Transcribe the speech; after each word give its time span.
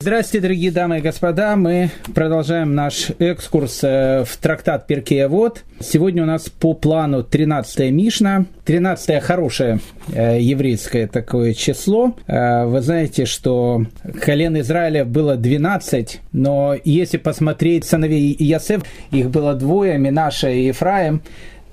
Здравствуйте, 0.00 0.42
дорогие 0.42 0.70
дамы 0.70 0.98
и 0.98 1.00
господа. 1.00 1.56
Мы 1.56 1.90
продолжаем 2.14 2.72
наш 2.76 3.10
экскурс 3.18 3.80
э, 3.82 4.22
в 4.24 4.36
трактат 4.36 4.86
Перкея 4.86 5.26
Вот. 5.26 5.64
Сегодня 5.80 6.22
у 6.22 6.26
нас 6.26 6.48
по 6.48 6.72
плану 6.74 7.24
13 7.24 7.90
Мишна. 7.90 8.44
13 8.64 9.20
хорошее 9.20 9.80
э, 10.12 10.38
еврейское 10.40 11.08
такое 11.08 11.52
число. 11.52 12.14
Э, 12.28 12.66
вы 12.66 12.80
знаете, 12.80 13.24
что 13.24 13.86
колен 14.22 14.60
Израиля 14.60 15.04
было 15.04 15.34
12, 15.34 16.20
но 16.30 16.76
если 16.84 17.16
посмотреть 17.16 17.84
сыновей 17.84 18.36
Иосиф, 18.38 18.82
их 19.10 19.30
было 19.30 19.54
двое, 19.54 19.98
Минаша 19.98 20.48
и 20.48 20.66
Ефраим, 20.66 21.22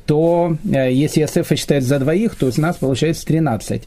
то 0.06 0.58
если 0.64 1.22
Иосифа 1.22 1.56
считать 1.56 1.84
за 1.84 2.00
двоих, 2.00 2.36
то 2.36 2.46
у 2.46 2.62
нас 2.62 2.78
получается 2.78 3.26
13. 3.26 3.84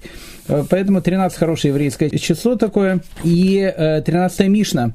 Э, 0.49 0.65
поэтому 0.69 1.01
13 1.01 1.39
хорошее 1.39 1.73
еврейское 1.73 2.11
число 2.11 2.57
такое. 2.57 3.01
И 3.25 3.73
13 3.77 4.41
э, 4.41 4.49
Мишна. 4.49 4.93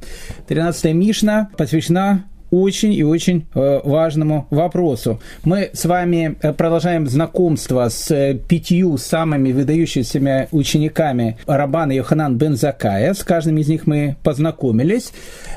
13 0.47 0.93
Мишна 0.93 1.49
посвящена 1.57 2.25
очень 2.53 2.93
и 2.93 3.03
очень 3.03 3.45
э, 3.55 3.81
важному 3.83 4.47
вопросу. 4.51 5.19
Мы 5.43 5.71
с 5.73 5.85
вами 5.85 6.35
продолжаем 6.55 7.07
знакомство 7.07 7.89
с 7.89 8.37
пятью 8.47 8.97
самыми 8.97 9.51
выдающимися 9.51 10.47
учениками 10.51 11.37
Рабана 11.47 11.93
Йоханан 11.93 12.37
бен 12.37 12.55
Закая. 12.55 13.13
С 13.13 13.23
каждым 13.23 13.57
из 13.57 13.67
них 13.67 13.87
мы 13.87 14.15
познакомились. 14.23 15.11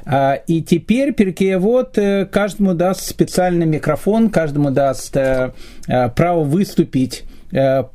А, 0.04 0.34
и 0.46 0.62
теперь 0.62 1.12
Перкеевод 1.12 1.98
каждому 2.30 2.74
даст 2.74 3.02
специальный 3.02 3.66
микрофон, 3.66 4.30
каждому 4.30 4.70
даст 4.70 5.16
право 5.86 6.42
выступить 6.42 7.24
Э, 7.26 7.35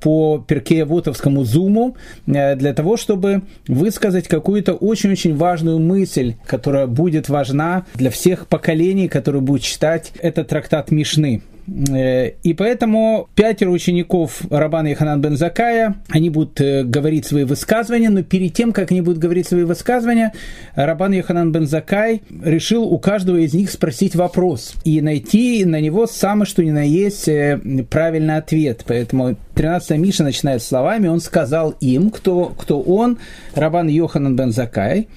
по 0.01 0.43
перкеевотовскому 0.47 1.43
зуму 1.43 1.95
э, 2.27 2.55
для 2.55 2.73
того, 2.73 2.97
чтобы 2.97 3.43
высказать 3.67 4.27
какую-то 4.27 4.73
очень-очень 4.73 5.35
важную 5.35 5.79
мысль, 5.79 6.35
которая 6.45 6.87
будет 6.87 7.29
важна 7.29 7.85
для 7.95 8.09
всех 8.09 8.47
поколений, 8.47 9.07
которые 9.07 9.41
будут 9.41 9.63
читать 9.63 10.13
этот 10.21 10.47
трактат 10.47 10.91
Мишны. 10.91 11.41
Э, 11.67 12.31
и 12.43 12.53
поэтому 12.53 13.29
пятеро 13.35 13.69
учеников 13.69 14.41
Рабана 14.49 14.87
и 14.87 14.93
Ханан 14.93 15.21
бен 15.21 15.37
Закая, 15.37 15.95
они 16.09 16.29
будут 16.29 16.59
э, 16.59 16.83
говорить 16.83 17.25
свои 17.25 17.43
высказывания, 17.43 18.09
но 18.09 18.23
перед 18.23 18.53
тем, 18.53 18.71
как 18.71 18.91
они 18.91 19.01
будут 19.01 19.19
говорить 19.19 19.47
свои 19.47 19.63
высказывания, 19.63 20.33
Рабан 20.75 21.13
Йоханан 21.13 21.51
бен 21.51 21.67
Закай 21.67 22.21
решил 22.43 22.83
у 22.83 22.97
каждого 22.97 23.37
из 23.37 23.53
них 23.53 23.71
спросить 23.71 24.15
вопрос 24.15 24.75
и 24.83 25.01
найти 25.01 25.63
на 25.65 25.79
него 25.79 26.07
самое 26.07 26.45
что 26.45 26.63
ни 26.63 26.71
на 26.71 26.83
есть 26.83 27.27
э, 27.27 27.59
правильный 27.89 28.37
ответ. 28.37 28.83
Поэтому 28.87 29.35
13 29.55 29.97
Миша 29.97 30.23
начинает 30.23 30.63
словами, 30.63 31.07
он 31.07 31.19
сказал 31.19 31.75
им, 31.79 32.09
кто, 32.09 32.45
кто 32.57 32.81
он, 32.81 33.17
Рабан 33.55 33.87
Йоханан 33.87 34.35
бен 34.35 34.51
Закай, 34.51 35.07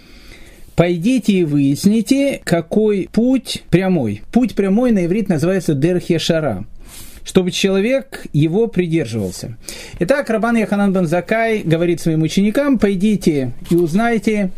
Пойдите 0.77 1.33
и 1.33 1.45
выясните, 1.45 2.41
какой 2.45 3.09
путь 3.13 3.63
прямой. 3.71 4.23
Путь 4.33 4.55
прямой 4.55 4.91
на 4.93 5.07
иврит 5.07 5.29
называется 5.29 5.75
Дерхешара 5.75 6.65
чтобы 7.25 7.51
человек 7.51 8.27
его 8.35 8.67
придерживался. 8.67 9.57
Итак, 9.99 10.29
Рабан 10.29 10.57
Яханан 10.57 10.93
бен 10.93 11.07
Закай 11.07 11.63
говорит 11.63 12.01
своим 12.01 12.23
ученикам, 12.23 12.79
пойдите 12.79 13.53
и 13.71 13.77
узнайте, 13.77 14.51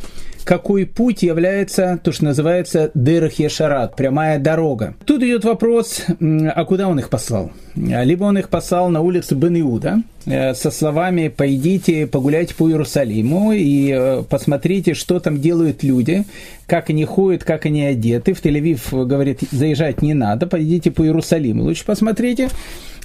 какой 0.46 0.86
путь 0.86 1.24
является 1.24 1.98
то, 2.02 2.12
что 2.12 2.24
называется 2.24 2.92
Дерах 2.94 3.34
Ешарат, 3.40 3.96
прямая 3.96 4.38
дорога. 4.38 4.94
Тут 5.04 5.22
идет 5.24 5.44
вопрос, 5.44 6.04
а 6.20 6.64
куда 6.64 6.88
он 6.88 7.00
их 7.00 7.10
послал? 7.10 7.50
Либо 7.74 8.24
он 8.24 8.38
их 8.38 8.48
послал 8.48 8.88
на 8.88 9.00
улицу 9.00 9.34
бен 9.34 9.60
Иуда, 9.60 10.02
э, 10.24 10.54
со 10.54 10.70
словами 10.70 11.28
«пойдите, 11.28 12.06
погуляйте 12.06 12.54
по 12.54 12.70
Иерусалиму 12.70 13.52
и 13.52 13.92
э, 13.92 14.22
посмотрите, 14.30 14.94
что 14.94 15.18
там 15.18 15.40
делают 15.40 15.82
люди, 15.82 16.24
как 16.66 16.90
они 16.90 17.04
ходят, 17.04 17.42
как 17.42 17.66
они 17.66 17.82
одеты». 17.82 18.32
В 18.32 18.42
Тель-Авив 18.42 19.04
говорит, 19.04 19.40
заезжать 19.50 20.00
не 20.00 20.14
надо, 20.14 20.46
пойдите 20.46 20.92
по 20.92 21.04
Иерусалиму, 21.04 21.64
лучше 21.64 21.84
посмотрите. 21.84 22.50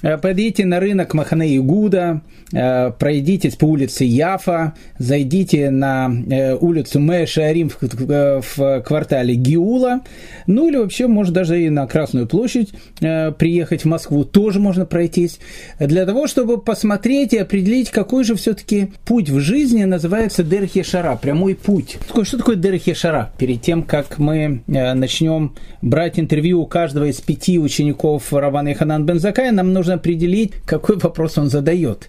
Э, 0.02 0.18
Пойдите 0.18 0.64
на 0.64 0.80
рынок 0.80 1.14
Махане 1.14 1.56
Игуда, 1.56 2.22
э, 2.52 2.90
пройдитесь 2.90 3.54
по 3.56 3.66
улице 3.66 4.04
Яфа, 4.04 4.74
зайдите 4.98 5.70
на 5.70 6.10
э, 6.28 6.54
улицу 6.54 7.00
Мэшарим 7.00 7.70
в 7.70 8.82
квартале 8.84 9.34
Гиула, 9.34 10.00
ну 10.46 10.68
или 10.68 10.76
вообще, 10.76 11.06
может, 11.06 11.32
даже 11.32 11.62
и 11.62 11.70
на 11.70 11.86
Красную 11.86 12.26
площадь 12.26 12.72
приехать 12.98 13.82
в 13.82 13.88
Москву, 13.88 14.24
тоже 14.24 14.58
можно 14.58 14.86
пройтись, 14.86 15.38
для 15.78 16.06
того, 16.06 16.26
чтобы 16.26 16.60
посмотреть 16.60 17.32
и 17.32 17.38
определить, 17.38 17.90
какой 17.90 18.24
же 18.24 18.34
все-таки 18.34 18.92
путь 19.04 19.30
в 19.30 19.40
жизни 19.40 19.84
называется 19.84 20.42
Дерхи 20.42 20.82
Шара, 20.82 21.16
прямой 21.16 21.54
путь. 21.54 21.98
Что 22.22 22.38
такое 22.38 22.56
Дерхи 22.56 22.94
Шара? 22.94 23.32
Перед 23.38 23.62
тем, 23.62 23.82
как 23.82 24.18
мы 24.18 24.62
начнем 24.66 25.54
брать 25.80 26.18
интервью 26.18 26.62
у 26.62 26.66
каждого 26.66 27.04
из 27.04 27.20
пяти 27.20 27.58
учеников 27.58 28.32
Равана 28.32 28.74
Ханан 28.74 29.04
Бензакая, 29.04 29.52
нам 29.52 29.72
нужно 29.72 29.91
определить, 29.92 30.52
какой 30.64 30.96
вопрос 30.98 31.38
он 31.38 31.48
задает. 31.48 32.08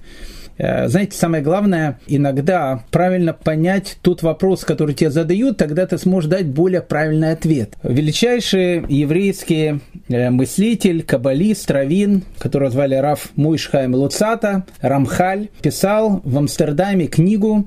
Э, 0.58 0.88
знаете, 0.88 1.18
самое 1.18 1.44
главное, 1.44 2.00
иногда 2.08 2.84
правильно 2.92 3.34
понять 3.34 3.98
тот 4.02 4.22
вопрос, 4.22 4.64
который 4.64 4.94
тебе 4.94 5.10
задают, 5.10 5.58
тогда 5.58 5.86
ты 5.86 5.98
сможешь 5.98 6.30
дать 6.30 6.48
более 6.48 6.82
правильный 6.82 7.32
ответ. 7.32 7.74
Величайший 7.84 8.86
еврейский 8.88 9.80
э, 10.10 10.30
мыслитель, 10.30 11.04
каббалист, 11.04 11.70
равин, 11.72 12.24
которого 12.38 12.70
звали 12.70 12.96
Раф 12.96 13.30
Муишхайм 13.36 13.96
Луцата, 13.96 14.66
Рамхаль, 14.82 15.50
писал 15.62 16.22
в 16.24 16.38
Амстердаме 16.38 17.08
книгу 17.08 17.66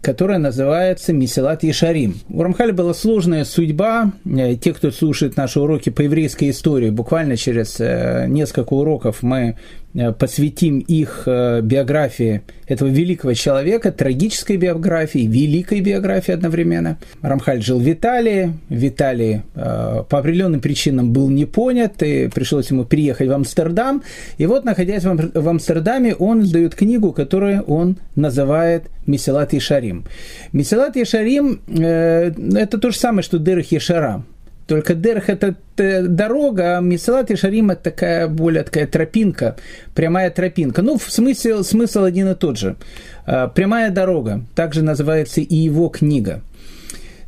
которая 0.00 0.38
называется 0.38 1.12
Месилат 1.12 1.62
Ешарим. 1.62 2.16
У 2.28 2.42
Рамхаля 2.42 2.72
была 2.72 2.94
сложная 2.94 3.44
судьба. 3.44 4.12
Э, 4.24 4.54
те, 4.56 4.72
кто 4.72 4.90
слушает 4.90 5.36
наши 5.36 5.60
уроки 5.60 5.90
по 5.90 6.02
еврейской 6.02 6.50
истории, 6.50 6.90
буквально 6.90 7.36
через 7.36 7.78
несколько 7.78 8.72
уроков 8.72 9.22
мы 9.22 9.56
Э, 9.85 9.85
посвятим 10.18 10.80
их 10.80 11.22
э, 11.26 11.60
биографии 11.62 12.42
этого 12.66 12.88
великого 12.88 13.32
человека, 13.34 13.92
трагической 13.92 14.56
биографии, 14.56 15.26
великой 15.26 15.80
биографии 15.80 16.32
одновременно. 16.32 16.98
Рамхаль 17.22 17.62
жил 17.62 17.78
в 17.78 17.90
Италии, 17.90 18.52
в 18.68 18.84
э, 18.84 20.04
по 20.08 20.18
определенным 20.18 20.60
причинам 20.60 21.12
был 21.12 21.30
не 21.30 21.46
понят, 21.46 22.02
и 22.02 22.28
пришлось 22.28 22.70
ему 22.70 22.84
переехать 22.84 23.28
в 23.28 23.32
Амстердам. 23.32 24.02
И 24.36 24.46
вот, 24.46 24.64
находясь 24.64 25.04
в 25.04 25.48
Амстердаме, 25.48 26.14
он 26.14 26.42
издает 26.42 26.74
книгу, 26.74 27.12
которую 27.12 27.62
он 27.62 27.96
называет 28.16 28.84
«Месилат 29.06 29.54
Ишарим». 29.54 30.04
«Месилат 30.52 30.96
Ишарим»– 30.96 31.60
это 31.68 32.78
то 32.78 32.90
же 32.90 32.98
самое, 32.98 33.22
что 33.22 33.38
«Дерах 33.38 33.72
Ешарам». 33.72 34.26
Только 34.66 34.94
Дерх– 34.94 35.28
это 35.28 35.54
дорога, 35.76 36.78
а 36.78 36.80
Мисалат 36.80 37.30
и 37.30 37.36
Шарим– 37.36 37.70
это 37.72 37.84
такая 37.84 38.26
более 38.26 38.64
такая 38.64 38.86
тропинка, 38.86 39.56
прямая 39.94 40.30
тропинка. 40.30 40.82
Ну, 40.82 40.98
в 40.98 41.10
смысле, 41.10 41.62
смысл 41.62 42.02
один 42.02 42.28
и 42.28 42.34
тот 42.34 42.58
же. 42.58 42.76
А, 43.26 43.46
прямая 43.48 43.90
дорога, 43.90 44.42
также 44.56 44.82
называется 44.82 45.40
и 45.40 45.54
его 45.54 45.88
книга. 45.88 46.42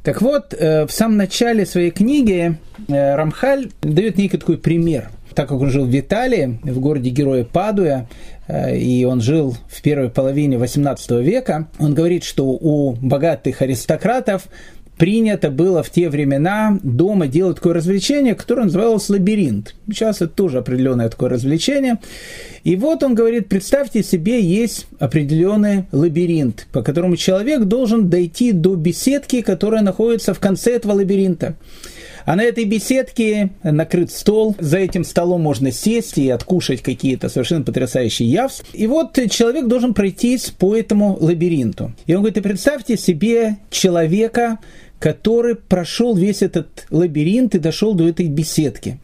Так 0.03 0.23
вот, 0.23 0.55
э, 0.55 0.87
в 0.87 0.91
самом 0.91 1.17
начале 1.17 1.67
своей 1.67 1.91
книги 1.91 2.57
э, 2.89 3.15
Рамхаль 3.15 3.71
дает 3.83 4.17
некий 4.17 4.39
такой 4.39 4.57
пример. 4.57 5.11
Так 5.35 5.49
как 5.49 5.61
он 5.61 5.71
жил 5.71 5.85
в 5.85 5.99
Италии, 5.99 6.59
в 6.63 6.81
городе 6.81 7.11
Героя 7.11 7.45
Падуя, 7.45 8.09
э, 8.47 8.77
и 8.79 9.05
он 9.05 9.21
жил 9.21 9.57
в 9.69 9.83
первой 9.83 10.09
половине 10.09 10.57
XVIII 10.57 11.23
века, 11.23 11.69
он 11.79 11.95
говорит, 11.95 12.25
что 12.25 12.45
у 12.47 12.93
богатых 12.93 13.61
аристократов 13.61 14.45
принято 14.99 15.51
было 15.51 15.83
в 15.83 15.91
те 15.91 16.11
времена 16.11 16.79
дома 16.83 17.27
делать 17.27 17.57
такое 17.57 17.75
развлечение, 17.75 18.35
которое 18.35 18.65
называлось 18.65 19.09
лабиринт. 19.09 19.75
Сейчас 19.89 20.17
это 20.17 20.29
тоже 20.29 20.59
определенное 20.59 21.09
такое 21.09 21.31
развлечение. 21.31 21.99
И 22.65 22.77
вот 22.77 23.03
он 23.03 23.15
говорит, 23.15 23.49
представьте 23.49 24.03
себе, 24.03 24.43
есть 24.43 24.87
определенный 24.99 25.85
лабиринт, 25.93 26.67
по 26.73 26.83
которому 26.83 27.17
человек 27.17 27.63
должен 27.65 28.11
дойти 28.11 28.53
до 28.53 28.75
беседки, 28.75 29.41
которая 29.41 29.83
находится 29.83 30.35
в 30.35 30.41
конце 30.41 30.75
этого 30.75 30.93
лабиринта. 30.93 31.57
А 32.25 32.37
на 32.37 32.43
этой 32.43 32.67
беседке 32.67 33.53
накрыт 33.63 34.11
стол. 34.11 34.55
За 34.61 34.77
этим 34.77 35.03
столом 35.05 35.41
можно 35.41 35.73
сесть 35.73 36.19
и 36.19 36.29
откушать 36.29 36.83
какие-то 36.83 37.31
совершенно 37.31 37.65
потрясающие 37.65 38.29
явства. 38.29 38.67
И 38.75 38.87
вот 38.87 39.19
человек 39.31 39.67
должен 39.67 39.95
пройтись 39.95 40.51
по 40.51 40.77
этому 40.77 41.17
лабиринту. 41.19 41.95
И 42.05 42.13
он 42.13 42.21
говорит, 42.21 42.37
и 42.37 42.43
представьте 42.43 42.99
себе 42.99 43.57
человека, 43.71 44.59
который 44.99 45.55
прошел 45.55 46.17
весь 46.17 46.43
этот 46.43 46.87
лабиринт 46.91 47.55
и 47.55 47.59
дошел 47.59 47.95
до 47.95 48.09
этой 48.09 48.27
беседки. 48.29 48.99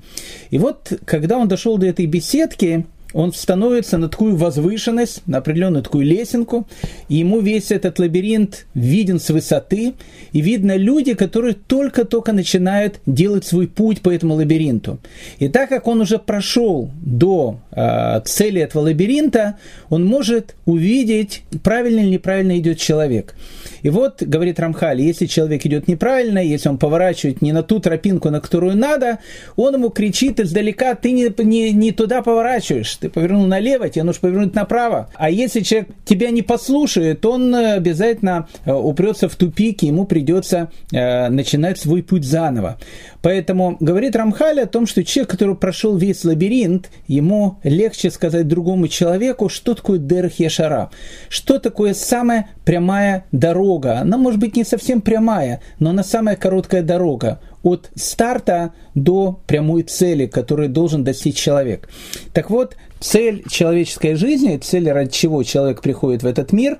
И 0.50 0.58
вот, 0.58 0.92
когда 1.04 1.38
он 1.38 1.48
дошел 1.48 1.78
до 1.78 1.86
этой 1.86 2.06
беседки, 2.06 2.86
он 3.14 3.32
становится 3.32 3.96
на 3.96 4.08
такую 4.08 4.36
возвышенность, 4.36 5.22
на 5.26 5.38
определенную 5.38 5.82
такую 5.82 6.04
лесенку, 6.04 6.66
и 7.08 7.16
ему 7.16 7.40
весь 7.40 7.70
этот 7.70 7.98
лабиринт 7.98 8.66
виден 8.74 9.20
с 9.20 9.30
высоты, 9.30 9.94
и 10.32 10.40
видно 10.40 10.76
люди, 10.76 11.14
которые 11.14 11.54
только-только 11.54 12.32
начинают 12.32 13.00
делать 13.06 13.46
свой 13.46 13.68
путь 13.68 14.00
по 14.00 14.10
этому 14.10 14.34
лабиринту. 14.34 14.98
И 15.38 15.48
так 15.48 15.68
как 15.68 15.86
он 15.86 16.00
уже 16.00 16.18
прошел 16.18 16.90
до 17.00 17.60
э, 17.70 18.20
цели 18.24 18.60
этого 18.60 18.82
лабиринта, 18.82 19.58
он 19.88 20.04
может 20.04 20.56
увидеть, 20.66 21.42
правильно 21.62 22.00
или 22.00 22.10
неправильно 22.10 22.58
идет 22.58 22.78
человек. 22.78 23.34
И 23.82 23.90
вот, 23.90 24.22
говорит 24.22 24.58
Рамхаль, 24.58 25.02
если 25.02 25.26
человек 25.26 25.64
идет 25.66 25.88
неправильно, 25.88 26.38
если 26.38 26.70
он 26.70 26.78
поворачивает 26.78 27.42
не 27.42 27.52
на 27.52 27.62
ту 27.62 27.80
тропинку, 27.80 28.30
на 28.30 28.40
которую 28.40 28.76
надо, 28.76 29.18
он 29.56 29.74
ему 29.74 29.90
кричит 29.90 30.40
издалека, 30.40 30.94
ты 30.94 31.12
не, 31.12 31.32
не, 31.44 31.70
не 31.70 31.92
туда 31.92 32.22
поворачиваешь, 32.22 32.96
ты 33.04 33.10
повернул 33.10 33.44
налево, 33.44 33.90
тебе 33.90 34.02
нужно 34.02 34.20
повернуть 34.22 34.54
направо. 34.54 35.10
А 35.14 35.28
если 35.28 35.60
человек 35.60 35.90
тебя 36.06 36.30
не 36.30 36.40
послушает, 36.40 37.26
он 37.26 37.54
обязательно 37.54 38.48
э, 38.64 38.72
упрется 38.72 39.28
в 39.28 39.36
тупик, 39.36 39.82
и 39.82 39.88
ему 39.88 40.06
придется 40.06 40.70
э, 40.90 41.28
начинать 41.28 41.78
свой 41.78 42.02
путь 42.02 42.24
заново. 42.24 42.78
Поэтому 43.24 43.78
говорит 43.80 44.16
Рамхаль 44.16 44.60
о 44.60 44.66
том, 44.66 44.86
что 44.86 45.02
человек, 45.02 45.30
который 45.30 45.54
прошел 45.54 45.96
весь 45.96 46.24
лабиринт, 46.24 46.90
ему 47.06 47.56
легче 47.62 48.10
сказать 48.10 48.46
другому 48.46 48.86
человеку, 48.86 49.48
что 49.48 49.74
такое 49.74 49.98
Дерх 49.98 50.40
Яшара, 50.40 50.90
что 51.30 51.58
такое 51.58 51.94
самая 51.94 52.50
прямая 52.66 53.24
дорога. 53.32 54.00
Она 54.00 54.18
может 54.18 54.40
быть 54.40 54.56
не 54.56 54.64
совсем 54.64 55.00
прямая, 55.00 55.62
но 55.78 55.88
она 55.88 56.04
самая 56.04 56.36
короткая 56.36 56.82
дорога 56.82 57.40
от 57.62 57.88
старта 57.94 58.74
до 58.94 59.40
прямой 59.46 59.84
цели, 59.84 60.26
которую 60.26 60.68
должен 60.68 61.02
достичь 61.02 61.36
человек. 61.36 61.88
Так 62.34 62.50
вот, 62.50 62.76
цель 63.00 63.42
человеческой 63.48 64.16
жизни, 64.16 64.58
цель, 64.58 64.90
ради 64.90 65.12
чего 65.12 65.42
человек 65.44 65.80
приходит 65.80 66.22
в 66.22 66.26
этот 66.26 66.52
мир, 66.52 66.76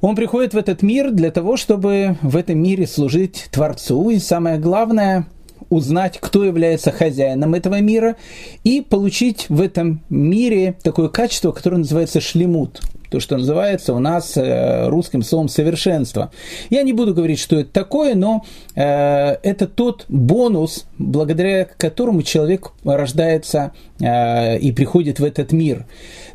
он 0.00 0.16
приходит 0.16 0.54
в 0.54 0.56
этот 0.56 0.80
мир 0.80 1.10
для 1.10 1.30
того, 1.30 1.58
чтобы 1.58 2.16
в 2.22 2.34
этом 2.38 2.58
мире 2.58 2.86
служить 2.86 3.48
Творцу. 3.50 4.08
И 4.08 4.18
самое 4.18 4.58
главное, 4.58 5.26
узнать, 5.70 6.18
кто 6.20 6.44
является 6.44 6.92
хозяином 6.92 7.54
этого 7.54 7.80
мира, 7.80 8.16
и 8.64 8.82
получить 8.82 9.46
в 9.48 9.60
этом 9.60 10.02
мире 10.10 10.76
такое 10.82 11.08
качество, 11.08 11.52
которое 11.52 11.78
называется 11.78 12.20
шлемут 12.20 12.82
то, 13.10 13.18
что 13.18 13.36
называется 13.36 13.92
у 13.92 13.98
нас 13.98 14.36
э, 14.36 14.88
русским 14.88 15.22
словом 15.22 15.48
совершенство. 15.48 16.30
Я 16.70 16.82
не 16.82 16.92
буду 16.92 17.12
говорить, 17.12 17.40
что 17.40 17.56
это 17.58 17.70
такое, 17.70 18.14
но 18.14 18.44
э, 18.76 18.82
это 18.82 19.66
тот 19.66 20.04
бонус, 20.08 20.86
благодаря 21.00 21.64
которому 21.64 22.22
человек 22.22 22.72
рождается 22.84 23.72
э, 23.98 24.58
и 24.58 24.70
приходит 24.72 25.18
в 25.18 25.24
этот 25.24 25.52
мир. 25.52 25.86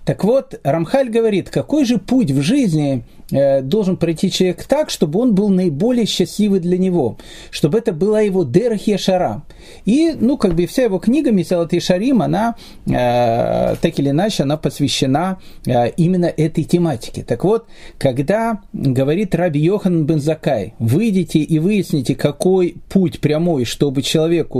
Так 0.05 0.23
вот, 0.23 0.59
Рамхаль 0.63 1.09
говорит, 1.09 1.49
какой 1.49 1.85
же 1.85 1.97
путь 1.97 2.31
в 2.31 2.41
жизни 2.41 3.03
э, 3.31 3.61
должен 3.61 3.97
пройти 3.97 4.31
человек 4.31 4.63
так, 4.63 4.89
чтобы 4.89 5.19
он 5.19 5.33
был 5.33 5.49
наиболее 5.49 6.05
счастливый 6.05 6.59
для 6.59 6.77
него, 6.77 7.17
чтобы 7.49 7.79
это 7.79 7.91
была 7.91 8.21
его 8.21 8.43
Дерах 8.43 8.81
Шара. 8.99 9.43
И, 9.85 10.15
ну, 10.19 10.37
как 10.37 10.53
бы 10.55 10.67
вся 10.67 10.83
его 10.83 10.99
книга 10.99 11.31
Мисалат 11.31 11.71
Шарим, 11.81 12.21
она, 12.21 12.55
э, 12.85 13.75
так 13.81 13.99
или 13.99 14.09
иначе, 14.09 14.43
она 14.43 14.57
посвящена 14.57 15.39
э, 15.65 15.89
именно 15.97 16.25
этой 16.25 16.63
тематике. 16.63 17.23
Так 17.23 17.43
вот, 17.43 17.65
когда 17.97 18.61
говорит 18.73 19.33
Раби 19.33 19.59
Йохан 19.59 20.05
Бензакай, 20.05 20.75
выйдите 20.77 21.39
и 21.39 21.59
выясните, 21.59 22.15
какой 22.15 22.77
путь 22.89 23.19
прямой, 23.19 23.65
чтобы 23.65 24.01
человеку 24.03 24.54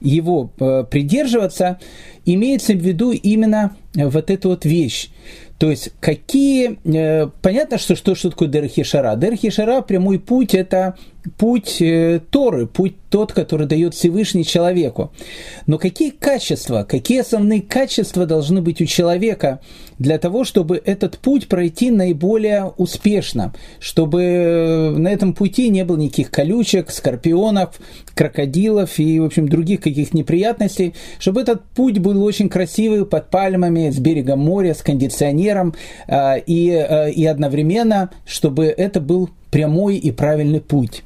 его 0.00 0.50
э, 0.60 0.84
придерживаться, 0.90 1.78
имеется 2.24 2.72
в 2.72 2.78
виду 2.78 3.12
именно 3.12 3.76
вот 3.94 4.30
эту 4.30 4.50
вот 4.50 4.64
вещь. 4.64 5.08
То 5.58 5.70
есть, 5.70 5.90
какие... 6.00 6.78
Э, 6.84 7.28
понятно, 7.42 7.78
что, 7.78 7.96
что, 7.96 8.14
что 8.14 8.30
такое 8.30 8.48
Дерхишара. 8.48 9.16
Дерхишара, 9.16 9.80
прямой 9.80 10.20
путь, 10.20 10.54
это 10.54 10.96
путь 11.36 11.80
э, 11.80 12.20
Торы, 12.30 12.66
путь 12.66 12.96
тот, 13.10 13.32
который 13.32 13.66
дает 13.66 13.94
Всевышний 13.94 14.44
человеку. 14.44 15.12
Но 15.66 15.78
какие 15.78 16.10
качества, 16.10 16.86
какие 16.88 17.20
основные 17.20 17.62
качества 17.62 18.26
должны 18.26 18.60
быть 18.60 18.80
у 18.80 18.84
человека 18.84 19.60
для 19.98 20.18
того, 20.18 20.44
чтобы 20.44 20.80
этот 20.84 21.18
путь 21.18 21.48
пройти 21.48 21.90
наиболее 21.90 22.72
успешно, 22.76 23.54
чтобы 23.80 24.22
э, 24.22 24.90
на 24.90 25.08
этом 25.08 25.34
пути 25.34 25.68
не 25.70 25.84
было 25.84 25.96
никаких 25.96 26.30
колючек, 26.30 26.90
скорпионов, 26.90 27.80
крокодилов 28.14 28.98
и, 28.98 29.18
в 29.20 29.24
общем, 29.24 29.48
других 29.48 29.80
каких-то 29.80 30.16
неприятностей, 30.16 30.94
чтобы 31.18 31.40
этот 31.40 31.64
путь 31.64 31.98
был 31.98 32.22
очень 32.22 32.48
красивый, 32.48 33.06
под 33.06 33.30
пальмами, 33.30 33.90
с 33.90 33.98
берега 33.98 34.36
моря, 34.36 34.74
с 34.74 34.82
кондиционером, 34.82 35.74
э, 36.06 36.40
и, 36.46 36.68
и 37.14 37.26
одновременно, 37.26 38.10
чтобы 38.26 38.66
это 38.66 39.00
был 39.00 39.30
прямой 39.50 39.96
и 39.96 40.10
правильный 40.10 40.60
путь. 40.60 41.02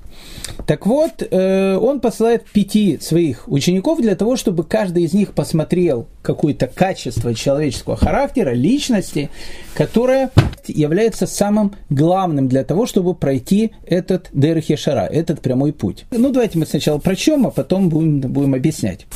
Так 0.67 0.87
вот, 0.87 1.23
э, 1.23 1.77
он 1.77 2.01
посылает 2.01 2.45
пяти 2.45 2.99
своих 3.01 3.49
учеников 3.49 4.01
для 4.01 4.15
того, 4.15 4.37
чтобы 4.37 4.65
каждый 4.65 5.05
из 5.05 5.13
них 5.13 5.33
посмотрел 5.33 6.07
какое-то 6.23 6.67
качество 6.67 7.35
человеческого 7.35 7.97
характера, 7.97 8.51
личности, 8.51 9.31
которое 9.75 10.31
является 10.67 11.27
самым 11.27 11.75
главным 11.91 12.49
для 12.49 12.65
того, 12.65 12.87
чтобы 12.87 13.15
пройти 13.15 13.73
этот 13.85 14.29
Дерхешара, 14.33 15.07
этот 15.07 15.41
прямой 15.41 15.73
путь. 15.73 16.05
Ну, 16.11 16.31
давайте 16.31 16.59
мы 16.59 16.67
сначала 16.67 16.99
прочем, 16.99 17.47
а 17.47 17.51
потом 17.51 17.89
будем, 17.89 18.21
будем 18.21 18.55
объяснять. 18.55 19.07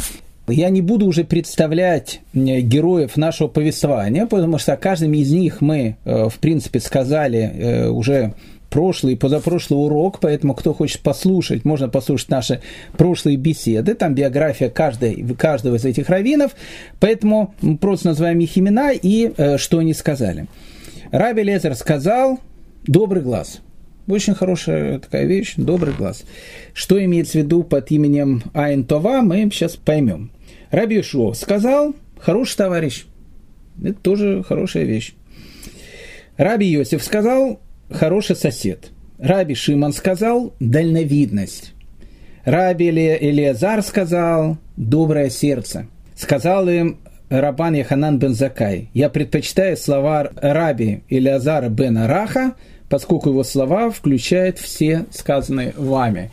Я 0.49 0.71
не 0.71 0.81
буду 0.81 1.07
уже 1.07 1.25
представлять 1.25 2.21
героев 2.33 3.17
нашего 3.17 3.49
повествования, 3.49 4.27
потому 4.27 4.59
что 4.59 4.75
о 4.75 4.77
каждом 4.77 5.13
из 5.13 5.33
них 5.33 5.61
мы, 5.61 5.97
э, 6.05 6.29
в 6.29 6.39
принципе, 6.39 6.79
сказали 6.79 7.39
э, 7.39 7.89
уже 7.89 8.35
прошлый 8.71 9.17
позапрошлый 9.17 9.79
урок, 9.79 10.21
поэтому 10.21 10.55
кто 10.55 10.75
хочет 10.75 11.01
послушать, 11.01 11.65
можно 11.65 11.89
послушать 11.89 12.29
наши 12.29 12.61
прошлые 12.97 13.37
беседы, 13.37 13.95
там 13.95 14.15
биография 14.15 14.69
каждой, 14.69 15.25
каждого 15.37 15.77
из 15.77 15.85
этих 15.85 16.09
раввинов, 16.09 16.53
поэтому 17.01 17.55
мы 17.61 17.79
просто 17.79 18.09
называем 18.09 18.39
их 18.41 18.57
имена 18.59 18.93
и 18.93 19.33
э, 19.37 19.59
что 19.59 19.79
они 19.79 19.95
сказали. 19.95 20.47
Раби 21.11 21.43
Лезер 21.43 21.75
сказал 21.75 22.41
«добрый 22.87 23.23
глаз». 23.23 23.61
Очень 24.09 24.35
хорошая 24.35 25.01
такая 25.01 25.25
вещь, 25.25 25.55
добрый 25.57 25.93
глаз. 25.93 26.25
Что 26.75 27.03
имеется 27.05 27.33
в 27.33 27.43
виду 27.43 27.65
под 27.65 27.91
именем 27.91 28.43
Айн 28.55 28.85
Това, 28.85 29.23
мы 29.23 29.49
сейчас 29.51 29.75
поймем. 29.77 30.31
Раби 30.71 31.03
Шо 31.03 31.35
сказал 31.35 31.95
«хороший 32.19 32.57
товарищ». 32.57 33.07
Это 33.83 33.95
тоже 34.01 34.43
хорошая 34.43 34.85
вещь. 34.85 35.15
Раби 36.37 36.67
Йосиф 36.67 37.03
сказал 37.03 37.61
хороший 37.91 38.37
сосед. 38.37 38.91
Раби 39.19 39.55
Шиман 39.55 39.93
сказал 39.93 40.55
дальновидность. 40.61 41.73
Раби 42.45 42.91
Элиазар 42.91 43.83
сказал 43.83 44.59
доброе 44.77 45.31
сердце. 45.31 45.87
Сказал 46.15 46.69
им 46.69 46.99
Рабан 47.29 47.75
Яханан 47.75 48.19
бен 48.19 48.35
Закай, 48.35 48.89
я 48.95 49.09
предпочитаю 49.09 49.77
слова 49.77 50.31
Раби 50.37 51.03
Элиазара 51.09 51.69
бен 51.69 51.99
Араха 51.99 52.55
поскольку 52.89 53.31
его 53.31 53.45
слова 53.45 53.91
включают 53.91 54.59
все 54.59 55.07
сказанные 55.11 55.73
вами. 55.77 56.31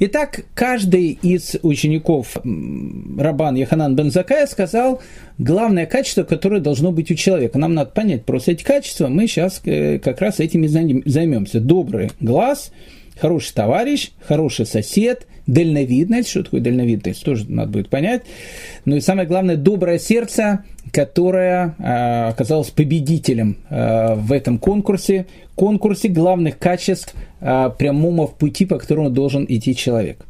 Итак, 0.00 0.44
каждый 0.54 1.18
из 1.20 1.56
учеников 1.62 2.36
Рабан 3.18 3.56
Яханан 3.56 3.94
бен 3.94 4.10
Закая 4.10 4.46
сказал 4.46 5.00
главное 5.38 5.86
качество, 5.86 6.22
которое 6.22 6.60
должно 6.60 6.92
быть 6.92 7.10
у 7.10 7.14
человека. 7.14 7.58
Нам 7.58 7.74
надо 7.74 7.90
понять 7.90 8.24
просто 8.24 8.52
эти 8.52 8.64
качества, 8.64 9.08
мы 9.08 9.26
сейчас 9.26 9.60
э, 9.64 9.98
как 9.98 10.20
раз 10.20 10.40
этими 10.40 10.66
займемся. 10.66 11.60
Добрый 11.60 12.12
глаз, 12.20 12.72
хороший 13.20 13.52
товарищ, 13.54 14.10
хороший 14.26 14.66
сосед, 14.66 15.26
дальновидность, 15.46 16.28
что 16.28 16.42
такое 16.44 16.60
дальновидность, 16.60 17.24
тоже 17.24 17.44
надо 17.48 17.70
будет 17.70 17.88
понять. 17.88 18.22
Ну 18.84 18.96
и 18.96 19.00
самое 19.00 19.28
главное, 19.28 19.56
доброе 19.56 19.98
сердце, 19.98 20.64
которое 20.92 21.74
э, 21.78 22.28
оказалось 22.28 22.70
победителем 22.70 23.58
э, 23.68 24.14
в 24.14 24.32
этом 24.32 24.58
конкурсе, 24.58 25.26
конкурсе 25.54 26.08
главных 26.08 26.58
качеств 26.58 27.14
э, 27.40 27.70
прямого 27.78 28.26
пути, 28.26 28.66
по 28.66 28.78
которому 28.78 29.10
должен 29.10 29.44
идти 29.48 29.74
человек. 29.74 30.24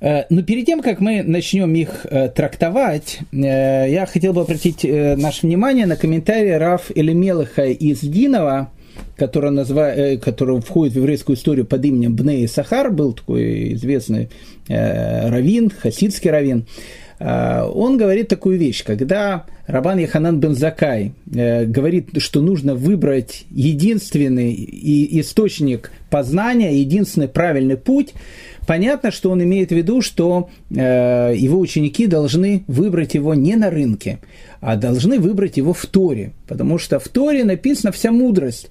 Э, 0.00 0.24
но 0.30 0.42
перед 0.42 0.66
тем, 0.66 0.82
как 0.82 1.00
мы 1.00 1.22
начнем 1.22 1.74
их 1.74 2.06
э, 2.08 2.28
трактовать, 2.28 3.18
э, 3.32 3.86
я 3.88 4.06
хотел 4.06 4.32
бы 4.32 4.42
обратить 4.42 4.84
наше 4.84 5.46
внимание 5.46 5.86
на 5.86 5.96
комментарий 5.96 6.56
Раф 6.56 6.90
Элемелыха 6.94 7.64
из 7.64 8.00
Динова, 8.00 8.70
который, 9.16 9.50
называет, 9.50 10.22
который 10.22 10.60
входит 10.60 10.94
в 10.94 10.98
еврейскую 10.98 11.36
историю 11.36 11.64
под 11.66 11.84
именем 11.84 12.14
Бней 12.14 12.46
Сахар, 12.48 12.90
был 12.90 13.12
такой 13.12 13.74
известный 13.74 14.28
равин, 14.68 15.70
хасидский 15.70 16.30
равин. 16.30 16.66
он 17.18 17.96
говорит 17.96 18.28
такую 18.28 18.58
вещь, 18.58 18.84
когда 18.84 19.46
Рабан 19.66 19.98
Яханан 19.98 20.38
бен 20.38 20.54
Закай 20.54 21.12
говорит, 21.26 22.10
что 22.18 22.40
нужно 22.40 22.74
выбрать 22.74 23.46
единственный 23.50 24.54
источник 25.20 25.90
познания, 26.10 26.78
единственный 26.78 27.28
правильный 27.28 27.76
путь, 27.76 28.14
понятно, 28.66 29.10
что 29.10 29.30
он 29.30 29.42
имеет 29.42 29.70
в 29.70 29.74
виду, 29.74 30.00
что 30.02 30.48
его 30.70 31.58
ученики 31.58 32.06
должны 32.06 32.64
выбрать 32.66 33.14
его 33.14 33.34
не 33.34 33.56
на 33.56 33.70
рынке, 33.70 34.18
а 34.60 34.76
должны 34.76 35.18
выбрать 35.18 35.56
его 35.56 35.72
в 35.72 35.86
Торе, 35.86 36.32
потому 36.46 36.78
что 36.78 36.98
в 36.98 37.08
Торе 37.08 37.44
написана 37.44 37.92
вся 37.92 38.12
мудрость. 38.12 38.68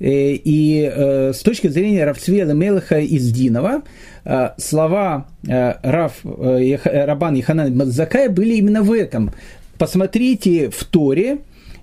Э, 0.00 0.32
и 0.32 0.90
э, 0.92 1.32
с 1.32 1.40
точки 1.40 1.68
зрения 1.68 2.04
Равцвела 2.04 2.52
Мелаха 2.52 2.98
из 2.98 3.30
Динова, 3.32 3.82
э, 4.24 4.50
слова 4.58 5.26
Рав, 5.42 6.12
Рабан 6.22 7.34
Яханан 7.34 7.76
Мадзакая 7.76 8.28
были 8.28 8.54
именно 8.54 8.82
в 8.82 8.92
этом. 8.92 9.32
Посмотрите 9.76 10.70
в 10.70 10.84
Торе 10.84 11.38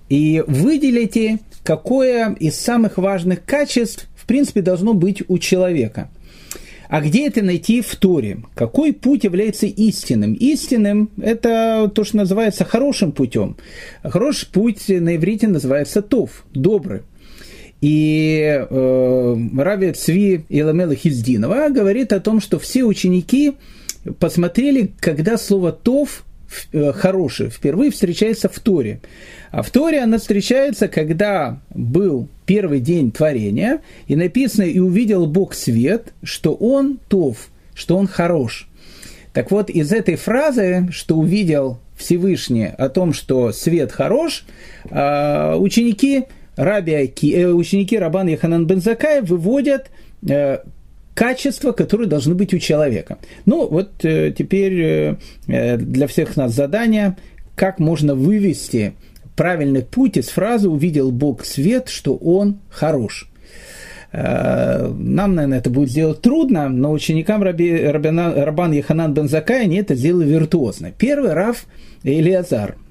и 0.08 0.42
выделите, 0.46 1.40
какое 1.62 2.34
из 2.34 2.58
самых 2.58 2.98
важных 2.98 3.44
качеств, 3.44 4.06
в 4.14 4.26
принципе, 4.26 4.62
должно 4.62 4.94
быть 4.94 5.22
у 5.28 5.38
человека. 5.38 6.08
А 6.88 7.00
где 7.00 7.26
это 7.26 7.42
найти 7.42 7.80
в 7.80 7.94
Торе? 7.96 8.38
Какой 8.54 8.92
путь 8.92 9.24
является 9.24 9.66
истинным? 9.66 10.34
Истинным– 10.34 11.10
это 11.20 11.90
то, 11.94 12.04
что 12.04 12.18
называется 12.18 12.64
хорошим 12.64 13.12
путем. 13.12 13.56
Хороший 14.02 14.48
путь 14.50 14.88
на 14.88 15.16
иврите 15.16 15.48
называется 15.48 16.02
тов, 16.02 16.44
добрый. 16.52 17.02
И 17.80 18.66
э, 18.68 19.36
Рави 19.56 19.92
Цви 19.92 20.44
Иламела 20.48 20.94
Хиздинова 20.94 21.68
говорит 21.68 22.12
о 22.12 22.20
том, 22.20 22.40
что 22.40 22.58
все 22.58 22.84
ученики 22.84 23.54
посмотрели, 24.18 24.92
когда 24.98 25.36
слово 25.36 25.72
«тов» 25.72 26.24
э, 26.72 26.92
хороший 26.92 27.50
впервые 27.50 27.90
встречается 27.90 28.48
в 28.48 28.58
Торе. 28.60 29.00
А 29.50 29.62
в 29.62 29.70
Торе 29.70 30.00
она 30.00 30.18
встречается, 30.18 30.88
когда 30.88 31.60
был 31.70 32.28
первый 32.46 32.80
день 32.80 33.12
творения, 33.12 33.80
и 34.06 34.16
написано 34.16 34.64
«И 34.64 34.78
увидел 34.78 35.26
Бог 35.26 35.54
свет, 35.54 36.12
что 36.22 36.54
Он 36.54 36.98
тов, 37.08 37.48
что 37.74 37.96
Он 37.96 38.06
хорош». 38.06 38.68
Так 39.32 39.50
вот, 39.50 39.68
из 39.68 39.92
этой 39.92 40.16
фразы, 40.16 40.88
что 40.90 41.16
увидел 41.16 41.78
Всевышний 41.96 42.66
о 42.66 42.88
том, 42.88 43.12
что 43.12 43.52
свет 43.52 43.92
хорош, 43.92 44.44
э, 44.90 45.56
ученики 45.56 46.24
Раби 46.56 46.92
э, 46.92 47.46
ученики 47.48 47.98
Рабан 47.98 48.28
Яханан 48.28 48.66
Бензакая 48.66 49.20
выводят 49.20 49.90
э, 50.26 50.58
качества, 51.16 51.72
которые 51.72 52.08
должны 52.08 52.34
быть 52.34 52.52
у 52.52 52.58
человека. 52.58 53.18
Ну, 53.46 53.66
вот 53.66 54.04
э, 54.04 54.32
теперь 54.36 54.80
э, 54.80 55.16
э 55.48 55.76
для 55.78 56.06
всех 56.06 56.36
нас 56.36 56.52
задание, 56.52 57.16
как 57.54 57.80
можно 57.80 58.14
вывести 58.14 58.92
правильный 59.34 59.82
путь 59.82 60.18
из 60.18 60.28
фразы 60.28 60.68
«увидел 60.68 61.10
Бог 61.10 61.44
свет, 61.44 61.88
что 61.88 62.14
Он 62.16 62.58
хорош». 62.68 63.30
Э, 64.12 64.88
нам, 64.88 65.34
наверное, 65.34 65.58
это 65.58 65.70
будет 65.70 65.90
сделать 65.90 66.20
трудно, 66.20 66.68
но 66.68 66.92
ученикам 66.92 67.42
Раби, 67.42 67.74
Рабина, 67.74 68.34
Рабан 68.44 68.72
Яханан 68.72 69.14
Бензакая 69.14 69.62
они 69.62 69.76
это 69.76 69.94
сделали 69.94 70.28
виртуозно. 70.28 70.92
Первый 70.96 71.32
Раф 71.32 71.64
Илиазар– 72.02 72.76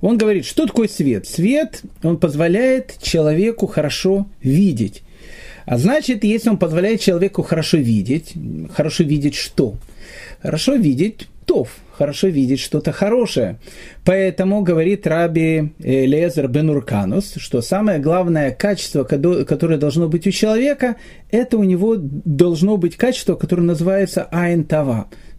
он 0.00 0.18
говорит, 0.18 0.44
что 0.44 0.66
такое 0.66 0.88
свет? 0.88 1.26
Свет, 1.26 1.82
он 2.02 2.18
позволяет 2.18 2.98
человеку 3.00 3.66
хорошо 3.66 4.26
видеть. 4.42 5.02
А 5.66 5.78
значит, 5.78 6.24
если 6.24 6.48
он 6.48 6.58
позволяет 6.58 7.00
человеку 7.00 7.42
хорошо 7.42 7.76
видеть, 7.76 8.34
хорошо 8.72 9.04
видеть 9.04 9.34
что? 9.34 9.74
Хорошо 10.40 10.74
видеть 10.74 11.28
тов, 11.44 11.76
хорошо 11.92 12.28
видеть 12.28 12.60
что-то 12.60 12.92
хорошее. 12.92 13.58
Поэтому 14.04 14.62
говорит 14.62 15.06
Раби 15.06 15.72
Лезер 15.78 16.48
бен 16.48 16.70
Урканус, 16.70 17.34
что 17.36 17.60
самое 17.60 17.98
главное 17.98 18.50
качество, 18.52 19.04
которое 19.04 19.78
должно 19.78 20.08
быть 20.08 20.26
у 20.26 20.30
человека, 20.30 20.96
это 21.30 21.58
у 21.58 21.64
него 21.64 21.96
должно 21.98 22.76
быть 22.78 22.96
качество, 22.96 23.34
которое 23.34 23.62
называется 23.62 24.26
айн 24.30 24.66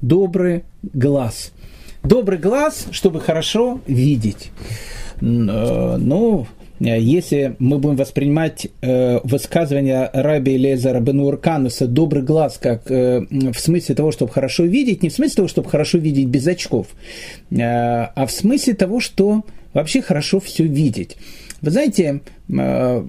добрый 0.02 0.64
глаз– 0.94 1.52
добрый 2.08 2.38
глаз, 2.38 2.88
чтобы 2.92 3.20
хорошо 3.20 3.82
видеть. 3.86 4.52
Э, 5.22 5.98
ну, 5.98 6.48
если 6.80 7.56
мы 7.60 7.80
будем 7.80 7.96
воспринимать 7.96 8.68
э, 8.82 9.20
высказывание 9.24 10.10
Раби 10.14 10.58
Лезера 10.58 11.00
бен 11.00 11.20
Уркануса 11.20 11.88
«добрый 11.88 12.24
глаз» 12.24 12.58
как 12.62 12.92
э, 12.92 13.22
в 13.30 13.60
смысле 13.60 13.96
того, 13.96 14.12
чтобы 14.12 14.32
хорошо 14.32 14.66
видеть, 14.66 15.04
не 15.04 15.10
в 15.10 15.14
смысле 15.14 15.36
того, 15.36 15.48
чтобы 15.48 15.70
хорошо 15.70 15.98
видеть 15.98 16.28
без 16.28 16.46
очков, 16.48 16.88
э, 17.50 17.56
а 17.62 18.26
в 18.26 18.32
смысле 18.32 18.74
того, 18.74 19.00
что 19.00 19.44
вообще 19.74 20.02
хорошо 20.02 20.40
все 20.40 20.64
видеть. 20.64 21.18
Вы 21.62 21.72
знаете, 21.72 22.22
э, 22.50 23.08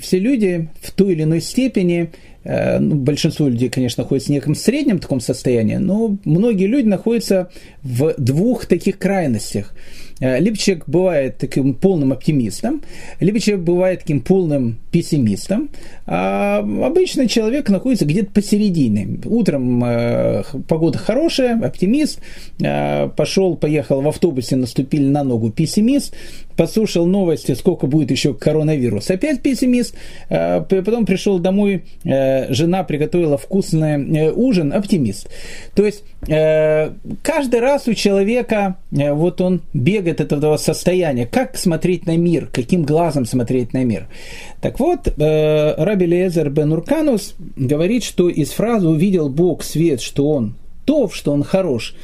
все 0.00 0.18
люди 0.18 0.68
в 0.80 0.90
той 0.92 1.12
или 1.12 1.22
иной 1.24 1.40
степени 1.40 2.10
Э, 2.46 2.78
ну, 2.78 2.94
большинство 2.94 3.48
людей, 3.48 3.68
конечно, 3.68 4.04
находятся 4.04 4.28
в 4.28 4.32
неком 4.32 4.54
среднем 4.54 5.00
таком 5.00 5.18
состоянии, 5.18 5.76
но 5.76 6.16
многие 6.24 6.66
люди 6.66 6.86
находятся 6.86 7.50
в 7.82 8.14
двух 8.18 8.66
таких 8.66 8.98
крайностях– 8.98 9.74
Э, 9.84 10.05
либо 10.20 10.56
человек 10.56 10.84
бывает 10.86 11.38
таким 11.38 11.74
полным 11.74 12.12
оптимистом, 12.12 12.82
либо 13.20 13.38
человек 13.40 13.64
бывает 13.64 14.00
таким 14.00 14.20
полным 14.20 14.78
пессимистом, 14.90 15.68
а 16.06 16.58
обычно 16.58 17.28
человек 17.28 17.68
находится 17.68 18.06
где-то 18.06 18.30
посередине. 18.30 19.20
Утром 19.26 19.84
э, 19.84 20.42
погода 20.68 20.98
хорошая, 20.98 21.60
оптимист, 21.60 22.20
э, 22.60 23.08
пошел, 23.08 23.56
поехал 23.56 24.00
в 24.00 24.08
автобусе, 24.08 24.56
наступили 24.56 25.06
на 25.06 25.22
ногу 25.22 25.50
пессимист, 25.50 26.14
послушал 26.56 27.06
новости, 27.06 27.52
сколько 27.52 27.86
будет 27.86 28.10
еще 28.10 28.32
коронавирус, 28.32 29.10
опять 29.10 29.42
пессимист, 29.42 29.94
э, 30.30 30.62
потом 30.62 31.04
пришел 31.04 31.38
домой, 31.38 31.84
э, 32.04 32.52
жена 32.52 32.82
приготовила 32.84 33.36
вкусный 33.36 34.18
э, 34.18 34.32
ужин, 34.32 34.72
оптимист. 34.72 35.28
То 35.74 35.84
есть 35.84 36.04
э, 36.26 36.90
каждый 37.22 37.60
раз 37.60 37.86
у 37.88 37.94
человека, 37.94 38.76
э, 38.92 39.12
вот 39.12 39.40
он 39.40 39.60
бегает 39.74 40.05
бегает 40.06 40.20
от 40.20 40.32
этого 40.32 40.56
состояния. 40.56 41.26
Как 41.26 41.56
смотреть 41.56 42.06
на 42.06 42.16
мир? 42.16 42.48
Каким 42.52 42.84
глазом 42.84 43.24
смотреть 43.24 43.72
на 43.72 43.84
мир? 43.84 44.06
Так 44.60 44.78
вот, 44.78 45.08
э, 45.08 45.74
Раби 45.84 46.06
Лезер 46.06 46.50
бен 46.50 46.72
Урканус 46.72 47.34
говорит, 47.56 48.04
что 48.04 48.28
из 48.28 48.50
фразы 48.50 48.88
«увидел 48.88 49.28
Бог 49.28 49.64
свет, 49.64 50.00
что 50.00 50.28
он 50.30 50.54
тов, 50.84 51.14
что 51.14 51.32
он 51.32 51.42
хорош», 51.42 51.94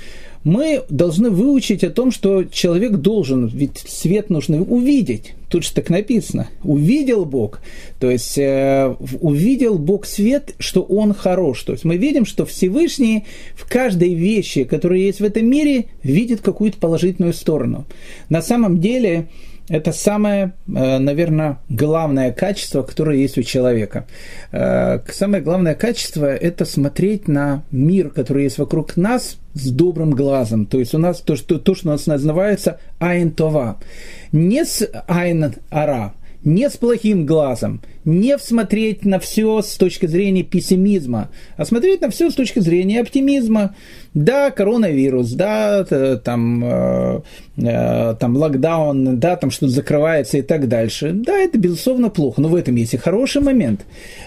мы 0.44 0.82
должны 0.88 1.30
выучить 1.30 1.84
о 1.84 1.90
том, 1.90 2.10
что 2.10 2.44
человек 2.44 2.92
должен, 2.96 3.46
ведь 3.46 3.78
свет 3.78 4.30
нужно 4.30 4.62
увидеть. 4.62 5.34
Тут 5.48 5.64
же 5.64 5.72
так 5.72 5.90
написано. 5.90 6.48
Увидел 6.64 7.24
Бог. 7.24 7.60
То 8.00 8.10
есть 8.10 8.38
э, 8.38 8.96
увидел 9.20 9.78
Бог 9.78 10.06
свет, 10.06 10.54
что 10.58 10.82
Он 10.82 11.12
хорош. 11.12 11.62
То 11.62 11.72
есть 11.72 11.84
мы 11.84 11.96
видим, 11.96 12.24
что 12.24 12.46
Всевышний 12.46 13.24
в 13.54 13.68
каждой 13.68 14.14
вещи, 14.14 14.64
которая 14.64 15.00
есть 15.00 15.20
в 15.20 15.24
этом 15.24 15.46
мире, 15.46 15.86
видит 16.02 16.40
какую-то 16.40 16.78
положительную 16.78 17.34
сторону. 17.34 17.84
На 18.30 18.40
самом 18.40 18.80
деле, 18.80 19.28
это 19.68 19.92
самое, 19.92 20.52
э, 20.66 20.98
наверное, 20.98 21.58
главное 21.68 22.32
качество, 22.32 22.82
которое 22.82 23.18
есть 23.18 23.38
у 23.38 23.42
человека. 23.42 24.06
Э, 24.50 25.00
самое 25.10 25.42
главное 25.42 25.74
качество– 25.74 26.26
это 26.26 26.64
смотреть 26.64 27.28
на 27.28 27.62
мир, 27.70 28.10
который 28.10 28.44
есть 28.44 28.58
вокруг 28.58 28.96
нас, 28.96 29.38
с 29.54 29.70
добрым 29.70 30.12
глазом. 30.12 30.66
То 30.66 30.78
есть 30.78 30.94
у 30.94 30.98
нас 30.98 31.20
то, 31.20 31.36
что, 31.36 31.58
то, 31.58 31.74
что 31.74 31.88
у 31.88 31.92
нас 31.92 32.06
называется 32.06 32.80
айн 32.98 33.30
това. 33.30 33.78
Не 34.32 34.64
с 34.64 34.88
айн 35.06 35.54
ара, 35.70 36.14
не 36.44 36.68
с 36.68 36.76
плохим 36.76 37.24
глазом, 37.24 37.80
не 38.04 38.36
смотреть 38.38 39.04
на 39.04 39.18
все 39.18 39.62
с 39.62 39.76
точки 39.76 40.06
зрения 40.06 40.42
пессимизма, 40.42 41.30
а 41.56 41.64
смотреть 41.64 42.00
на 42.00 42.10
все 42.10 42.30
с 42.30 42.34
точки 42.34 42.58
зрения 42.58 43.00
оптимизма. 43.00 43.74
Да, 44.14 44.50
коронавирус, 44.50 45.32
да, 45.32 45.84
там, 46.22 46.64
э, 46.64 47.20
э, 47.56 48.14
там 48.18 48.36
локдаун, 48.36 49.18
да, 49.18 49.36
там 49.36 49.50
что-то 49.50 49.72
закрывается 49.72 50.38
и 50.38 50.42
так 50.42 50.68
дальше. 50.68 51.12
Да, 51.14 51.32
это 51.38 51.58
безусловно 51.58 52.10
плохо, 52.10 52.40
но 52.40 52.48
в 52.48 52.54
этом 52.54 52.74
есть 52.74 52.92
и 52.92 52.98
хороший 52.98 53.40
момент, 53.40 53.86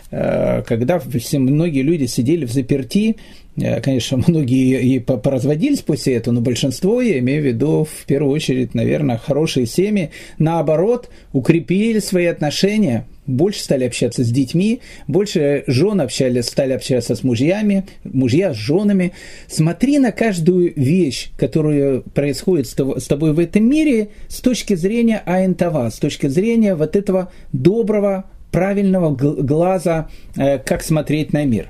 э, 0.10 0.64
когда 0.64 1.00
все, 1.00 1.38
многие 1.38 1.82
люди 1.82 2.06
сидели 2.06 2.46
в 2.46 2.52
заперти, 2.52 3.18
конечно, 3.56 4.22
многие 4.28 4.82
и 4.82 5.00
поразводились 5.00 5.82
после 5.82 6.16
этого, 6.16 6.36
но 6.36 6.42
большинство, 6.42 7.02
я 7.02 7.20
имею 7.20 7.42
в 7.42 7.46
виду, 7.46 7.84
в 7.86 8.06
первую 8.06 8.34
очередь, 8.34 8.74
наверное, 8.74 9.18
хорошие 9.18 9.66
семьи, 9.66 10.12
наоборот, 10.38 11.10
укрепили 11.34 12.00
свои 12.00 12.26
отношения, 12.26 13.06
больше 13.26 13.64
стали 13.64 13.86
общаться 13.86 14.24
с 14.24 14.30
детьми, 14.30 14.82
больше 15.08 15.64
жен 15.68 16.02
общались, 16.02 16.46
стали 16.46 16.74
общаться 16.74 17.16
с 17.16 17.24
мужьями, 17.24 17.86
мужья 18.04 18.54
с 18.54 18.58
женами. 18.58 19.14
Смотри 19.48 19.98
на 20.00 20.12
каждую 20.12 20.74
вещь, 20.76 21.32
которая 21.38 22.02
происходит 22.02 22.68
с 22.68 23.08
тобой 23.08 23.34
в 23.34 23.40
этом 23.40 23.68
мире 23.68 24.10
с 24.28 24.42
точки 24.42 24.76
зрения 24.76 25.24
айнтова, 25.26 25.90
с 25.90 25.98
точки 25.98 26.28
зрения 26.28 26.76
вот 26.76 26.96
этого 26.96 27.32
доброго, 27.52 28.26
правильного 28.52 29.14
глаза, 29.16 30.10
э, 30.38 30.60
как 30.60 30.84
смотреть 30.84 31.34
на 31.34 31.46
мир. 31.46 31.70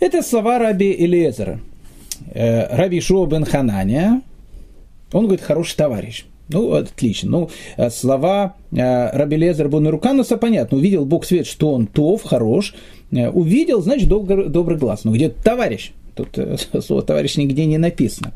Это 0.00 0.22
слова 0.22 0.58
раби 0.58 0.94
Элиезера. 0.96 1.60
Э, 2.32 2.76
раби 2.76 3.00
Шуа 3.00 3.26
бен 3.26 3.44
Хананя 3.44 4.22
Он 5.12 5.24
говорит, 5.24 5.42
хороший 5.42 5.76
товарищ. 5.76 6.24
Ну, 6.48 6.72
отлично. 6.72 7.30
Ну, 7.30 7.50
э, 7.76 7.90
слова 7.90 8.54
э, 8.70 9.16
Рабелезер 9.16 9.68
Бонарукануса 9.68 10.36
понятно. 10.36 10.78
Увидел 10.78 11.04
Бог 11.04 11.24
свет, 11.24 11.46
что 11.46 11.72
он 11.72 11.86
тов, 11.86 12.22
хорош. 12.22 12.74
Увидел, 13.10 13.80
значит, 13.82 14.08
добрый, 14.08 14.48
добрый 14.48 14.78
глаз. 14.78 15.04
Ну, 15.04 15.12
где 15.12 15.30
товарищ? 15.30 15.92
Тут 16.14 16.38
слово 16.84 17.02
товарищ 17.02 17.36
нигде 17.36 17.64
не 17.64 17.78
написано. 17.78 18.32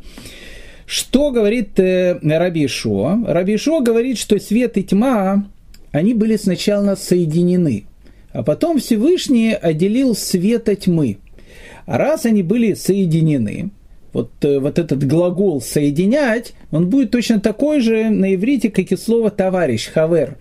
Что 0.85 1.31
говорит 1.31 1.79
Раби 1.79 2.67
Шо? 2.67 3.21
Раби 3.27 3.57
Шо 3.57 3.81
говорит, 3.81 4.19
что 4.19 4.39
свет 4.41 4.77
и 4.77 4.83
тьма, 4.83 5.47
они 5.93 6.13
были 6.15 6.37
сначала 6.37 6.97
соединены, 6.97 7.85
а 8.33 8.43
потом 8.43 8.79
Всевышний 8.79 9.53
отделил 9.53 10.15
свет 10.15 10.69
от 10.69 10.81
тьмы. 10.81 11.19
А 11.87 11.99
раз 11.99 12.27
они 12.27 12.43
были 12.43 12.75
соединены, 12.75 13.71
вот, 14.13 14.31
э, 14.43 14.59
вот 14.59 14.79
этот 14.79 15.07
глагол 15.07 15.61
«соединять», 15.61 16.55
он 16.71 16.89
будет 16.89 17.11
точно 17.11 17.41
такой 17.41 17.81
же 17.81 18.11
на 18.11 18.35
иврите, 18.35 18.71
как 18.71 18.93
и 18.93 18.97
слово 18.97 19.31
«товарищ», 19.31 19.89
«хавер». 19.89 20.37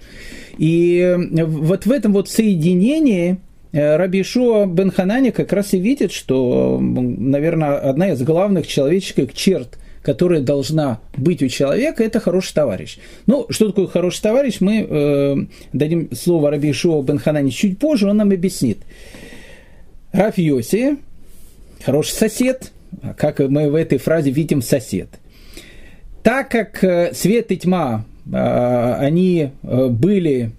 И 0.58 1.00
э, 1.00 1.46
вот 1.46 1.86
в 1.86 1.92
этом 1.92 2.14
вот 2.14 2.30
соединении 2.30 3.38
э, 3.72 3.96
Раби 3.96 4.22
Ишуа 4.22 4.66
бен 4.66 4.92
Ханани 4.92 5.32
как 5.32 5.54
раз 5.54 5.74
и 5.74 5.80
видит, 5.80 6.12
что, 6.12 6.80
наверное, 6.82 7.78
одна 7.78 8.10
из 8.10 8.22
главных 8.22 8.68
человеческих 8.68 9.34
черт, 9.34 9.80
которая 10.04 10.42
должна 10.42 11.00
быть 11.16 11.42
у 11.42 11.48
человека, 11.48 12.04
это 12.04 12.20
хороший 12.20 12.54
товарищ. 12.54 12.98
Ну, 13.28 13.46
что 13.50 13.68
такое 13.68 13.88
хороший 13.88 14.22
товарищ, 14.22 14.58
мы 14.60 14.86
э, 14.88 15.36
дадим 15.72 16.10
слово 16.14 16.52
Раби 16.52 16.72
Ишуа 16.72 17.02
бен 17.04 17.20
Ханани 17.20 17.52
чуть 17.52 17.80
позже, 17.80 18.10
он 18.10 18.18
нам 18.18 18.32
объяснит. 18.32 18.80
Раф 20.12 20.38
Йоси, 20.38 20.98
хороший 21.84 22.14
сосед– 22.14 22.72
как 23.18 23.40
мы 23.40 23.70
в 23.70 23.76
этой 23.76 23.98
фразе 23.98 24.32
видим 24.32 24.62
сосед. 24.62 25.10
Так 26.24 26.52
как 26.52 26.84
э, 26.84 27.14
свет 27.14 27.52
и 27.52 27.58
тьма, 27.58 28.06
э, 28.32 28.96
они 29.00 29.52
э, 29.64 29.88
были, 29.88 30.52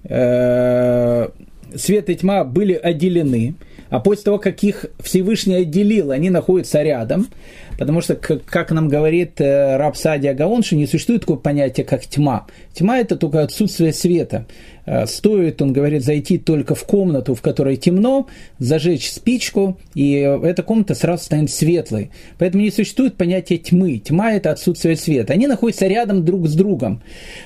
свет 1.76 2.10
и 2.10 2.16
тьма 2.16 2.44
были 2.44 2.74
отделены, 2.74 3.54
а 3.88 4.00
после 4.00 4.24
того, 4.24 4.38
как 4.38 4.62
их 4.64 4.86
Всевышний 5.00 5.54
отделил, 5.54 6.10
они 6.10 6.30
находятся 6.30 6.82
рядом, 6.82 7.28
потому 7.78 8.00
что, 8.00 8.14
как 8.14 8.70
нам 8.70 8.88
говорит 8.88 9.40
раб 9.40 9.96
Садия 9.96 10.34
Гаон, 10.34 10.62
что 10.62 10.76
не 10.76 10.86
существует 10.86 11.22
такого 11.22 11.38
понятия, 11.38 11.84
как 11.84 12.06
тьма. 12.06 12.46
Тьма– 12.74 12.98
это 13.00 13.16
только 13.16 13.42
отсутствие 13.42 13.92
света. 13.92 14.46
Э, 14.84 15.06
стоит, 15.06 15.62
он 15.62 15.72
говорит, 15.72 16.04
зайти 16.04 16.38
только 16.38 16.74
в 16.74 16.84
комнату, 16.84 17.34
в 17.34 17.42
которой 17.42 17.76
темно, 17.76 18.26
зажечь 18.58 19.10
спичку, 19.10 19.78
и 19.94 20.12
эта 20.14 20.62
комната 20.62 20.94
сразу 20.94 21.24
станет 21.24 21.50
светлой. 21.50 22.10
Поэтому 22.38 22.64
не 22.64 22.70
существует 22.70 23.16
понятия 23.16 23.58
тьмы. 23.58 23.98
Тьма– 23.98 24.32
это 24.34 24.50
отсутствие 24.50 24.96
света. 24.96 25.34
Они 25.34 25.46
находятся 25.46 25.86
рядом 25.86 26.24
друг 26.24 26.48
с 26.48 26.54
другом. 26.54 27.02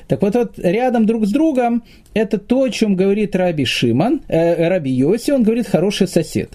Так 0.09 0.23
вот, 0.23 0.35
вот 0.35 0.59
рядом 0.59 1.06
друг 1.06 1.26
с 1.26 1.30
другом– 1.30 1.83
это 2.14 2.38
то, 2.38 2.62
о 2.62 2.71
чем 2.71 2.97
говорит 2.97 3.37
Раби 3.37 3.64
Шиман, 3.64 4.23
э, 4.28 4.68
Раби 4.68 4.90
Йоси, 4.90 5.33
он 5.33 5.42
говорит 5.42 5.66
«хороший 5.66 6.09
сосед». 6.09 6.50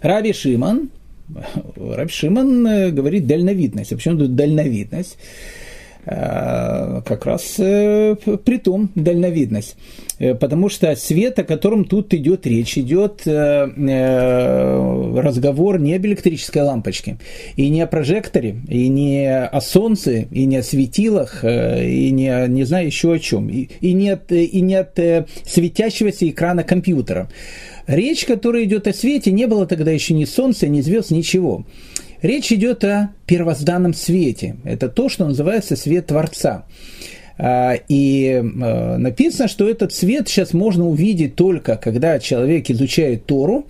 Раби 0.00 0.32
Шиман, 0.32 0.88
Раби 1.76 2.10
Шиман 2.10 2.66
э, 2.66 2.90
говорит 2.90 3.26
дальновидность. 3.26 3.92
А 3.92 3.96
почему 3.96 4.18
тут 4.18 4.34
дальновидность? 4.34 5.16
Как 6.02 7.26
раз 7.26 7.56
э, 7.58 8.16
при 8.42 8.56
том 8.56 8.90
дальновидность. 8.94 9.76
Э, 10.18 10.34
потому 10.34 10.70
что 10.70 10.96
свет, 10.96 11.38
о 11.38 11.44
котором 11.44 11.84
тут 11.84 12.14
идет 12.14 12.46
речь, 12.46 12.78
идет 12.78 13.26
разговор 15.16 15.78
не 15.78 15.94
об 15.94 16.06
электрической 16.06 16.62
лампочке, 16.62 17.18
и 17.56 17.68
не 17.68 17.82
о 17.82 17.86
прожекторе, 17.86 18.62
и 18.66 18.88
не 18.88 19.28
о 19.30 19.60
солнце, 19.60 20.20
и 20.30 20.46
не 20.46 20.56
о 20.56 20.62
светилах, 20.62 21.44
и 21.44 22.10
не, 22.10 22.48
не 22.48 22.64
знаю 22.64 22.86
еще 22.86 23.12
о 23.12 23.18
чем, 23.18 23.50
и, 23.50 23.68
и, 23.80 23.92
не 23.92 24.08
от, 24.08 24.32
и 24.32 24.60
не 24.62 24.76
от 24.76 24.98
светящегося 25.44 26.26
экрана 26.30 26.64
компьютера. 26.64 27.28
Речь, 27.86 28.24
которая 28.24 28.64
идет 28.64 28.86
о 28.86 28.92
свете, 28.92 29.32
не 29.32 29.46
было 29.46 29.66
тогда 29.66 29.90
еще 29.90 30.14
ни 30.14 30.24
солнца, 30.24 30.68
ни 30.68 30.80
звезд, 30.80 31.10
ничего. 31.10 31.64
Речь 32.22 32.52
идет 32.52 32.84
о 32.84 33.12
первозданном 33.26 33.94
свете. 33.94 34.56
Это 34.64 34.88
то, 34.88 35.08
что 35.08 35.26
называется 35.26 35.76
свет 35.76 36.06
Творца. 36.06 36.66
А, 37.42 37.74
и 37.88 38.26
э, 38.32 38.42
написано, 38.42 39.48
что 39.48 39.66
этот 39.66 39.94
свет 39.94 40.28
сейчас 40.28 40.52
можно 40.52 40.86
увидеть 40.86 41.36
только, 41.36 41.76
когда 41.76 42.18
человек 42.18 42.68
изучает 42.68 43.24
Тору. 43.24 43.66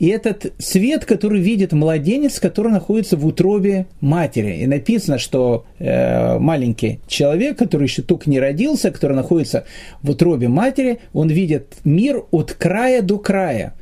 И 0.00 0.08
этот 0.08 0.52
свет, 0.58 1.04
который 1.04 1.40
видит 1.40 1.72
младенец, 1.72 2.40
который 2.40 2.72
находится 2.72 3.16
в 3.16 3.24
утробе 3.24 3.86
матери. 4.00 4.56
И 4.56 4.66
написано, 4.66 5.18
что 5.18 5.64
э, 5.78 6.36
маленький 6.40 6.98
человек, 7.06 7.58
который 7.58 7.84
еще 7.84 8.02
только 8.02 8.28
не 8.28 8.40
родился, 8.40 8.90
который 8.90 9.14
находится 9.14 9.66
в 10.02 10.10
утробе 10.10 10.48
матери, 10.48 10.98
он 11.12 11.28
видит 11.28 11.74
мир 11.84 12.24
от 12.32 12.52
края 12.54 13.02
до 13.02 13.18
края. 13.20 13.74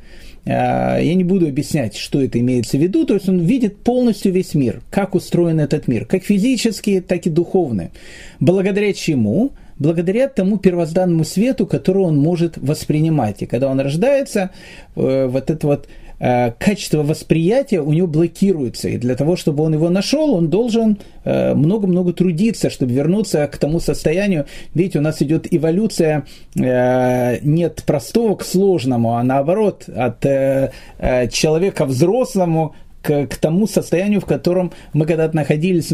А, 0.45 0.97
я 0.97 1.15
не 1.15 1.23
буду 1.23 1.47
объяснять, 1.47 1.95
что 1.95 2.21
это 2.21 2.39
имеется 2.39 2.77
в 2.77 2.81
виду, 2.81 3.05
то 3.05 3.13
есть 3.13 3.29
он 3.29 3.39
видит 3.39 3.77
полностью 3.77 4.31
весь 4.31 4.53
мир, 4.53 4.81
как 4.89 5.15
устроен 5.15 5.59
этот 5.59 5.87
мир, 5.87 6.05
как 6.05 6.23
физически, 6.23 7.03
так 7.05 7.25
и 7.25 7.29
духовный. 7.29 7.91
Благодаря 8.39 8.93
чему? 8.93 9.51
Благодаря 9.77 10.27
тому 10.27 10.57
первозданному 10.57 11.23
свету, 11.23 11.65
который 11.65 12.03
он 12.03 12.15
может 12.17 12.57
воспринимать. 12.57 13.41
И 13.41 13.45
когда 13.47 13.67
он 13.67 13.79
рождается, 13.79 14.51
э, 14.95 15.25
вот 15.25 15.49
это 15.49 15.67
вот 15.67 15.87
Э, 15.87 16.10
качество 16.59 17.01
восприятия 17.01 17.81
у 17.81 17.91
него 17.93 18.07
блокируется. 18.07 18.89
И 18.89 18.97
для 18.97 19.15
того, 19.15 19.35
чтобы 19.35 19.63
он 19.63 19.73
его 19.73 19.89
нашел, 19.89 20.35
он 20.35 20.49
должен 20.49 20.99
э, 21.23 21.55
много-много 21.55 22.13
трудиться, 22.13 22.69
чтобы 22.69 22.93
вернуться 22.93 23.47
к 23.47 23.57
тому 23.57 23.79
состоянию. 23.79 24.45
Видите, 24.75 24.99
у 24.99 25.01
нас 25.01 25.21
идет 25.21 25.47
эволюция 25.49 26.25
э, 26.55 27.39
не 27.41 27.63
от 27.63 27.83
простого 27.83 28.35
к 28.35 28.43
сложному, 28.43 29.15
а 29.15 29.23
наоборот, 29.23 29.89
от 29.89 30.21
человека 31.31 31.85
взрослому 31.85 32.75
к, 33.01 33.25
к 33.25 33.35
тому 33.37 33.67
состоянию, 33.67 34.21
в 34.21 34.25
котором 34.25 34.71
мы 34.93 35.05
когда-то 35.05 35.35
находились, 35.35 35.87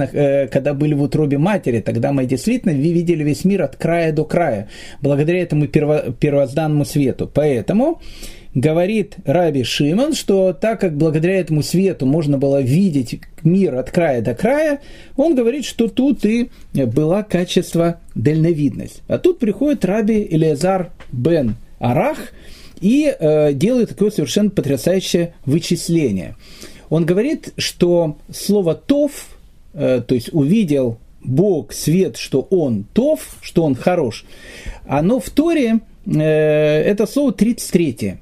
когда 0.51 0.73
были 0.73 0.93
в 0.93 1.01
утробе 1.01 1.37
матери. 1.37 1.79
Тогда 1.79 2.11
мы 2.11 2.25
действительно 2.25 2.71
видели 2.71 3.23
весь 3.23 3.45
мир 3.45 3.63
от 3.63 3.77
края 3.77 4.11
до 4.11 4.25
края, 4.25 4.67
благодаря 5.01 5.41
этому 5.41 5.67
перво, 5.67 6.11
первозданному 6.19 6.85
свету. 6.85 7.31
Поэтому 7.33 8.01
говорит 8.57 9.17
Раби 9.23 9.63
Шимон, 9.63 10.13
что 10.13 10.51
так 10.51 10.81
как 10.81 10.97
благодаря 10.97 11.39
этому 11.39 11.61
свету 11.61 12.07
можно 12.07 12.39
было 12.39 12.59
видеть 12.59 13.19
мир 13.43 13.75
от 13.75 13.91
края 13.91 14.21
до 14.23 14.33
края, 14.33 14.81
он 15.15 15.35
говорит, 15.35 15.63
что 15.63 15.87
тут 15.87 16.25
и 16.25 16.49
была 16.73 17.21
качество 17.21 17.99
дальновидность. 18.15 19.03
А 19.07 19.19
тут 19.19 19.37
приходит 19.37 19.85
Раби 19.85 20.27
Элиазар 20.27 20.91
бен 21.11 21.55
Арах 21.77 22.17
и 22.81 23.15
э, 23.17 23.53
делает 23.53 23.89
такое 23.89 24.09
совершенно 24.09 24.49
потрясающее 24.49 25.35
вычисление. 25.45 26.35
Он 26.89 27.05
говорит, 27.05 27.53
что 27.57 28.17
слово 28.33 28.73
«тов», 28.73 29.37
э, 29.75 30.01
то 30.05 30.15
есть 30.15 30.33
увидел 30.33 30.97
Бог, 31.23 31.73
свет, 31.73 32.17
что 32.17 32.41
он 32.49 32.85
тов, 32.91 33.37
что 33.41 33.63
он 33.63 33.75
хорош, 33.75 34.25
оно 34.87 35.19
в 35.19 35.29
Торе, 35.29 35.81
э, 36.07 36.19
это 36.19 37.05
слово 37.05 37.33
33 37.33 38.17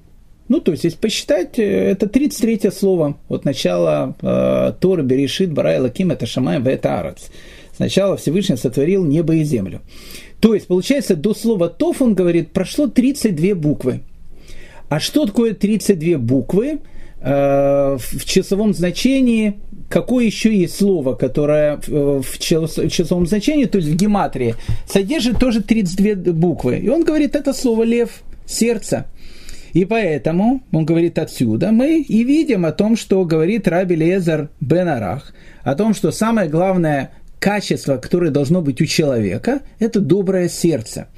ну, 0.47 0.59
то 0.59 0.71
есть, 0.71 0.83
если 0.83 0.97
посчитать, 0.97 1.57
э, 1.59 1.91
это 1.91 2.07
33 2.07 2.71
слово 2.71 3.17
от 3.29 3.45
начала 3.45 4.15
э, 4.21 4.73
Торы, 4.79 5.03
Берешит, 5.03 5.51
Барай, 5.51 5.79
Лаким, 5.79 6.11
это 6.11 6.25
Шамай, 6.25 6.59
это. 6.59 7.29
Сначала 7.75 8.15
Всевышний 8.17 8.55
сотворил 8.55 9.03
небо 9.03 9.35
и 9.35 9.43
землю. 9.43 9.81
То 10.39 10.53
есть, 10.53 10.67
получается, 10.67 11.15
до 11.15 11.33
слова 11.33 11.67
«тов» 11.69 12.01
он 12.01 12.13
говорит, 12.13 12.51
прошло 12.51 12.87
32 12.87 13.55
буквы. 13.55 14.01
А 14.87 14.99
что 14.99 15.25
такое 15.25 15.53
32 15.53 16.17
буквы? 16.19 16.79
Э, 17.21 17.97
в 17.97 18.25
часовом 18.25 18.73
значении 18.73 19.55
какое 19.89 20.25
еще 20.25 20.55
есть 20.55 20.77
слово, 20.77 21.15
которое 21.15 21.79
э, 21.87 22.21
в 22.23 22.39
часовом 22.39 23.27
значении, 23.27 23.65
то 23.65 23.77
есть 23.77 23.89
в 23.89 23.95
гематрии, 23.95 24.55
содержит 24.87 25.39
тоже 25.39 25.61
32 25.61 26.33
буквы. 26.33 26.79
И 26.79 26.89
он 26.89 27.03
говорит, 27.03 27.35
это 27.35 27.53
слово 27.53 27.83
«лев», 27.83 28.09
«сердце». 28.45 29.05
И 29.75 29.83
поэтому, 29.83 30.63
он 30.71 30.85
говорит 30.85 31.19
отсюда, 31.19 31.73
мы 31.73 31.99
и 31.99 32.23
видим 32.23 32.65
о 32.65 32.71
том, 32.71 32.95
что 32.95 33.25
говорит 33.25 33.67
Раби 33.67 33.97
Лезар 33.97 34.47
Бен 34.61 34.87
Арах, 34.87 35.33
о 35.63 35.75
том, 35.75 35.93
что 35.93 36.11
самое 36.11 36.47
главное 36.47 37.11
качество, 37.39 37.97
которое 37.97 38.31
должно 38.31 38.61
быть 38.61 38.79
у 38.79 38.85
человека, 38.85 39.63
это 39.79 39.99
доброе 39.99 40.47
сердце. 40.47 41.09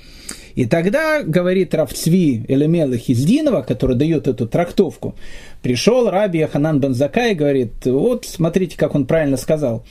И 0.56 0.66
тогда, 0.66 1.22
говорит 1.22 1.76
Равцви 1.76 2.46
Элемелых 2.48 3.08
из 3.10 3.24
Динова, 3.24 3.62
который 3.62 3.96
дает 3.96 4.28
эту 4.28 4.48
трактовку, 4.48 5.16
пришел 5.62 6.10
Раби 6.10 6.42
Аханан 6.42 6.80
Бензакай 6.80 7.34
и 7.34 7.36
говорит, 7.36 7.86
вот 7.86 8.26
смотрите, 8.26 8.76
как 8.76 8.96
он 8.96 9.06
правильно 9.06 9.38
сказал. 9.38 9.86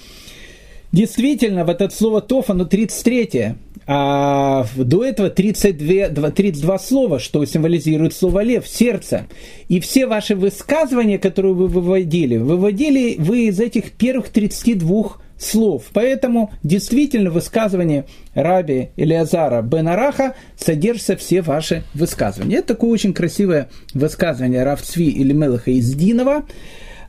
Действительно, 0.92 1.64
в 1.64 1.68
это 1.68 1.88
слово 1.90 2.20
«тоф» 2.20 2.50
оно 2.50 2.64
33 2.64 3.54
а 3.88 4.66
до 4.74 5.04
этого 5.04 5.30
32, 5.30 6.30
32 6.30 6.78
слова, 6.78 7.20
что 7.20 7.44
символизирует 7.44 8.14
слово 8.14 8.42
«лев», 8.42 8.66
сердце. 8.66 9.26
И 9.68 9.78
все 9.78 10.06
ваши 10.06 10.34
высказывания, 10.34 11.18
которые 11.18 11.54
вы 11.54 11.68
выводили, 11.68 12.36
выводили 12.36 13.14
вы 13.18 13.46
из 13.46 13.60
этих 13.60 13.92
первых 13.92 14.30
32 14.30 15.18
слов. 15.38 15.84
Поэтому 15.92 16.50
действительно 16.64 17.30
высказывание 17.30 18.06
раби 18.34 18.88
Илиазара 18.96 19.62
бен 19.62 19.86
Араха 19.86 20.34
содержатся 20.58 21.16
все 21.16 21.42
ваши 21.42 21.84
высказывания. 21.94 22.56
Это 22.56 22.68
такое 22.68 22.90
очень 22.90 23.12
красивое 23.12 23.68
высказывание 23.94 24.64
Равцви 24.64 25.08
или 25.08 25.32
Мелаха 25.32 25.70
из 25.70 25.92
Динова, 25.94 26.44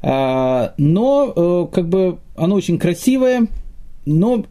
а, 0.04 0.74
но 0.78 1.34
э, 1.36 1.74
как 1.74 1.90
бы 1.90 2.20
оно 2.36 2.56
очень 2.56 2.78
красивое, 2.78 3.48
но 4.08 4.46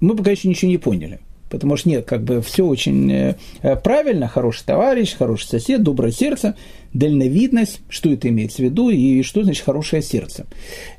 мы 0.00 0.16
пока 0.16 0.30
еще 0.30 0.48
ничего 0.48 0.70
не 0.70 0.78
поняли. 0.78 1.20
Потому 1.48 1.76
что 1.76 1.88
нет, 1.88 2.04
как 2.04 2.24
бы 2.24 2.42
все 2.42 2.66
очень 2.66 3.10
э, 3.12 3.36
правильно, 3.84 4.26
хороший 4.26 4.64
товарищ, 4.64 5.14
хороший 5.14 5.46
сосед, 5.46 5.82
доброе 5.82 6.10
сердце, 6.10 6.56
дальновидность, 6.92 7.80
что 7.88 8.10
это 8.10 8.28
имеется 8.28 8.58
в 8.58 8.64
виду 8.64 8.90
и 8.90 9.22
что 9.22 9.44
значит 9.44 9.64
хорошее 9.64 10.02
сердце. 10.02 10.46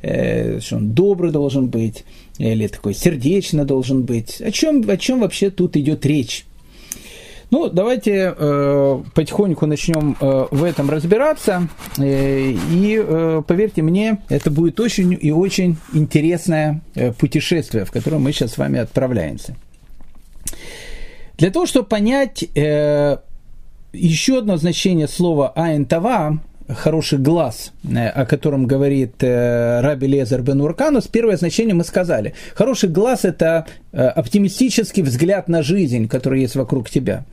Э, 0.01 0.62
что 0.62 0.77
он 0.77 0.91
добрый 0.91 1.31
должен 1.31 1.67
быть, 1.67 2.05
или 2.38 2.67
такой 2.67 2.93
сердечно 2.93 3.65
должен 3.65 4.03
быть. 4.03 4.39
О 4.39 4.51
чем, 4.51 4.89
о 4.89 4.95
чем 4.95 5.19
вообще 5.19 5.49
тут 5.49 5.75
идет 5.75 6.05
речь? 6.05 6.45
Ну, 7.49 7.69
давайте 7.69 8.36
э, 8.38 9.03
потихоньку 9.13 9.65
начнем 9.67 10.17
э, 10.19 10.47
в 10.51 10.63
этом 10.63 10.89
разбираться. 10.89 11.69
Э, 11.97 12.51
и 12.51 13.01
э, 13.01 13.41
поверьте 13.47 13.81
мне, 13.81 14.19
это 14.27 14.51
будет 14.51 14.79
очень 14.81 15.17
и 15.19 15.31
очень 15.31 15.77
интересное 15.93 16.81
э, 16.95 17.13
путешествие, 17.13 17.86
в 17.86 17.91
которое 17.91 18.17
мы 18.17 18.33
сейчас 18.33 18.53
с 18.53 18.57
вами 18.57 18.79
отправляемся. 18.79 19.55
Для 21.38 21.49
того, 21.49 21.65
чтобы 21.65 21.88
понять 21.88 22.43
э, 22.53 23.17
еще 23.93 24.39
одно 24.39 24.57
значение 24.57 25.07
слова 25.07 25.53
«айн-тава», 25.55 26.39
хороший 26.67 27.19
глаз, 27.19 27.71
э, 27.84 28.08
о 28.08 28.25
котором 28.25 28.67
говорит 28.67 29.23
э, 29.23 29.82
Раби 29.82 30.08
Лезер 30.08 30.41
бен 30.41 30.62
Урканус, 30.62 31.08
первое 31.08 31.38
значение 31.38 31.73
мы 31.73 31.84
сказали. 31.84 32.34
Хороший 32.56 32.89
глаз– 32.89 33.21
это 33.25 33.65
э, 33.91 34.06
оптимистический 34.06 35.03
взгляд 35.03 35.47
на 35.47 35.63
жизнь, 35.63 36.08
который 36.08 36.41
есть 36.41 36.56
вокруг 36.56 36.89
тебя. 36.89 37.25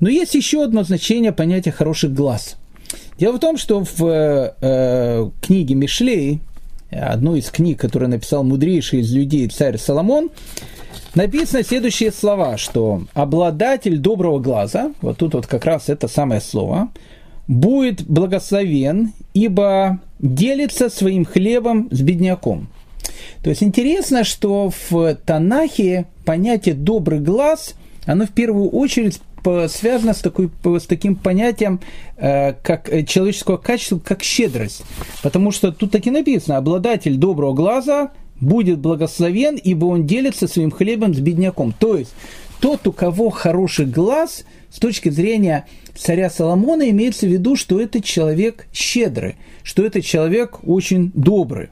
Но 0.00 0.08
есть 0.08 0.34
еще 0.34 0.64
одно 0.64 0.82
значение 0.82 1.32
понятия 1.32 1.70
«хороший 1.70 2.10
глаз». 2.10 2.56
Дело 3.18 3.36
в 3.36 3.40
том, 3.40 3.56
что 3.56 3.82
в 3.82 5.32
книге 5.40 5.74
Мишлей, 5.74 6.40
одной 6.90 7.38
из 7.40 7.50
книг, 7.50 7.80
которую 7.80 8.10
написал 8.10 8.44
мудрейший 8.44 9.00
из 9.00 9.10
людей 9.10 9.48
царь 9.48 9.78
Соломон, 9.78 10.30
написано 11.14 11.64
следующие 11.64 12.12
слова, 12.12 12.58
что 12.58 13.04
обладатель 13.14 13.98
доброго 13.98 14.38
глаза, 14.38 14.92
вот 15.00 15.16
тут 15.16 15.34
вот 15.34 15.46
как 15.46 15.64
раз 15.64 15.88
это 15.88 16.08
самое 16.08 16.42
слово, 16.42 16.90
будет 17.48 18.02
благословен, 18.04 19.12
ибо 19.34 20.00
делится 20.18 20.88
своим 20.88 21.24
хлебом 21.24 21.88
с 21.90 22.00
бедняком. 22.00 22.68
То 23.42 23.50
есть 23.50 23.62
интересно, 23.62 24.24
что 24.24 24.72
в 24.90 25.14
Танахе 25.14 26.06
понятие 26.24 26.74
«добрый 26.74 27.20
глаз», 27.20 27.74
оно 28.04 28.26
в 28.26 28.30
первую 28.30 28.70
очередь 28.70 29.20
связано 29.68 30.12
с, 30.12 30.18
такой, 30.18 30.50
с 30.64 30.86
таким 30.86 31.14
понятием, 31.14 31.80
э, 32.16 32.54
как 32.54 32.90
человеческого 33.06 33.58
качества, 33.58 34.00
как 34.04 34.22
щедрость. 34.22 34.82
Потому 35.22 35.52
что 35.52 35.70
тут 35.70 35.92
таки 35.92 36.10
написано, 36.10 36.56
обладатель 36.56 37.16
доброго 37.16 37.54
глаза 37.54 38.10
будет 38.40 38.80
благословен, 38.80 39.56
ибо 39.56 39.86
он 39.86 40.04
делится 40.04 40.48
своим 40.48 40.70
хлебом 40.72 41.14
с 41.14 41.20
бедняком. 41.20 41.72
То 41.72 41.96
есть, 41.96 42.12
тот, 42.60 42.86
у 42.86 42.92
кого 42.92 43.30
хороший 43.30 43.86
глаз, 43.86 44.44
с 44.76 44.78
точки 44.78 45.08
зрения 45.08 45.64
царя 45.94 46.28
Соломона, 46.28 46.90
имеется 46.90 47.24
в 47.26 47.30
виду, 47.30 47.56
что 47.56 47.80
это 47.80 48.02
человек 48.02 48.66
щедрый, 48.74 49.36
что 49.62 49.82
это 49.82 50.02
человек 50.02 50.58
очень 50.68 51.12
добрый. 51.14 51.70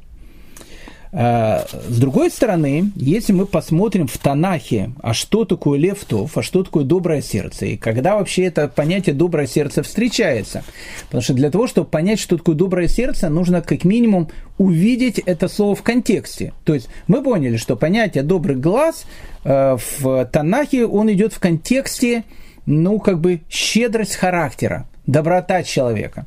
А, 1.13 1.67
с 1.87 1.99
другой 1.99 2.31
стороны, 2.31 2.93
если 2.97 3.35
мы 3.35 3.45
посмотрим 3.45 4.07
в 4.07 4.17
Танахе, 4.17 4.93
а 5.03 5.13
что 5.13 5.45
такое 5.45 5.79
левтов, 5.79 6.39
а 6.39 6.43
что 6.43 6.63
такое 6.65 6.85
доброе 6.85 7.21
сердце, 7.21 7.67
и 7.67 7.77
когда 7.77 8.17
вообще 8.17 8.45
это 8.45 8.69
понятие 8.69 9.15
доброе 9.15 9.47
сердце 9.47 9.83
встречается. 9.83 10.65
Потому 11.05 11.23
что 11.23 11.35
для 11.35 11.51
того, 11.51 11.67
чтобы 11.67 11.87
понять, 11.87 12.19
что 12.19 12.39
такое 12.39 12.55
доброе 12.55 12.89
сердце, 12.89 13.29
нужно 13.29 13.61
как 13.61 13.85
минимум 13.85 14.31
увидеть 14.57 15.19
это 15.19 15.49
слово 15.49 15.75
в 15.75 15.83
контексте. 15.83 16.55
То 16.65 16.73
есть 16.73 16.89
мы 17.07 17.23
поняли, 17.23 17.59
что 17.59 17.77
понятие 17.77 18.23
добрый 18.23 18.57
глаз 18.57 19.05
э, 19.45 19.77
в 19.99 20.25
Танахе, 20.33 20.87
он 20.87 21.13
идет 21.13 21.35
в 21.35 21.39
контексте, 21.39 22.25
ну, 22.67 22.99
как 22.99 23.21
бы 23.21 23.43
щедрость 23.49 24.17
характера, 24.17 24.89
доброта 25.07 25.63
человека. 25.63 26.27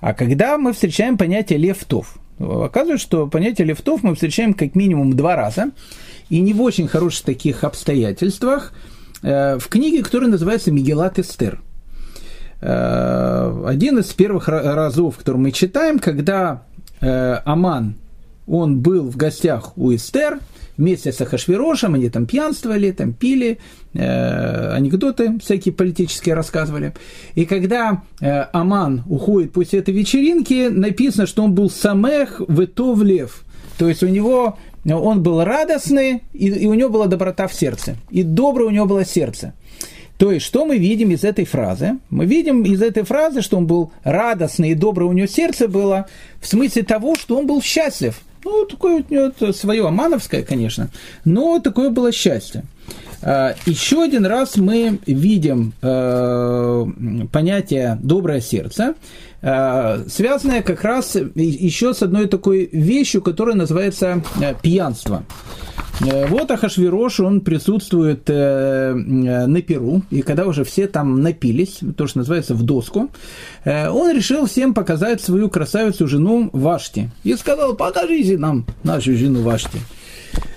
А 0.00 0.14
когда 0.14 0.58
мы 0.58 0.72
встречаем 0.72 1.16
понятие 1.18 1.58
левтов, 1.58 2.18
Оказывается, 2.38 3.06
что 3.06 3.26
понятие 3.26 3.66
лифтов 3.66 4.02
мы 4.02 4.14
встречаем 4.14 4.52
как 4.52 4.74
минимум 4.74 5.16
два 5.16 5.36
раза, 5.36 5.70
и 6.28 6.40
не 6.40 6.52
в 6.52 6.60
очень 6.60 6.88
хороших 6.88 7.24
таких 7.24 7.64
обстоятельствах, 7.64 8.72
э, 9.22 9.58
в 9.58 9.68
книге, 9.68 10.02
которая 10.02 10.28
называется 10.28 10.70
«Мегелат 10.70 11.18
Эстер». 11.18 11.60
Э, 12.60 13.64
один 13.66 13.98
из 13.98 14.12
первых 14.12 14.48
разов, 14.48 15.16
который 15.16 15.38
мы 15.38 15.50
читаем, 15.52 15.98
когда 15.98 16.62
э, 17.00 17.40
Аман, 17.44 17.94
он 18.46 18.80
был 18.80 19.10
в 19.10 19.16
гостях 19.16 19.76
у 19.76 19.94
Эстер– 19.94 20.40
вместе 20.76 21.12
с 21.12 21.20
Ахашвирошем, 21.20 21.94
они 21.94 22.08
там 22.08 22.26
пьянствовали, 22.26 22.90
там 22.90 23.12
пили, 23.12 23.58
э, 23.94 24.72
анекдоты 24.72 25.38
всякие 25.42 25.72
политические 25.74 26.34
рассказывали. 26.34 26.92
И 27.34 27.44
когда 27.46 28.02
э, 28.20 28.46
Аман 28.52 29.02
уходит 29.08 29.52
после 29.52 29.80
этой 29.80 29.94
вечеринки, 29.94 30.68
написано, 30.68 31.26
что 31.26 31.42
он 31.42 31.54
был 31.54 31.70
самех 31.70 32.40
в 32.46 33.02
лев. 33.02 33.44
То 33.78 33.88
есть 33.88 34.02
у 34.02 34.08
него 34.08 34.58
он 34.84 35.22
был 35.22 35.42
радостный, 35.42 36.22
и, 36.32 36.46
и 36.46 36.66
у 36.66 36.74
него 36.74 36.90
была 36.90 37.06
доброта 37.06 37.48
в 37.48 37.54
сердце. 37.54 37.96
И 38.10 38.22
доброе 38.22 38.66
у 38.66 38.70
него 38.70 38.86
было 38.86 39.04
сердце. 39.04 39.54
То 40.16 40.32
есть, 40.32 40.46
что 40.46 40.64
мы 40.64 40.78
видим 40.78 41.10
из 41.10 41.24
этой 41.24 41.44
фразы? 41.44 41.98
Мы 42.08 42.24
видим 42.24 42.62
из 42.62 42.80
этой 42.80 43.02
фразы, 43.02 43.42
что 43.42 43.58
он 43.58 43.66
был 43.66 43.92
радостный 44.02 44.70
и 44.70 44.74
доброе 44.74 45.06
у 45.06 45.12
него 45.12 45.26
сердце 45.26 45.68
было, 45.68 46.06
в 46.40 46.46
смысле 46.46 46.84
того, 46.84 47.16
что 47.16 47.36
он 47.36 47.46
был 47.46 47.60
счастлив. 47.60 48.18
Ну, 48.46 48.64
такое 48.64 49.04
него 49.10 49.52
свое 49.52 49.88
амановское, 49.88 50.44
конечно, 50.44 50.88
но 51.24 51.58
такое 51.58 51.90
было 51.90 52.12
счастье. 52.12 52.62
А, 53.20 53.56
еще 53.66 54.04
один 54.04 54.24
раз 54.24 54.56
мы 54.56 55.00
видим 55.04 55.72
э, 55.82 56.86
понятие 57.32 57.98
«доброе 58.00 58.40
сердце», 58.40 58.94
э, 59.42 60.04
связанное 60.08 60.62
как 60.62 60.82
раз 60.82 61.16
еще 61.34 61.94
с 61.94 62.02
одной 62.02 62.26
такой 62.26 62.68
вещью, 62.72 63.22
которая 63.22 63.56
называется 63.56 64.22
э, 64.40 64.54
пьянство. 64.60 65.24
Э, 66.00 66.26
вот 66.26 66.50
Ахашвирош, 66.50 67.20
он 67.20 67.40
присутствует 67.40 68.28
на 68.28 69.62
Перу, 69.62 70.02
и 70.10 70.22
когда 70.22 70.46
уже 70.46 70.64
все 70.64 70.86
там 70.86 71.22
напились, 71.22 71.80
то, 71.96 72.06
что 72.06 72.18
называется, 72.18 72.54
в 72.54 72.62
доску, 72.62 73.10
он 73.64 74.14
решил 74.14 74.46
всем 74.46 74.74
показать 74.74 75.20
свою 75.20 75.48
красавицу 75.48 76.06
жену 76.06 76.50
Вашти. 76.52 77.10
И 77.24 77.34
сказал, 77.34 77.74
покажите 77.74 78.38
нам 78.38 78.66
нашу 78.82 79.16
жену 79.16 79.42
Вашти. 79.42 79.78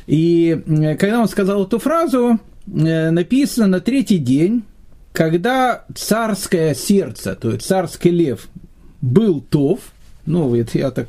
И 0.08 0.62
когда 1.00 1.22
он 1.22 1.28
сказал 1.28 1.66
эту 1.66 1.80
фразу, 1.80 2.40
написано 2.66 3.68
на 3.68 3.80
третий 3.80 4.18
день, 4.18 4.64
когда 5.12 5.86
царское 5.96 6.74
сердце, 6.74 7.36
то 7.36 7.52
есть 7.52 7.66
царский 7.66 8.12
лев, 8.12 8.48
был 9.02 9.42
тов, 9.42 9.80
ну, 10.26 10.56
это 10.56 10.78
я 10.78 10.92
так 10.92 11.08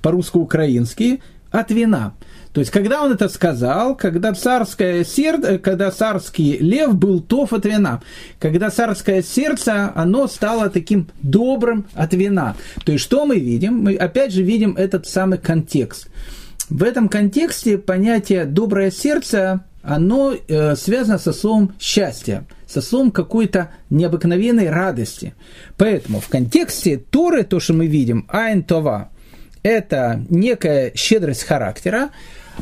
по-русско-украински, 0.00 1.20
от 1.50 1.70
вина. 1.70 2.14
То 2.52 2.60
есть, 2.60 2.70
когда 2.70 3.02
он 3.02 3.12
это 3.12 3.28
сказал, 3.28 3.96
когда 3.96 4.34
царское 4.34 5.04
сердце, 5.04 5.58
когда 5.58 5.90
царский 5.90 6.58
лев 6.58 6.94
был 6.94 7.20
тов 7.20 7.52
от 7.52 7.64
вина, 7.64 8.02
когда 8.38 8.68
царское 8.70 9.22
сердце, 9.22 9.90
оно 9.94 10.26
стало 10.26 10.68
таким 10.68 11.08
добрым 11.22 11.86
от 11.94 12.12
вина. 12.12 12.56
То 12.84 12.92
есть, 12.92 13.04
что 13.04 13.24
мы 13.24 13.38
видим? 13.38 13.82
Мы 13.82 13.94
опять 13.94 14.32
же 14.32 14.42
видим 14.42 14.74
этот 14.76 15.06
самый 15.06 15.38
контекст. 15.38 16.08
В 16.68 16.82
этом 16.82 17.08
контексте 17.08 17.78
понятие 17.78 18.44
«доброе 18.44 18.90
сердце» 18.90 19.64
оно 19.82 20.34
э, 20.34 20.76
связано 20.76 21.18
со 21.18 21.32
словом 21.32 21.74
«счастье», 21.78 22.44
со 22.66 22.80
словом 22.80 23.10
какой-то 23.10 23.70
необыкновенной 23.90 24.70
радости. 24.70 25.34
Поэтому 25.76 26.20
в 26.20 26.28
контексте 26.28 26.96
Торы, 26.98 27.44
то, 27.44 27.60
что 27.60 27.74
мы 27.74 27.86
видим, 27.86 28.26
«айн 28.28 28.62
това», 28.62 29.10
это 29.62 30.24
некая 30.28 30.92
щедрость 30.94 31.44
характера, 31.44 32.10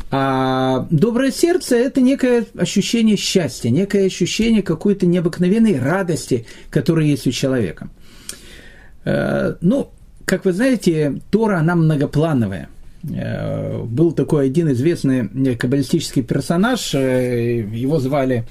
а 0.09 0.87
доброе 0.89 1.31
сердце– 1.31 1.75
это 1.77 2.01
некое 2.01 2.45
ощущение 2.57 3.17
счастья, 3.17 3.69
некое 3.69 4.05
ощущение 4.05 4.61
какой-то 4.61 5.05
необыкновенной 5.05 5.79
радости, 5.79 6.45
которая 6.69 7.05
есть 7.05 7.27
у 7.27 7.31
человека. 7.31 7.89
Э, 9.03 9.55
ну, 9.61 9.91
как 10.25 10.45
вы 10.45 10.53
знаете, 10.53 11.21
Тора, 11.29 11.59
она 11.59 11.75
многоплановая. 11.75 12.69
Э, 13.09 13.83
был 13.83 14.11
такой 14.11 14.45
один 14.47 14.71
известный 14.71 15.55
каббалистический 15.55 16.23
персонаж, 16.23 16.93
э, 16.93 17.61
его 17.73 17.99
звали 17.99 18.45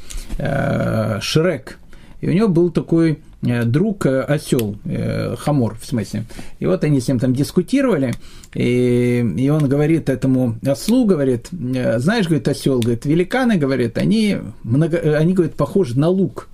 Шрек. 1.21 1.79
и 2.21 2.29
у 2.29 2.33
него 2.33 2.49
был 2.49 2.71
такой 2.71 3.19
Э, 3.43 3.65
друг 3.65 4.05
э, 4.05 4.21
осел, 4.21 4.77
э, 4.85 5.35
хамор 5.37 5.79
в 5.81 5.87
смысле. 5.87 6.25
И 6.59 6.67
вот 6.67 6.85
они 6.85 7.01
с 7.01 7.09
ним 7.09 7.19
там 7.19 7.35
дискутировали, 7.35 8.13
и, 8.55 9.25
и 9.37 9.49
он 9.49 9.67
говорит 9.67 10.11
этому 10.11 10.59
ослу, 10.67 11.07
говорит, 11.07 11.49
знаешь, 11.51 12.27
говорит, 12.27 12.49
осел, 12.49 12.81
говорит, 12.81 13.07
великаны, 13.07 13.57
говорит, 13.57 13.97
они, 13.97 14.37
много, 14.63 15.17
они 15.17 15.33
говорит, 15.33 15.55
похожи 15.55 15.99
на 15.99 16.09
лук. 16.09 16.49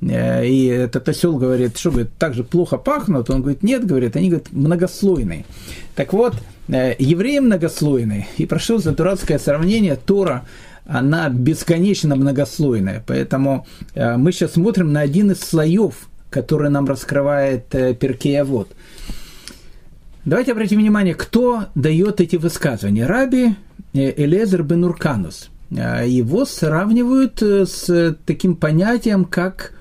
И 0.00 0.66
этот 0.66 1.08
осел 1.08 1.36
говорит, 1.36 1.76
что, 1.76 1.90
говорит, 1.90 2.10
так 2.18 2.34
же 2.34 2.44
плохо 2.44 2.78
пахнут? 2.78 3.30
Он 3.30 3.40
говорит, 3.40 3.62
нет, 3.62 3.84
говорит, 3.84 4.14
они, 4.16 4.28
говорит, 4.28 4.52
многослойные. 4.52 5.44
Так 5.96 6.12
вот, 6.12 6.34
евреи 6.68 7.40
многослойные, 7.40 8.28
и 8.36 8.46
прошу 8.46 8.78
за 8.78 8.92
дурацкое 8.92 9.38
сравнение, 9.38 9.96
Тора 9.96 10.44
она 10.86 11.28
бесконечно 11.28 12.14
многослойная. 12.14 13.02
Поэтому 13.06 13.66
мы 13.94 14.30
сейчас 14.30 14.52
смотрим 14.52 14.92
на 14.92 15.00
один 15.00 15.32
из 15.32 15.40
слоев 15.40 16.08
который 16.30 16.70
нам 16.70 16.86
раскрывает 16.86 17.74
э, 17.74 17.94
Перкея 17.94 18.44
Вот. 18.44 18.70
Давайте 20.24 20.52
обратим 20.52 20.78
внимание, 20.78 21.14
кто 21.14 21.64
дает 21.74 22.20
эти 22.20 22.36
высказывания. 22.36 23.06
Раби 23.06 23.54
э, 23.94 24.22
Элезер 24.22 24.62
бен 24.62 24.84
Урканус. 24.84 25.50
Э, 25.70 26.06
его 26.06 26.44
сравнивают 26.44 27.42
с 27.42 28.16
таким 28.26 28.56
понятием, 28.56 29.24
как 29.24 29.72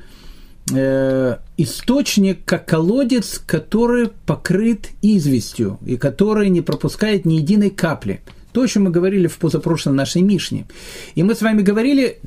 источник, 0.70 2.40
как 2.46 2.66
колодец, 2.66 3.42
который 3.46 4.10
покрыт 4.26 4.90
известью 5.02 5.80
и 5.86 5.98
который 5.98 6.50
не 6.50 6.62
пропускает 6.62 7.26
ни 7.26 7.36
единой 7.36 7.70
капли– 7.70 8.22
то, 8.58 8.64
о 8.64 8.68
чем 8.68 8.86
мы 8.86 8.90
говорили 8.90 9.28
в 9.28 9.38
позапрошлой 9.38 9.94
нашей 9.94 10.24
Мишне. 10.24 10.66
И 11.14 11.22
мы 11.22 11.36
с 11.36 11.44
вами 11.44 11.62
говорили, 11.62 12.20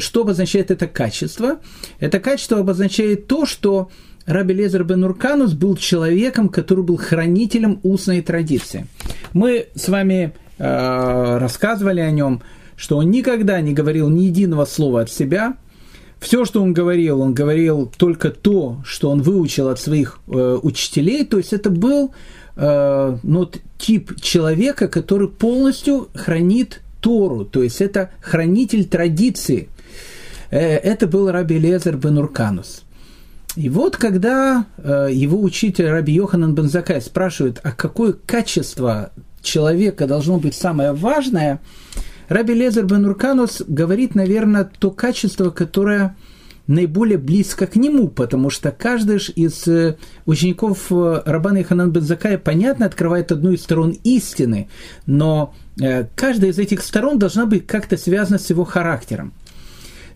что 0.00 0.22
обозначает 0.22 0.72
это 0.72 0.88
качество. 0.88 1.60
Это 2.00 2.18
качество 2.18 2.58
обозначает 2.58 3.28
то, 3.28 3.46
что 3.46 3.88
Раби 4.26 4.52
Лезер 4.52 4.82
бен 4.82 5.04
Урканус 5.04 5.52
был 5.52 5.76
человеком, 5.76 6.48
который 6.48 6.82
был 6.82 6.96
хранителем 6.96 7.78
устной 7.84 8.20
традиции. 8.20 8.88
Мы 9.32 9.68
с 9.76 9.88
вами 9.88 10.32
э, 10.58 11.38
рассказывали 11.38 12.00
о 12.00 12.10
нем, 12.10 12.42
что 12.74 12.96
он 12.96 13.08
никогда 13.12 13.60
не 13.60 13.72
говорил 13.72 14.08
ни 14.08 14.24
единого 14.24 14.64
слова 14.64 15.02
от 15.02 15.12
себя. 15.12 15.54
Все, 16.20 16.44
что 16.44 16.62
он 16.62 16.74
говорил, 16.74 17.22
он 17.22 17.34
говорил 17.34 17.90
только 17.96 18.30
то, 18.30 18.80
что 18.84 19.10
он 19.10 19.22
выучил 19.22 19.68
от 19.68 19.80
своих 19.80 20.20
э, 20.28 20.58
учителей. 20.62 21.24
То 21.24 21.38
есть 21.38 21.52
это 21.54 21.70
был 21.70 22.12
э, 22.56 23.18
ну, 23.22 23.50
тип 23.78 24.20
человека, 24.20 24.86
который 24.88 25.28
полностью 25.28 26.08
хранит 26.14 26.82
Тору, 27.00 27.46
то 27.46 27.62
есть 27.62 27.80
это 27.80 28.10
хранитель 28.20 28.84
традиции. 28.84 29.68
Э, 30.50 30.58
это 30.58 31.06
был 31.06 31.30
Раби 31.30 31.58
Лезер 31.58 31.96
бен 31.96 32.18
Урканус. 32.18 32.82
И 33.56 33.68
вот 33.68 33.96
когда 33.96 34.66
э, 34.76 35.08
его 35.10 35.40
учитель 35.40 35.88
Раби 35.88 36.12
Йоханан 36.12 36.54
бен 36.54 36.68
Закай 36.68 37.00
спрашивает, 37.00 37.60
а 37.62 37.72
какое 37.72 38.12
качество 38.12 39.10
человека 39.42 40.06
должно 40.06 40.38
быть 40.38 40.54
самое 40.54 40.92
важное, 40.92 41.60
Раби 42.30 42.54
Лезер 42.54 42.86
бен 42.86 43.04
Урканус 43.04 43.62
говорит, 43.68 44.14
наверное, 44.14 44.64
то 44.64 44.90
качество, 44.90 45.50
которое– 45.50 46.16
наиболее 46.70 47.18
близко 47.18 47.66
к 47.66 47.74
нему, 47.74 48.08
потому 48.08 48.48
что 48.48 48.70
каждый 48.70 49.18
из 49.34 49.66
э, 49.66 49.96
учеников 50.24 50.86
э, 50.90 51.22
Рабана 51.26 51.62
Иханан 51.62 51.90
Бензакая, 51.90 52.38
понятно, 52.38 52.86
открывает 52.86 53.32
одну 53.32 53.50
из 53.50 53.62
сторон 53.62 53.96
истины, 54.04 54.68
но 55.04 55.52
э, 55.80 56.04
каждая 56.14 56.52
из 56.52 56.60
этих 56.60 56.82
сторон 56.82 57.18
должна 57.18 57.46
быть 57.46 57.66
как-то 57.66 57.96
связана 57.96 58.38
с 58.38 58.48
его 58.50 58.64
характером. 58.64 59.32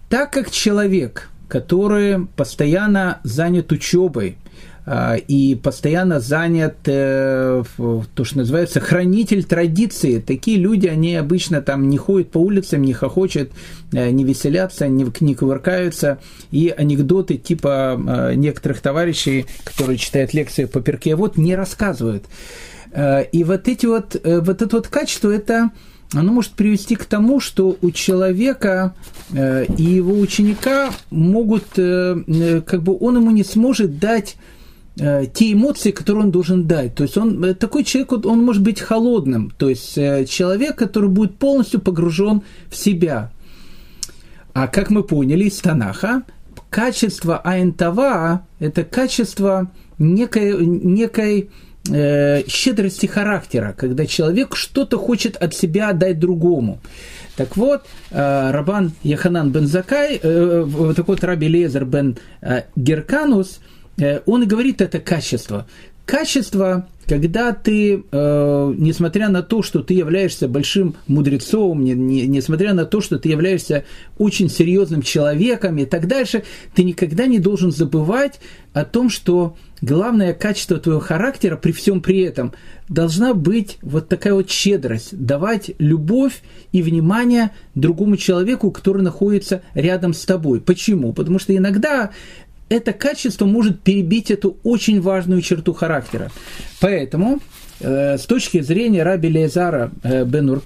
Так 0.09 0.33
как 0.33 0.53
человек, 0.53 1.29
который 1.49 2.27
постоянно 2.37 3.19
занят 3.25 3.73
учебой, 3.73 4.39
и 4.87 5.55
постоянно 5.55 6.21
занят 6.21 6.77
э, 6.85 7.63
то, 8.15 8.25
что 8.25 8.37
называется 8.37 8.81
хранитель 8.81 9.43
традиции. 9.43 10.19
Такие 10.21 10.59
люди, 10.59 10.87
они 10.87 11.17
обычно 11.17 11.63
там 11.63 11.89
не 11.89 11.97
ходят 11.97 12.31
по 12.31 12.39
улицам, 12.39 12.83
не 12.83 12.93
хохочут, 12.93 13.51
э, 13.93 14.11
не 14.11 14.25
веселятся, 14.25 14.87
не, 14.89 15.07
не 15.21 15.35
кувыркаются. 15.35 16.19
И 16.51 16.69
анекдоты 16.69 17.39
типа 17.39 17.99
э, 17.99 18.35
некоторых 18.35 18.81
товарищей, 18.81 19.47
которые 19.65 19.97
читают 19.97 20.35
лекции 20.35 20.67
по 20.67 20.83
перке, 20.83 21.17
вот 21.17 21.39
не 21.39 21.57
рассказывают. 21.57 22.25
И 23.33 23.43
вот 23.45 23.67
эти 23.67 23.87
вот, 23.87 24.15
вот 24.25 24.63
это 24.63 24.77
вот 24.77 24.87
качество, 24.87 25.29
это 25.29 25.73
оно 26.13 26.33
может 26.33 26.53
привести 26.53 26.95
к 26.95 27.07
тому, 27.07 27.41
что 27.41 27.77
у 27.83 27.91
человека 27.91 28.95
и 29.33 29.83
его 29.83 30.17
ученика 30.17 30.91
могут, 31.11 31.65
как 31.75 32.83
бы 32.85 32.97
он 33.01 33.17
ему 33.17 33.33
не 33.33 33.43
сможет 33.43 33.99
дать 33.99 34.37
те 34.97 35.53
эмоции, 35.53 35.91
которые 35.91 36.25
он 36.25 36.31
должен 36.31 36.67
дать. 36.67 36.95
То 36.95 37.03
есть 37.03 37.17
он 37.17 37.45
э, 37.45 37.55
такой 37.55 37.83
человек, 37.83 38.13
он 38.27 38.45
может 38.45 38.63
быть 38.63 38.81
холодным, 38.81 39.51
то 39.51 39.69
есть 39.69 39.99
э, 39.99 40.25
человек, 40.25 40.77
который 40.77 41.09
будет 41.09 41.37
полностью 41.37 41.81
погружен 41.81 42.43
в 42.71 42.77
себя. 42.77 43.33
А 44.53 44.69
как 44.69 44.91
мы 44.91 45.03
поняли 45.03 45.45
из 45.47 45.59
Танаха, 45.59 46.23
качество 46.71 47.39
Айнтава– 47.39 48.47
это 48.61 48.85
качество 48.85 49.73
некой, 49.99 50.65
некой 50.65 51.51
э, 51.91 52.45
щедрости 52.47 53.07
характера, 53.07 53.75
когда 53.77 54.07
человек 54.07 54.55
что-то 54.55 54.99
хочет 54.99 55.37
от 55.37 55.55
себя 55.55 55.89
отдать 55.89 56.21
другому. 56.21 56.79
Так 57.37 57.57
вот, 57.57 57.83
э, 58.13 58.51
Рабан 58.53 58.93
Яханан 59.03 59.51
бен 59.51 59.67
Закай, 59.67 60.21
э, 60.23 60.67
так 60.95 61.09
вот 61.09 61.25
Раби 61.25 61.49
Лезер 61.49 61.85
бен 61.85 62.17
э, 62.43 62.63
Герканус– 62.77 63.59
Э, 63.69 63.74
он 64.27 64.43
и 64.43 64.47
говорит 64.47 64.81
это 64.81 64.99
качество. 65.01 65.67
Качество, 66.07 66.87
когда 67.07 67.53
ты, 67.53 68.05
э, 68.11 68.75
несмотря 68.77 69.31
на 69.31 69.43
то, 69.43 69.63
что 69.63 69.83
ты 69.83 69.95
являешься 69.95 70.49
большим 70.49 70.97
мудрецом, 71.07 71.83
не, 71.83 71.95
не, 71.95 72.27
несмотря 72.27 72.75
на 72.75 72.85
то, 72.85 73.01
что 73.01 73.19
ты 73.19 73.31
являешься 73.31 73.85
очень 74.19 74.51
серьезным 74.51 75.01
человеком 75.01 75.79
и 75.79 75.87
так 75.87 76.07
дальше, 76.07 76.45
ты 76.75 76.85
никогда 76.85 77.27
не 77.27 77.39
должен 77.39 77.73
забывать 77.73 78.41
о 78.75 78.85
том, 78.85 79.09
что 79.09 79.57
главное 79.81 80.35
качество 80.35 80.79
твоего 80.79 81.01
характера 81.01 81.57
при 81.57 81.73
всем 81.73 82.03
при 82.03 82.21
этом 82.21 82.53
должна 82.89 83.33
быть 83.33 83.79
вот 83.81 84.09
такая 84.09 84.35
вот 84.35 84.51
щедрость, 84.51 85.17
давать 85.17 85.71
любовь 85.79 86.43
и 86.73 86.83
внимание 86.83 87.53
другому 87.75 88.19
человеку, 88.19 88.71
который 88.71 89.03
находится 89.03 89.63
рядом 89.75 90.13
с 90.13 90.25
тобой. 90.25 90.61
Почему? 90.61 91.13
Потому 91.15 91.39
что 91.39 91.57
иногда 91.57 92.11
это 92.75 92.93
качество 92.93 93.47
может 93.47 93.81
перебить 93.81 94.31
эту 94.31 94.57
очень 94.65 95.01
важную 95.01 95.41
черту 95.43 95.73
характера. 95.73 96.31
Поэтому 96.81 97.41
э, 97.81 98.19
с 98.19 98.27
точки 98.27 98.61
зрения 98.61 99.03
Раби 99.03 99.29
Лезара 99.29 99.93
э, 100.03 100.25
бен 100.25 100.61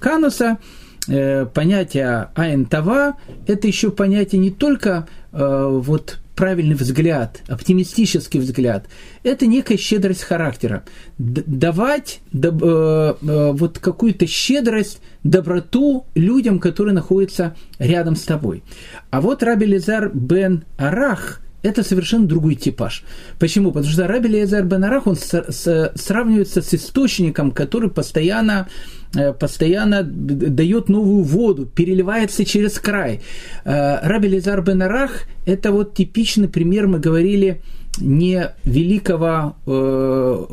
э, 1.07 1.45
понятие 1.53 2.29
Айн-Тава– 2.35 3.17
это 3.47 3.67
еще 3.67 3.91
понятие 3.91 4.41
не 4.41 4.51
только 4.51 5.07
э, 5.31 5.67
вот 5.71 6.19
правильный 6.35 6.75
взгляд, 6.75 7.41
оптимистический 7.49 8.39
взгляд. 8.39 8.85
Это 9.23 9.45
некая 9.45 9.77
щедрость 9.77 10.23
характера. 10.23 10.83
Д- 11.17 11.43
давать 11.45 12.21
доб- 12.31 12.63
э, 12.63 13.15
э, 13.21 13.51
вот 13.51 13.79
какую-то 13.79 14.25
щедрость, 14.25 15.01
доброту 15.23 16.05
людям, 16.15 16.59
которые 16.59 16.93
находятся 16.95 17.55
рядом 17.77 18.15
с 18.15 18.23
тобой. 18.23 18.63
А 19.11 19.19
вот 19.19 19.43
Раби 19.43 19.65
Лизар 19.65 20.09
бен 20.13 20.63
Арах– 20.77 21.41
это 21.61 21.83
совершенно 21.83 22.25
другой 22.25 22.55
типаж. 22.55 23.03
Почему? 23.37 23.71
Потому 23.71 23.91
что 23.91 24.07
Раби 24.07 24.29
Лезар 24.29 24.63
бен 24.63 24.83
Арах, 24.83 25.07
он 25.07 25.15
с, 25.15 25.33
с, 25.33 25.91
сравнивается 25.95 26.61
с 26.61 26.73
источником, 26.73 27.51
который 27.51 27.89
постоянно, 27.89 28.69
э, 29.13 29.33
постоянно 29.33 30.03
дает 30.03 30.87
новую 30.89 31.23
воду, 31.23 31.65
переливается 31.65 32.45
через 32.45 32.79
край. 32.79 33.21
Э, 33.65 33.99
Раби 34.07 34.29
Лезар 34.29 34.61
бен 34.61 34.81
Арах– 34.81 35.23
это 35.45 35.71
вот 35.71 35.93
типичный 35.95 36.47
пример, 36.47 36.87
мы 36.87 36.99
говорили, 36.99 37.61
не 37.99 38.53
великого 38.63 39.57
э, 39.65 40.45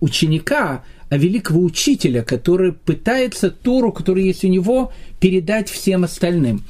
ученика, 0.00 0.82
а 1.08 1.16
великого 1.16 1.60
учителя, 1.60 2.24
который 2.24 2.72
пытается 2.72 3.50
Тору, 3.50 3.92
которая 3.92 4.24
есть 4.24 4.44
у 4.44 4.48
него, 4.48 4.92
передать 5.20 5.70
всем 5.70 6.02
остальным. 6.02 6.64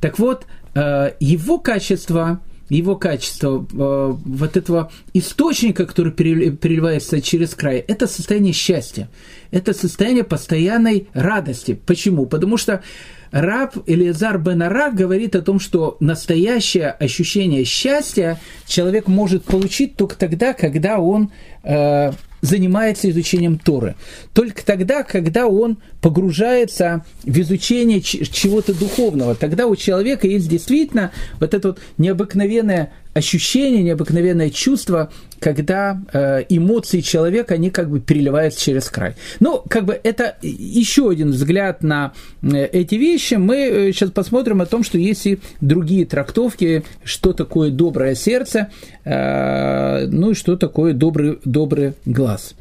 Так 0.00 0.18
вот, 0.18 0.46
его 0.74 1.58
качество– 1.58 2.40
его 2.76 2.96
качество, 2.96 3.66
э, 3.72 4.14
вот 4.24 4.56
этого 4.56 4.90
источника, 5.12 5.86
который 5.86 6.12
переливается 6.12 7.20
через 7.20 7.54
край, 7.54 7.78
это 7.78 8.06
состояние 8.06 8.52
счастья, 8.52 9.08
это 9.50 9.72
состояние 9.72 10.24
постоянной 10.24 11.08
радости. 11.14 11.78
Почему? 11.86 12.26
Потому 12.26 12.56
что 12.56 12.82
раб 13.30 13.76
Элизар 13.86 14.38
бен 14.38 14.62
Арак 14.62 14.94
говорит 14.94 15.34
о 15.36 15.42
том, 15.42 15.58
что 15.58 15.96
настоящее 16.00 16.90
ощущение 16.90 17.64
счастья 17.64 18.40
человек 18.66 19.08
может 19.08 19.44
получить 19.44 19.96
только 19.96 20.16
тогда, 20.16 20.52
когда 20.52 20.98
он 20.98 21.30
э, 21.62 22.12
занимается 22.44 23.08
изучением 23.10 23.58
Торы. 23.58 23.96
Только 24.34 24.64
тогда, 24.64 25.02
когда 25.02 25.46
он 25.46 25.78
погружается 26.02 27.04
в 27.22 27.40
изучение 27.40 28.02
чего-то 28.02 28.74
духовного, 28.74 29.34
тогда 29.34 29.66
у 29.66 29.74
человека 29.76 30.26
есть 30.26 30.48
действительно 30.48 31.10
вот 31.40 31.54
это 31.54 31.68
вот 31.68 31.78
необыкновенное 31.96 32.92
ощущение, 33.14 33.82
необыкновенное 33.82 34.50
чувство, 34.50 35.10
когда 35.40 36.00
э, 36.12 36.44
эмоции 36.48 37.00
человека, 37.00 37.54
они 37.54 37.70
как 37.70 37.88
бы 37.88 38.00
переливаются 38.00 38.60
через 38.60 38.90
край. 38.90 39.14
Ну, 39.40 39.62
как 39.68 39.84
бы 39.84 39.98
это 40.02 40.36
еще 40.42 41.08
один 41.10 41.30
взгляд 41.30 41.82
на 41.82 42.12
э, 42.42 42.66
эти 42.66 42.96
вещи. 42.96 43.34
Мы 43.34 43.90
сейчас 43.94 44.10
посмотрим 44.10 44.60
о 44.60 44.66
том, 44.66 44.82
что 44.84 44.98
есть 44.98 45.26
и 45.26 45.38
другие 45.60 46.06
трактовки, 46.06 46.84
что 47.04 47.32
такое 47.32 47.70
доброе 47.70 48.14
сердце, 48.14 48.70
э, 49.04 50.06
ну 50.06 50.32
и 50.32 50.34
что 50.34 50.56
такое 50.56 50.92
добрый, 50.92 51.38
добрый 51.44 51.94
глаз. 52.04 52.54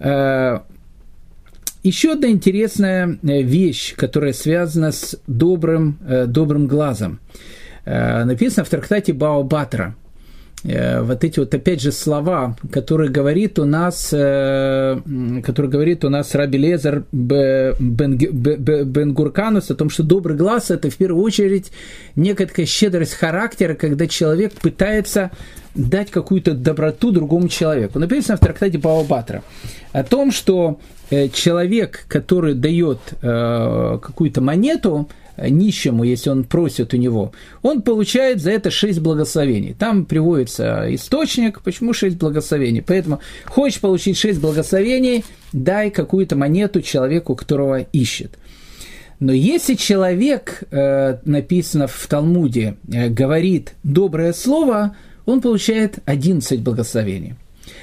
Э, 0.00 0.60
еще 1.82 2.12
одна 2.12 2.28
интересная 2.28 3.18
э, 3.22 3.42
вещь, 3.42 3.94
которая 3.94 4.32
связана 4.32 4.92
с 4.92 5.16
добрым, 5.26 5.98
э, 6.06 6.26
добрым 6.26 6.66
глазом. 6.66 7.20
Написано 7.84 8.64
в 8.64 8.68
трактате 8.68 9.12
Баобатра. 9.12 9.94
Вот 10.64 11.22
эти 11.22 11.38
вот 11.38 11.54
опять 11.54 11.80
же 11.80 11.92
слова, 11.92 12.56
которые 12.72 13.10
говорит 13.10 13.60
у 13.60 13.64
нас, 13.64 14.08
который 14.08 15.70
говорит 15.70 16.04
у 16.04 16.08
нас 16.08 16.34
Раби 16.34 16.58
Лезар 16.58 17.04
Бен 17.12 17.78
Гурканус 19.14 19.70
о 19.70 19.76
том, 19.76 19.88
что 19.88 20.02
добрый 20.02 20.36
глаз– 20.36 20.70
это 20.72 20.90
в 20.90 20.96
первую 20.96 21.22
очередь 21.24 21.70
некая 22.16 22.46
такая 22.46 22.66
щедрость 22.66 23.14
характера, 23.14 23.74
когда 23.74 24.08
человек 24.08 24.52
пытается 24.54 25.30
дать 25.78 26.10
какую-то 26.10 26.54
доброту 26.54 27.12
другому 27.12 27.48
человеку. 27.48 27.98
Написано 28.00 28.36
в 28.36 28.40
трактате 28.40 28.78
Павла 28.78 29.04
Батра 29.04 29.42
о 29.92 30.02
том, 30.02 30.32
что 30.32 30.80
э, 31.10 31.28
человек, 31.28 32.04
который 32.08 32.54
дает 32.54 32.98
э, 33.22 33.98
какую-то 34.02 34.40
монету 34.40 35.08
э, 35.08 35.14
нищему, 35.48 36.04
если 36.04 36.30
он 36.30 36.44
просит 36.44 36.94
у 36.94 36.96
него, 36.96 37.32
он 37.62 37.82
получает 37.82 38.40
за 38.40 38.50
это 38.50 38.70
шесть 38.70 39.00
благословений. 39.00 39.74
Там 39.78 40.04
приводится 40.04 40.86
источник, 40.94 41.60
почему 41.62 41.92
шесть 41.92 42.16
благословений. 42.16 42.82
Поэтому 42.82 43.20
хочешь 43.44 43.80
получить 43.80 44.16
шесть 44.16 44.40
благословений, 44.40 45.24
дай 45.52 45.90
какую-то 45.90 46.36
монету 46.36 46.82
человеку, 46.82 47.34
которого 47.34 47.80
ищет. 47.80 48.38
Но 49.20 49.32
если 49.32 49.74
человек, 49.74 50.62
написано 50.70 51.88
в 51.88 52.06
Талмуде, 52.06 52.76
говорит 52.84 53.74
доброе 53.82 54.32
слово– 54.32 54.96
он 55.28 55.42
получает 55.42 55.98
11 56.06 56.60
благословений. 56.60 57.34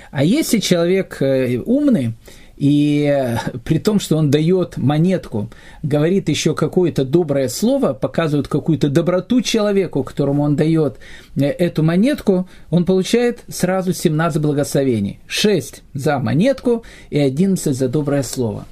А 0.09 0.23
если 0.23 0.57
человек 0.57 1.21
э, 1.21 1.59
умный, 1.59 2.13
и 2.57 3.11
э, 3.13 3.37
при 3.63 3.79
том, 3.79 3.99
что 3.99 4.17
он 4.17 4.31
дает 4.31 4.77
монетку, 4.77 5.49
говорит 5.83 6.29
еще 6.29 6.55
какое-то 6.55 7.03
доброе 7.03 7.49
слово, 7.49 7.93
показывает 7.93 8.47
какую-то 8.47 8.89
доброту 8.89 9.41
человеку, 9.41 10.03
которому 10.03 10.43
он 10.43 10.55
дает 10.55 10.97
э, 11.35 11.45
эту 11.45 11.83
монетку, 11.83 12.47
он 12.69 12.85
получает 12.85 13.41
сразу 13.49 13.93
17 13.93 14.41
благословений. 14.41 15.19
6 15.27 15.83
за 15.93 16.19
монетку 16.19 16.83
и 17.09 17.19
11 17.19 17.75
за 17.75 17.89
доброе 17.89 18.23
слово. 18.23 18.65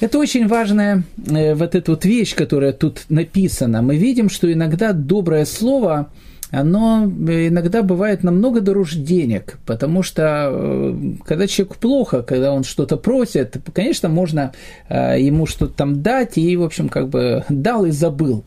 Это 0.00 0.18
очень 0.18 0.48
важная 0.48 1.04
вот 1.16 1.74
эта 1.74 1.90
вот 1.92 2.04
вещь, 2.04 2.34
которая 2.34 2.72
тут 2.72 3.04
написана. 3.08 3.80
Мы 3.80 3.96
видим, 3.96 4.28
что 4.28 4.52
иногда 4.52 4.92
доброе 4.92 5.46
слово– 5.46 6.10
оно 6.54 7.04
иногда 7.04 7.82
бывает 7.82 8.22
намного 8.22 8.60
дороже 8.60 8.98
денег, 8.98 9.58
потому 9.66 10.02
что 10.02 10.48
э, 10.50 10.94
когда 11.26 11.46
человеку 11.46 11.76
плохо, 11.80 12.22
когда 12.22 12.52
он 12.52 12.64
что-то 12.64 12.96
просит, 12.96 13.56
конечно, 13.72 14.08
можно 14.08 14.52
э, 14.88 15.20
ему 15.20 15.46
что-то 15.46 15.74
там 15.74 16.02
дать, 16.02 16.38
и, 16.38 16.56
в 16.56 16.62
общем, 16.62 16.88
как 16.88 17.08
бы 17.08 17.44
дал 17.48 17.84
и 17.84 17.90
забыл. 17.90 18.44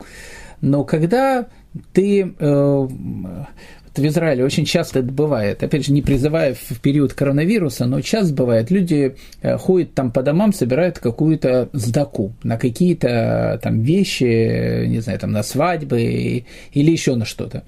Но 0.60 0.84
когда 0.84 1.46
ты 1.92 2.34
э, 2.38 2.88
в 3.98 4.06
Израиле 4.06 4.44
очень 4.44 4.64
часто 4.64 5.00
это 5.00 5.12
бывает, 5.12 5.62
опять 5.62 5.86
же, 5.86 5.92
не 5.92 6.02
призывая 6.02 6.54
в 6.54 6.80
период 6.80 7.12
коронавируса, 7.12 7.86
но 7.86 8.00
часто 8.00 8.34
бывает, 8.34 8.70
люди 8.70 9.16
ходят 9.58 9.94
там 9.94 10.10
по 10.10 10.22
домам, 10.22 10.52
собирают 10.52 10.98
какую-то 10.98 11.68
сдаку 11.72 12.32
на 12.42 12.56
какие-то 12.56 13.60
там 13.62 13.82
вещи, 13.82 14.86
не 14.86 15.00
знаю, 15.00 15.18
там 15.18 15.32
на 15.32 15.42
свадьбы 15.42 16.44
или 16.72 16.90
еще 16.90 17.14
на 17.14 17.24
что-то. 17.24 17.64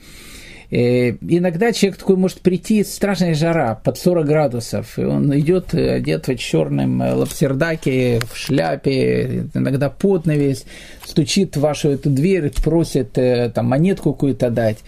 Э, 0.70 1.16
иногда 1.20 1.72
человек 1.72 1.98
такой 1.98 2.16
может 2.16 2.40
прийти, 2.40 2.84
страшная 2.84 3.34
жара, 3.34 3.74
под 3.74 3.98
40 3.98 4.24
градусов, 4.24 4.98
и 4.98 5.02
он 5.02 5.36
идет 5.38 5.74
одет 5.74 6.28
в 6.28 6.36
черном 6.36 7.02
э, 7.02 7.12
лапсердаке, 7.12 8.20
в 8.20 8.36
шляпе, 8.36 9.48
иногда 9.52 9.90
потный 9.90 10.38
весь, 10.38 10.64
стучит 11.04 11.56
в 11.56 11.60
вашу 11.60 11.88
эту 11.88 12.10
дверь, 12.10 12.52
просит 12.62 13.18
э, 13.18 13.50
там 13.52 13.66
монетку 13.66 14.12
какую-то 14.12 14.50
дать, 14.50 14.78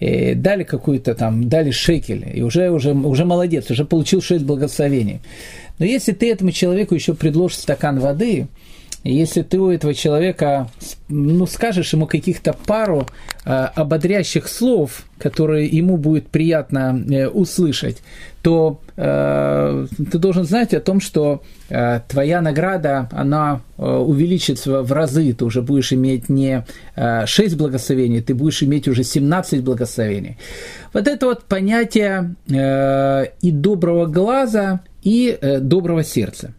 и 0.00 0.32
дали 0.34 0.64
какую-то 0.64 1.14
там, 1.14 1.48
дали 1.48 1.70
шекель, 1.70 2.26
и 2.34 2.42
уже, 2.42 2.70
уже, 2.70 2.94
уже 2.94 3.26
молодец, 3.26 3.70
уже 3.70 3.84
получил 3.84 4.22
6 4.22 4.42
благословений. 4.42 5.20
Но 5.78 5.84
если 5.84 6.12
ты 6.12 6.32
этому 6.32 6.52
человеку 6.52 6.94
еще 6.94 7.12
предложишь 7.12 7.58
стакан 7.58 8.00
воды, 8.00 8.46
если 9.12 9.42
ты 9.42 9.58
у 9.58 9.70
этого 9.70 9.94
человека, 9.94 10.68
ну, 11.08 11.46
скажешь 11.46 11.92
ему 11.92 12.06
каких-то 12.06 12.52
пару 12.52 13.06
э, 13.44 13.50
ободрящих 13.50 14.48
слов, 14.48 15.04
которые 15.18 15.66
ему 15.66 15.96
будет 15.96 16.28
приятно 16.28 17.04
э, 17.08 17.28
услышать, 17.28 17.98
то 18.42 18.80
э, 18.96 19.86
ты 20.10 20.18
должен 20.18 20.44
знать 20.44 20.74
о 20.74 20.80
том, 20.80 21.00
что 21.00 21.42
э, 21.68 22.00
твоя 22.08 22.40
награда, 22.40 23.08
она 23.12 23.60
э, 23.76 23.82
увеличится 23.82 24.82
в 24.82 24.92
разы. 24.92 25.32
Ты 25.32 25.44
уже 25.44 25.62
будешь 25.62 25.92
иметь 25.92 26.28
не 26.28 26.64
э, 26.96 27.26
6 27.26 27.56
благословений, 27.56 28.22
ты 28.22 28.34
будешь 28.34 28.62
иметь 28.62 28.88
уже 28.88 29.04
17 29.04 29.62
благословений. 29.62 30.36
Вот 30.92 31.06
это 31.06 31.26
вот 31.26 31.44
понятие 31.44 32.34
э, 32.48 33.26
и 33.40 33.50
доброго 33.50 34.06
глаза, 34.06 34.80
и 35.02 35.36
э, 35.40 35.60
доброго 35.60 36.04
сердца. 36.04 36.52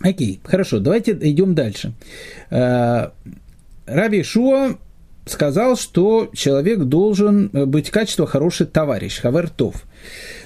Окей, 0.00 0.40
хорошо, 0.44 0.78
давайте 0.78 1.12
идем 1.12 1.54
дальше. 1.54 1.92
Э, 2.50 3.10
Раби 3.86 4.22
Шуа 4.22 4.76
сказал, 5.26 5.76
что 5.76 6.30
человек 6.32 6.80
должен 6.80 7.48
быть 7.48 7.90
качество 7.90 8.26
хороший 8.26 8.66
товарищ, 8.66 9.20
хавертов. 9.20 9.84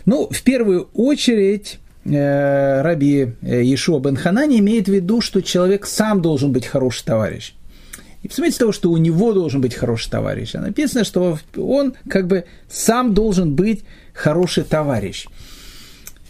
Ну, 0.06 0.28
в 0.28 0.42
первую 0.42 0.88
очередь, 0.92 1.78
э, 2.04 2.82
Раби 2.82 3.34
Ешуа 3.42 4.00
бен 4.00 4.16
Ханани 4.16 4.58
имеет 4.58 4.88
в 4.88 4.92
виду, 4.92 5.20
что 5.20 5.40
человек 5.40 5.86
сам 5.86 6.20
должен 6.20 6.52
быть 6.52 6.66
хороший 6.66 7.04
товарищ. 7.04 7.54
И 8.24 8.28
смысле 8.34 8.58
того, 8.58 8.72
что 8.72 8.90
у 8.90 8.96
него 8.96 9.34
должен 9.34 9.60
быть 9.60 9.74
хороший 9.74 10.10
товарищ. 10.10 10.54
А 10.54 10.60
написано, 10.60 11.04
что 11.04 11.38
он 11.58 11.94
как 12.08 12.26
бы 12.26 12.46
сам 12.70 13.12
должен 13.12 13.54
быть 13.54 13.84
хороший 14.14 14.64
товарищ. 14.64 15.26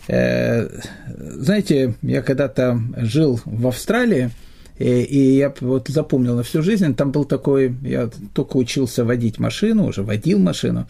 Э, 0.09 0.69
знаете, 1.07 1.95
я 2.03 2.23
когда-то 2.23 2.81
жил 2.97 3.41
в 3.45 3.67
Австралии, 3.67 4.31
и, 4.79 5.03
и 5.03 5.37
я 5.37 5.55
вот 5.61 5.89
запомнил 5.89 6.37
на 6.37 6.43
всю 6.43 6.63
жизнь, 6.63 6.95
там 6.95 7.13
был 7.13 7.25
такой, 7.25 7.75
я 7.83 8.11
только 8.33 8.57
учился 8.57 9.05
водить 9.05 9.39
машину, 9.39 9.87
уже 9.87 10.03
водил 10.03 10.39
машину, 10.39 10.89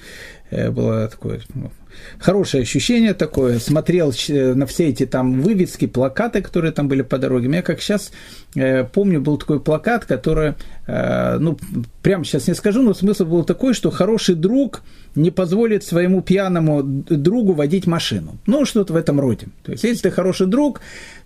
э, 0.51 0.71
было 0.71 1.09
такое 1.09 1.43
ну, 1.55 1.71
хорошее 2.19 2.63
ощущение 2.63 3.15
такое, 3.15 3.59
смотрел 3.59 4.13
на 4.29 4.67
все 4.67 4.89
эти 4.89 5.07
там 5.07 5.41
вывески, 5.41 5.87
плакаты, 5.87 6.43
которые 6.43 6.73
там 6.73 6.89
были 6.89 7.03
по 7.03 7.19
дороге. 7.19 7.51
Я 7.53 7.63
как 7.63 7.81
сейчас 7.81 8.13
э, 8.55 8.85
помню, 8.85 9.21
был 9.21 9.37
такой 9.37 9.61
плакат, 9.61 10.05
который, 10.05 10.55
э, 10.87 11.39
ну, 11.39 11.59
прямо 12.03 12.25
сейчас 12.25 12.49
не 12.49 12.55
скажу, 12.55 12.83
но 12.83 12.95
смысл 12.95 13.25
был 13.25 13.45
такой, 13.45 13.75
что 13.75 13.91
хороший 13.91 14.35
друг 14.35 14.83
не 15.15 15.31
позволит 15.31 15.85
своему 15.85 16.23
пьяному 16.23 16.83
другу 16.83 17.53
водить 17.53 17.87
машину. 17.87 18.39
Ну, 18.47 18.65
что-то 18.65 18.93
в 18.93 18.97
этом 18.97 19.21
роде. 19.21 19.47
То 19.63 19.73
есть, 19.73 19.85
если 19.85 20.09
ты 20.09 20.11
хороший 20.11 20.47
друг, 20.47 20.81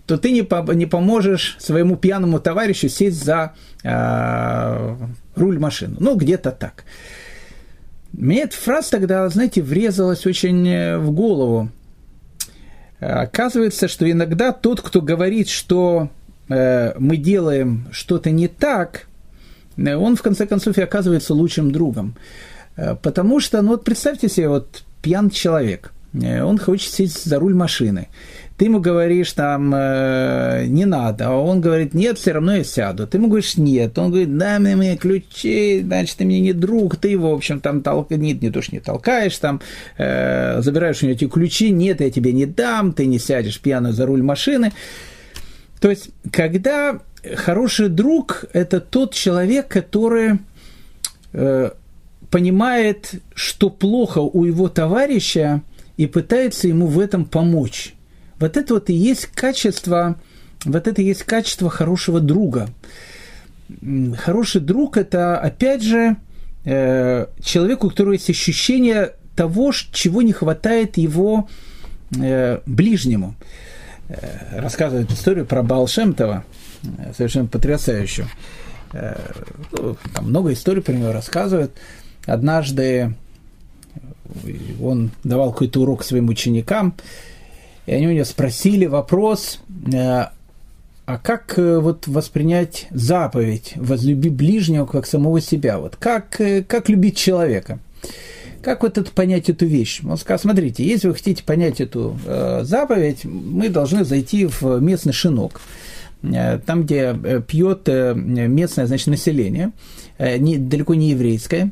то 0.05 0.17
ты 0.17 0.31
не, 0.31 0.47
не 0.75 0.85
поможешь 0.85 1.55
своему 1.59 1.95
пьяному 1.95 2.39
товарищу 2.39 2.89
сесть 2.89 3.23
за 3.23 3.53
э, 3.83 4.95
руль 5.35 5.59
машины. 5.59 5.97
Ну, 5.99 6.15
где-то 6.15 6.51
так. 6.51 6.83
Мне 8.13 8.43
эта 8.43 8.55
фраза 8.55 8.91
тогда, 8.91 9.27
знаете, 9.29 9.61
врезалась 9.61 10.25
очень 10.25 10.67
э, 10.67 10.97
в 10.97 11.11
голову. 11.11 11.69
Оказывается, 12.99 13.87
что 13.87 14.09
иногда 14.09 14.51
тот, 14.51 14.81
кто 14.81 15.01
говорит, 15.01 15.47
что 15.47 16.09
э, 16.49 16.93
мы 16.99 17.17
делаем 17.17 17.87
что-то 17.91 18.31
не 18.31 18.47
так, 18.47 19.07
э, 19.77 19.95
он 19.95 20.15
в 20.15 20.21
конце 20.21 20.45
концов 20.47 20.77
и 20.77 20.81
оказывается 20.81 21.33
лучшим 21.33 21.71
другом. 21.71 22.15
Э, 22.75 22.95
потому 22.95 23.39
что, 23.39 23.61
ну 23.61 23.69
вот 23.69 23.83
представьте 23.83 24.27
себе, 24.27 24.49
вот 24.49 24.83
пьян 25.01 25.29
человек, 25.29 25.93
э, 26.13 26.41
он 26.41 26.57
хочет 26.57 26.91
сесть 26.91 27.23
за 27.23 27.39
руль 27.39 27.53
машины 27.53 28.07
ты 28.59 28.65
ему 28.65 28.81
говоришь 28.81 29.31
там 29.31 29.73
э, 29.73 30.65
не 30.67 30.83
надо, 30.83 31.29
а 31.29 31.37
он 31.37 31.61
говорит 31.61 31.93
нет, 31.93 32.17
все 32.17 32.33
равно 32.33 32.57
я 32.57 32.65
сяду. 32.65 33.07
Ты 33.07 33.15
ему 33.15 33.29
говоришь 33.29 33.55
нет, 33.55 33.97
он 33.97 34.09
говорит 34.09 34.37
дай 34.37 34.59
мне 34.59 34.75
мои 34.75 34.97
ключи, 34.97 35.79
значит 35.81 36.17
ты 36.17 36.25
мне 36.25 36.41
не 36.41 36.51
друг, 36.51 36.97
ты 36.97 37.07
его 37.07 37.31
в 37.31 37.35
общем 37.35 37.61
там 37.61 37.81
толк... 37.81 38.11
нет, 38.11 38.41
не 38.41 38.51
то 38.51 38.61
что 38.61 38.75
не 38.75 38.81
толкаешь 38.81 39.37
там, 39.37 39.61
э, 39.97 40.61
забираешь 40.61 41.01
у 41.01 41.05
него 41.05 41.15
эти 41.15 41.25
ключи, 41.29 41.71
нет, 41.71 42.01
я 42.01 42.11
тебе 42.11 42.33
не 42.33 42.45
дам, 42.45 42.91
ты 42.91 43.05
не 43.05 43.17
сядешь 43.17 43.61
пьяно 43.61 43.93
за 43.93 44.05
руль 44.05 44.23
машины. 44.23 44.73
То 45.79 45.89
есть, 45.89 46.09
когда 46.29 46.99
хороший 47.35 47.87
друг– 47.87 48.43
это 48.51 48.81
тот 48.81 49.13
человек, 49.13 49.69
который 49.69 50.39
э, 51.31 51.69
понимает, 52.29 53.13
что 53.33 53.69
плохо 53.69 54.19
у 54.19 54.43
его 54.43 54.67
товарища 54.67 55.61
и 55.95 56.07
пытается 56.07 56.67
ему 56.67 56.87
в 56.87 56.99
этом 56.99 57.23
помочь. 57.23 57.95
Вот 58.39 58.55
это 58.55 58.73
вот 58.75 58.89
и 58.89 58.93
есть 58.93 59.27
качество, 59.27 60.15
вот 60.65 60.87
это 60.87 61.01
и 61.01 61.05
есть 61.05 61.23
качество 61.23 61.69
хорошего 61.69 62.19
друга. 62.19 62.69
Хороший 64.17 64.61
друг– 64.61 64.97
это, 64.97 65.37
опять 65.37 65.83
же, 65.83 66.15
э, 66.63 67.27
человек, 67.43 67.83
у 67.83 67.89
которого 67.89 68.13
есть 68.13 68.29
ощущение 68.29 69.13
того, 69.35 69.71
чего 69.91 70.21
не 70.21 70.31
хватает 70.31 70.97
его 70.97 71.49
э, 72.17 72.61
ближнему. 72.65 73.35
Э, 74.07 74.59
рассказывает 74.59 75.11
историю 75.11 75.45
про 75.45 75.61
Балшемтова, 75.61 76.45
совершенно 77.15 77.47
потрясающую. 77.47 78.27
Ну, 78.91 79.97
там 80.15 80.29
много 80.29 80.51
историй 80.51 80.81
про 80.81 80.93
него 80.93 81.11
рассказывают. 81.11 81.73
Однажды 82.25 83.13
он 84.81 85.11
давал 85.23 85.51
какой-то 85.51 85.81
урок 85.81 86.03
своим 86.03 86.29
ученикам, 86.29 86.95
и 87.89 87.91
они 87.91 88.07
у 88.07 88.11
него 88.11 88.25
спросили 88.25 88.85
вопрос, 88.85 89.61
а 89.93 91.17
как 91.17 91.57
э, 91.57 91.79
вот 91.79 92.05
воспринять 92.05 92.85
заповедь 92.91 93.73
«возлюби 93.77 94.29
ближнего, 94.29 94.85
как 94.85 95.07
самого 95.07 95.41
себя»? 95.41 95.79
Вот 95.79 95.95
как, 95.95 96.39
э, 96.39 96.61
как 96.61 96.87
любить 96.87 97.17
человека? 97.17 97.79
Как 98.61 98.83
вот 98.83 98.99
это 98.99 99.09
понять 99.09 99.49
эту 99.49 99.65
вещь? 99.65 100.01
Он 100.07 100.17
сказал, 100.17 100.37
смотрите, 100.37 100.83
если 100.83 101.07
вы 101.07 101.15
хотите 101.15 101.43
понять 101.43 101.81
эту 101.81 102.15
э, 102.27 102.59
заповедь, 102.61 103.25
мы 103.25 103.69
должны 103.69 104.05
зайти 104.05 104.45
в 104.45 104.79
местный 104.79 105.13
шинок, 105.13 105.59
э, 106.21 106.59
там, 106.59 106.83
где 106.83 107.15
пьет 107.47 107.89
э, 107.89 108.13
местное, 108.13 108.85
значит, 108.85 109.07
население, 109.07 109.71
э, 110.19 110.37
не, 110.37 110.57
далеко 110.57 110.93
не 110.93 111.09
еврейское, 111.09 111.71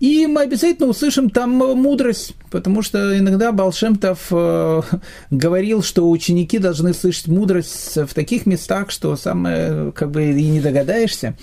и 0.00 0.28
мы 0.28 0.42
обязательно 0.42 0.88
услышим 0.88 1.28
там 1.28 1.50
мудрость, 1.50 2.34
потому 2.50 2.82
что 2.82 3.18
иногда 3.18 3.50
Балшемтов 3.50 4.28
э, 4.30 4.82
говорил, 5.30 5.82
что 5.82 6.08
ученики 6.08 6.58
должны 6.58 6.94
слышать 6.94 7.26
мудрость 7.26 7.96
в 7.96 8.14
таких 8.14 8.46
местах, 8.46 8.92
что 8.92 9.16
сам 9.16 9.44
э, 9.46 9.90
как 9.92 10.12
бы 10.12 10.30
и 10.30 10.48
не 10.48 10.60
догадаешься. 10.60 11.36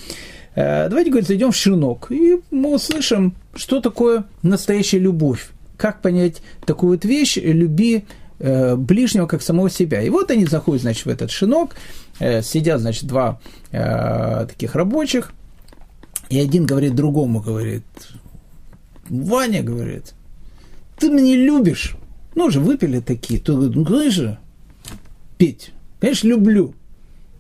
Э, 0.56 0.88
давайте, 0.88 1.12
говорит, 1.12 1.28
зайдем 1.28 1.52
в 1.52 1.56
Ширнок, 1.56 2.08
и 2.12 2.40
мы 2.50 2.76
услышим, 2.76 3.36
что 3.56 3.82
такое 3.82 4.24
настоящая 4.42 5.00
любовь. 5.00 5.50
Как 5.76 6.02
понять 6.02 6.42
такую 6.66 6.94
вот 6.94 7.04
вещь, 7.04 7.36
люби 7.36 8.06
э, 8.40 8.78
ближнего, 8.78 9.28
как 9.28 9.42
самого 9.42 9.70
себя. 9.70 10.02
И 10.02 10.10
вот 10.10 10.32
они 10.32 10.46
заходят, 10.46 10.84
значит, 10.84 11.06
в 11.06 11.10
этот 11.10 11.30
шинок, 11.30 11.76
сидят, 12.18 12.80
значит, 12.80 13.04
два 13.04 13.42
таких 13.72 14.76
рабочих, 14.76 15.34
и 16.30 16.40
один 16.40 16.66
говорит 16.66 16.96
другому, 16.96 17.42
говорит, 17.42 17.84
Ваня, 19.10 19.64
говорит, 19.64 20.14
ты 20.98 21.10
меня 21.10 21.36
любишь. 21.36 21.96
Ну, 22.34 22.46
уже 22.46 22.60
выпили 22.60 23.00
такие. 23.00 23.40
То 23.40 23.56
говорит, 23.56 23.76
ну, 23.76 23.86
конечно, 23.86 24.40
Петь, 25.38 25.72
конечно, 26.00 26.28
люблю. 26.28 26.74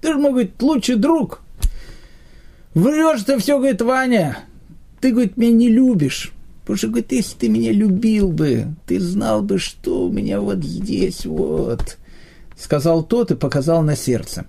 Ты 0.01 0.13
же 0.13 0.20
мой, 0.20 0.32
говорит, 0.32 0.61
лучший 0.61 0.95
друг. 0.95 1.41
Врешь 2.74 3.24
ты 3.24 3.38
все, 3.39 3.57
говорит, 3.57 3.82
Ваня. 3.82 4.39
Ты, 5.01 5.11
говорит, 5.11 5.38
меня 5.38 5.53
не 5.53 5.70
любишь. 5.70 6.32
Потому 6.61 6.78
что, 6.78 6.88
говорит, 6.88 7.11
если 7.11 7.38
ты 7.38 7.49
меня 7.49 7.72
любил 7.72 8.32
бы, 8.32 8.68
ты 8.86 8.99
знал 8.99 9.41
бы, 9.41 9.59
что 9.59 10.07
у 10.07 10.11
меня 10.11 10.41
вот 10.41 10.63
здесь 10.63 11.26
вот. 11.26 11.97
Сказал 12.57 13.03
тот 13.03 13.32
и 13.32 13.36
показал 13.36 13.84
на 13.84 13.95
сердце. 13.95 14.45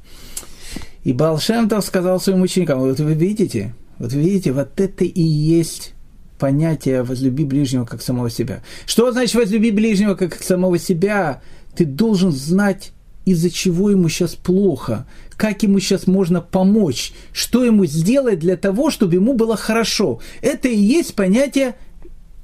И 1.04 1.12
Балшемтов 1.12 1.84
сказал 1.84 2.20
своим 2.20 2.42
ученикам, 2.42 2.80
вот 2.80 2.98
вы 2.98 3.14
видите, 3.14 3.74
вот 3.98 4.12
видите, 4.12 4.52
вот 4.52 4.80
это 4.80 5.04
и 5.04 5.22
есть 5.22 5.94
понятие 6.38 7.02
«возлюби 7.02 7.44
ближнего 7.44 7.84
как 7.84 8.02
самого 8.02 8.30
себя». 8.30 8.62
Что 8.86 9.10
значит 9.12 9.34
«возлюби 9.34 9.70
ближнего 9.70 10.14
как 10.14 10.42
самого 10.42 10.78
себя»? 10.78 11.42
Ты 11.74 11.84
должен 11.84 12.32
знать, 12.32 12.92
из-за 13.24 13.50
чего 13.50 13.90
ему 13.90 14.08
сейчас 14.08 14.34
плохо, 14.34 15.06
как 15.36 15.62
ему 15.62 15.78
сейчас 15.80 16.06
можно 16.06 16.40
помочь, 16.40 17.12
что 17.32 17.64
ему 17.64 17.84
сделать 17.86 18.38
для 18.38 18.56
того, 18.56 18.90
чтобы 18.90 19.14
ему 19.14 19.34
было 19.34 19.56
хорошо. 19.56 20.20
Это 20.40 20.68
и 20.68 20.76
есть 20.76 21.14
понятие 21.14 21.74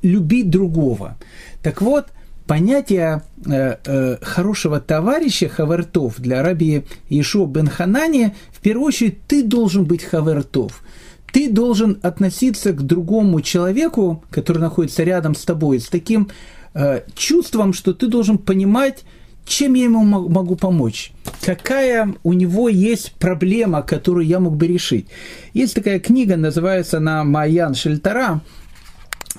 «любить 0.02 0.50
другого». 0.50 1.16
Так 1.62 1.80
вот, 1.80 2.06
понятие 2.46 3.22
э, 3.46 3.76
э, 3.84 4.16
хорошего 4.20 4.80
товарища 4.80 5.48
Хавертов 5.48 6.20
для 6.20 6.42
раби 6.42 6.84
Ишо 7.08 7.46
бен 7.46 7.68
Ханани, 7.68 8.34
в 8.50 8.60
первую 8.60 8.88
очередь, 8.88 9.26
ты 9.26 9.42
должен 9.42 9.84
быть 9.84 10.02
Хавертов– 10.02 10.82
ты 11.32 11.50
должен 11.50 11.98
относиться 12.02 12.72
к 12.72 12.82
другому 12.82 13.40
человеку, 13.40 14.22
который 14.30 14.58
находится 14.58 15.02
рядом 15.02 15.34
с 15.34 15.44
тобой, 15.44 15.80
с 15.80 15.88
таким 15.88 16.30
э, 16.74 17.00
чувством, 17.14 17.72
что 17.72 17.94
ты 17.94 18.06
должен 18.06 18.38
понимать, 18.38 19.04
чем 19.44 19.74
я 19.74 19.84
ему 19.84 20.04
могу 20.04 20.56
помочь, 20.56 21.12
какая 21.44 22.14
у 22.22 22.32
него 22.32 22.68
есть 22.68 23.12
проблема, 23.14 23.82
которую 23.82 24.26
я 24.26 24.38
мог 24.40 24.56
бы 24.56 24.66
решить. 24.66 25.06
Есть 25.54 25.74
такая 25.74 25.98
книга, 25.98 26.36
называется 26.36 26.98
она 26.98 27.24
«Майян 27.24 27.74
Шельтара», 27.74 28.42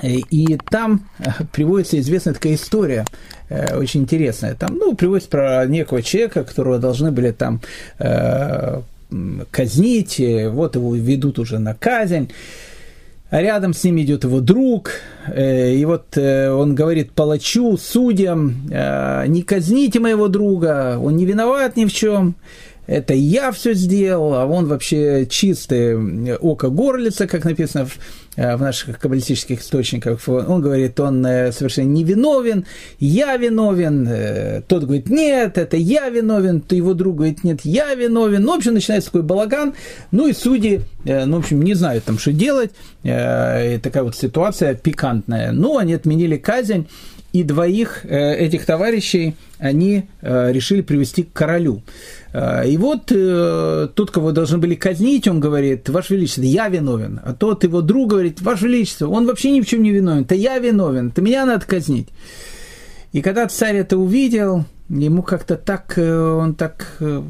э, 0.01 0.09
и 0.09 0.57
там 0.69 1.07
э, 1.19 1.29
приводится 1.51 1.99
известная 1.99 2.33
такая 2.33 2.55
история, 2.55 3.05
э, 3.49 3.77
очень 3.77 4.01
интересная. 4.01 4.55
Там, 4.55 4.77
ну, 4.77 4.95
приводится 4.95 5.29
про 5.29 5.65
некого 5.67 6.01
человека, 6.01 6.43
которого 6.43 6.79
должны 6.79 7.11
были 7.11 7.31
там 7.31 7.61
казнить, 9.51 10.21
вот 10.51 10.75
его 10.75 10.95
ведут 10.95 11.39
уже 11.39 11.59
на 11.59 11.73
казнь, 11.73 12.29
а 13.33 13.41
рядом 13.41 13.73
с 13.73 13.83
ним 13.83 13.99
идет 13.99 14.25
его 14.25 14.41
друг, 14.41 14.91
э, 15.27 15.73
и 15.73 15.83
вот 15.85 16.17
э, 16.17 16.51
он 16.51 16.75
говорит 16.75 17.13
палачу, 17.13 17.77
судьям, 17.77 18.67
«Э, 18.71 19.25
не 19.25 19.41
казните 19.41 19.99
моего 19.99 20.27
друга, 20.27 20.99
он 21.01 21.15
не 21.15 21.25
виноват 21.25 21.75
ни 21.75 21.85
в 21.85 21.91
чем, 21.91 22.35
это 22.85 23.15
я 23.15 23.51
все 23.51 23.73
сделал, 23.73 24.35
а 24.35 24.45
он 24.45 24.67
вообще 24.67 25.25
чистое 25.27 26.37
око 26.37 26.69
горлица, 26.69 27.25
как 27.25 27.45
написано 27.45 27.85
э, 27.85 27.89
в 28.35 28.57
наших 28.57 28.99
каббалистических 28.99 29.61
источниках. 29.61 30.19
Он 30.27 30.61
говорит, 30.61 30.99
он 30.99 31.25
э, 31.25 31.51
совершенно 31.51 31.87
невиновен, 31.87 32.65
я 32.99 33.37
виновен. 33.37 34.07
Э, 34.07 34.61
тот 34.67 34.83
говорит, 34.83 35.09
нет, 35.09 35.57
это 35.57 35.77
я 35.77 36.09
виновен. 36.09 36.61
То 36.61 36.75
его 36.75 36.93
друг 36.93 37.17
говорит, 37.17 37.43
нет, 37.43 37.61
я 37.63 37.93
виновен. 37.93 38.41
Ну, 38.43 38.53
в 38.53 38.57
общем, 38.57 38.73
начинается 38.73 39.09
такой 39.09 39.23
балаган. 39.23 39.73
Ну, 40.11 40.27
и 40.27 40.33
судьи, 40.33 40.81
ну, 41.05 41.37
в 41.37 41.39
общем, 41.39 41.61
не 41.61 41.73
знают 41.73 42.05
там, 42.05 42.17
что 42.17 42.31
делать. 42.31 42.71
И 43.03 43.79
такая 43.83 44.03
вот 44.03 44.15
ситуация 44.15 44.73
пикантная. 44.73 45.51
Ну, 45.51 45.77
они 45.77 45.93
отменили 45.93 46.37
казнь 46.37 46.87
и 47.33 47.43
двоих 47.43 48.05
этих 48.05 48.65
товарищей 48.65 49.35
они 49.57 50.07
решили 50.21 50.81
привести 50.81 51.23
к 51.23 51.33
королю. 51.33 51.81
А, 52.33 52.63
и 52.63 52.77
вот 52.77 53.11
э, 53.11 53.89
тот, 53.93 54.09
кого 54.09 54.31
должны 54.31 54.57
были 54.57 54.73
казнить, 54.73 55.27
он 55.27 55.39
говорит, 55.39 55.87
Ваше 55.89 56.15
Величество, 56.15 56.41
я 56.41 56.67
виновен. 56.67 57.21
А 57.23 57.33
тот 57.33 57.63
его 57.63 57.81
друг 57.81 58.09
говорит, 58.09 58.41
Ваше 58.41 58.65
Величество, 58.65 59.07
он 59.07 59.27
вообще 59.27 59.51
ни 59.51 59.61
в 59.61 59.67
чем 59.67 59.83
не 59.83 59.91
виновен, 59.91 60.23
это 60.23 60.33
я 60.33 60.57
виновен, 60.57 61.09
это 61.09 61.21
меня 61.21 61.45
надо 61.45 61.65
казнить. 61.65 62.09
И 63.11 63.21
когда 63.21 63.47
царь 63.47 63.75
это 63.75 63.99
увидел, 63.99 64.65
ему 64.89 65.21
как-то 65.21 65.55
так, 65.55 65.93
э, 65.95 66.19
он 66.19 66.55
так 66.55 66.97
э, 66.99 67.21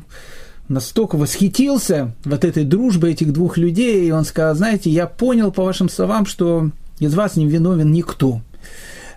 настолько 0.70 1.18
восхитился 1.18 2.16
вот 2.24 2.45
этой 2.45 2.64
дружбой 2.64 3.12
этих 3.12 3.34
двух 3.34 3.58
людей, 3.58 4.08
и 4.08 4.12
он 4.12 4.24
сказал, 4.24 4.56
знаете, 4.56 4.89
я 4.89 5.06
понял 5.06 5.51
по 5.51 5.66
вашим 5.66 5.89
словам, 5.89 6.26
что 6.26 6.72
из 6.99 7.14
вас 7.14 7.36
не 7.36 7.45
виновен 7.45 7.91
никто, 7.91 8.41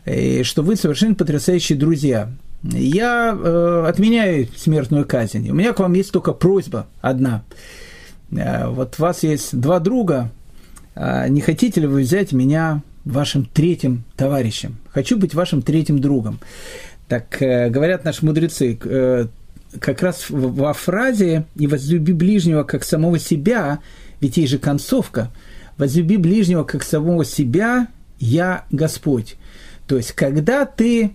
и 0.04 0.42
что 0.42 0.62
вы 0.62 0.74
совершенно 0.74 1.14
потрясающие 1.14 1.78
друзья 1.78 2.28
я 2.72 3.36
э, 3.36 3.84
отменяю 3.88 4.48
смертную 4.56 5.06
казнь. 5.06 5.48
У 5.50 5.54
меня 5.54 5.72
к 5.72 5.80
вам 5.80 5.92
есть 5.94 6.12
только 6.12 6.32
просьба 6.32 6.86
одна. 7.00 7.44
Э, 8.30 8.68
вот 8.68 8.96
у 8.98 9.02
вас 9.02 9.22
есть 9.22 9.58
два 9.58 9.78
друга, 9.78 10.30
э, 10.94 11.28
не 11.28 11.40
хотите 11.40 11.80
ли 11.80 11.86
вы 11.86 12.02
взять 12.02 12.32
меня 12.32 12.82
вашим 13.04 13.44
третьим 13.44 14.04
товарищем? 14.16 14.78
Хочу 14.90 15.16
быть 15.18 15.34
вашим 15.34 15.62
третьим 15.62 16.00
другом. 16.00 16.40
Так 17.08 17.40
э, 17.40 17.70
говорят 17.70 18.04
наши 18.04 18.24
мудрецы, 18.24 18.78
э, 18.82 19.26
как 19.78 20.02
раз 20.02 20.26
во 20.28 20.72
фразе 20.72 21.44
«и 21.54 21.66
возлюби 21.66 22.12
ближнего, 22.12 22.62
как 22.64 22.84
самого 22.84 23.18
себя», 23.18 23.80
ведь 24.20 24.36
есть 24.36 24.50
же 24.50 24.58
концовка 24.58 25.30
«возлюби 25.76 26.16
ближнего, 26.16 26.64
как 26.64 26.82
самого 26.82 27.24
себя, 27.24 27.88
я 28.18 28.64
Господь». 28.70 29.36
То 29.86 29.96
есть, 29.96 30.12
когда 30.12 30.64
ты 30.64 31.12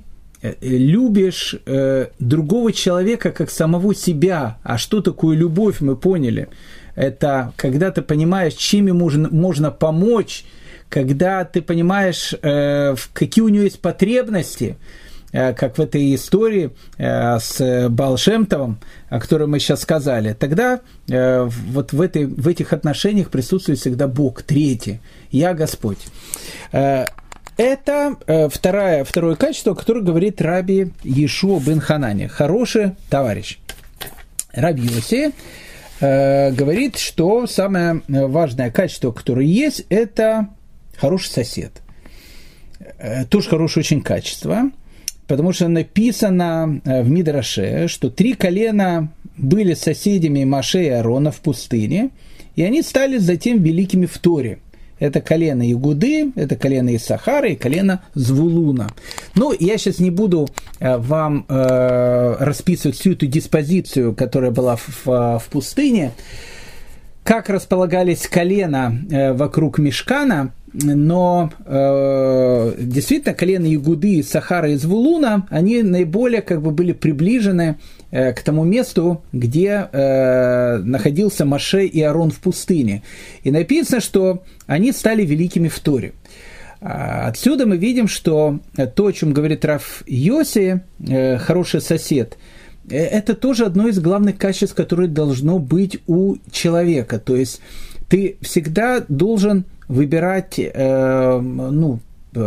любишь 0.61 1.55
э, 1.65 2.07
другого 2.19 2.73
человека 2.73 3.31
как 3.31 3.49
самого 3.49 3.93
себя. 3.93 4.57
А 4.63 4.77
что 4.77 5.01
такое 5.01 5.37
любовь, 5.37 5.81
мы 5.81 5.95
поняли. 5.95 6.47
Это 6.95 7.53
когда 7.55 7.91
ты 7.91 8.01
понимаешь, 8.01 8.53
чем 8.53 8.87
ему 8.87 8.99
можно, 8.99 9.29
можно 9.29 9.71
помочь, 9.71 10.43
когда 10.89 11.45
ты 11.45 11.61
понимаешь, 11.61 12.33
э, 12.41 12.95
какие 13.13 13.43
у 13.43 13.49
него 13.49 13.63
есть 13.63 13.79
потребности, 13.79 14.77
э, 15.31 15.53
как 15.53 15.77
в 15.77 15.81
этой 15.81 16.13
истории 16.15 16.71
э, 16.97 17.39
с 17.39 17.87
Балшемтовым, 17.89 18.79
о 19.09 19.19
которой 19.21 19.47
мы 19.47 19.59
сейчас 19.59 19.81
сказали, 19.81 20.33
тогда 20.33 20.81
э, 21.07 21.47
вот 21.69 21.93
в, 21.93 22.01
этой, 22.01 22.25
в 22.25 22.47
этих 22.47 22.73
отношениях 22.73 23.29
присутствует 23.29 23.79
всегда 23.79 24.07
Бог, 24.07 24.41
третий, 24.41 24.99
я 25.31 25.53
Господь. 25.53 25.99
Это 27.61 28.15
э, 28.25 28.49
второе, 28.49 29.03
второе 29.03 29.35
качество, 29.35 29.75
которое 29.75 30.01
говорит 30.01 30.41
Раби 30.41 30.93
Ешуа 31.03 31.59
бен 31.59 31.79
Ханане. 31.79 32.27
Хороший 32.27 32.93
товарищ. 33.07 33.59
Раби 34.51 34.81
Йоси 34.81 35.31
э, 35.99 36.51
говорит, 36.53 36.97
что 36.97 37.45
самое 37.45 38.01
важное 38.07 38.71
качество, 38.71 39.11
которое 39.11 39.45
есть, 39.45 39.85
это 39.89 40.47
хороший 40.97 41.29
сосед. 41.29 41.83
Э, 42.97 43.25
тоже 43.25 43.49
хорошее 43.49 43.81
очень 43.81 44.01
качество, 44.01 44.63
потому 45.27 45.53
что 45.53 45.67
написано 45.67 46.81
э, 46.83 47.03
в 47.03 47.11
Мидраше, 47.11 47.87
что 47.87 48.09
три 48.09 48.33
колена 48.33 49.13
были 49.37 49.75
соседями 49.75 50.45
Маше 50.45 50.85
и 50.85 50.89
Аарона 50.89 51.31
в 51.31 51.41
пустыне, 51.41 52.09
и 52.55 52.63
они 52.63 52.81
стали 52.81 53.19
затем 53.19 53.61
великими 53.61 54.07
в 54.07 54.17
Торе– 54.17 54.57
это 55.01 55.19
колено 55.19 55.69
Игуды, 55.69 56.31
это 56.35 56.55
колено 56.55 56.95
Исахара 56.95 57.49
и 57.49 57.55
колено 57.55 58.03
Звулуна. 58.13 58.91
Ну, 59.35 59.51
я 59.59 59.77
сейчас 59.77 59.99
не 59.99 60.11
буду 60.11 60.47
э, 60.79 60.97
вам 60.97 61.45
э, 61.49 62.35
расписывать 62.39 62.97
всю 62.97 63.13
эту 63.13 63.25
диспозицию, 63.25 64.13
которая 64.13 64.51
была 64.51 64.75
в, 64.75 65.05
в 65.05 65.43
пустыне, 65.51 66.11
как 67.23 67.49
располагались 67.49 68.27
колена 68.27 68.95
э, 69.09 69.33
вокруг 69.33 69.79
Мешкана, 69.79 70.53
но 70.71 71.51
э, 71.65 72.75
действительно 72.77 73.33
колено 73.33 73.65
Ягуды, 73.65 74.21
Сахара 74.23 74.69
и 74.69 74.75
Звулуна, 74.75 75.47
они 75.49 75.81
наиболее 75.81 76.43
как 76.43 76.61
бы 76.61 76.69
были 76.69 76.93
приближены 76.93 77.79
э, 77.79 78.00
к 78.11 78.41
тому 78.43 78.65
месту, 78.65 79.23
где 79.31 79.87
э, 79.91 80.77
находился 80.77 81.45
Маше 81.45 81.85
и 81.85 82.01
Арон 82.01 82.31
в 82.31 82.39
пустыне. 82.39 83.03
И 83.43 83.51
написано, 83.51 84.01
что 84.01 84.43
они 84.67 84.91
стали 84.91 85.23
великими 85.23 85.69
в 85.69 85.79
Торе. 85.79 86.13
А, 86.81 87.27
отсюда 87.27 87.67
мы 87.67 87.77
видим, 87.77 88.07
что 88.07 88.59
то, 88.95 89.05
о 89.05 89.13
чем 89.13 89.33
говорит 89.33 89.63
Раф 89.63 90.03
Йоси, 90.07 90.81
э, 91.07 91.37
хороший 91.37 91.79
сосед, 91.79 92.37
э, 92.89 92.97
это 92.97 93.35
тоже 93.35 93.65
одно 93.65 93.87
из 93.87 93.99
главных 93.99 94.37
качеств, 94.37 94.75
которое 94.75 95.07
должно 95.07 95.59
быть 95.59 95.99
у 96.07 96.37
человека. 96.51 97.19
То 97.19 97.35
есть 97.35 97.61
ты 98.09 98.37
всегда 98.41 99.05
должен 99.07 99.65
выбирать 99.87 100.55
э, 100.57 101.39
ну, 101.39 101.99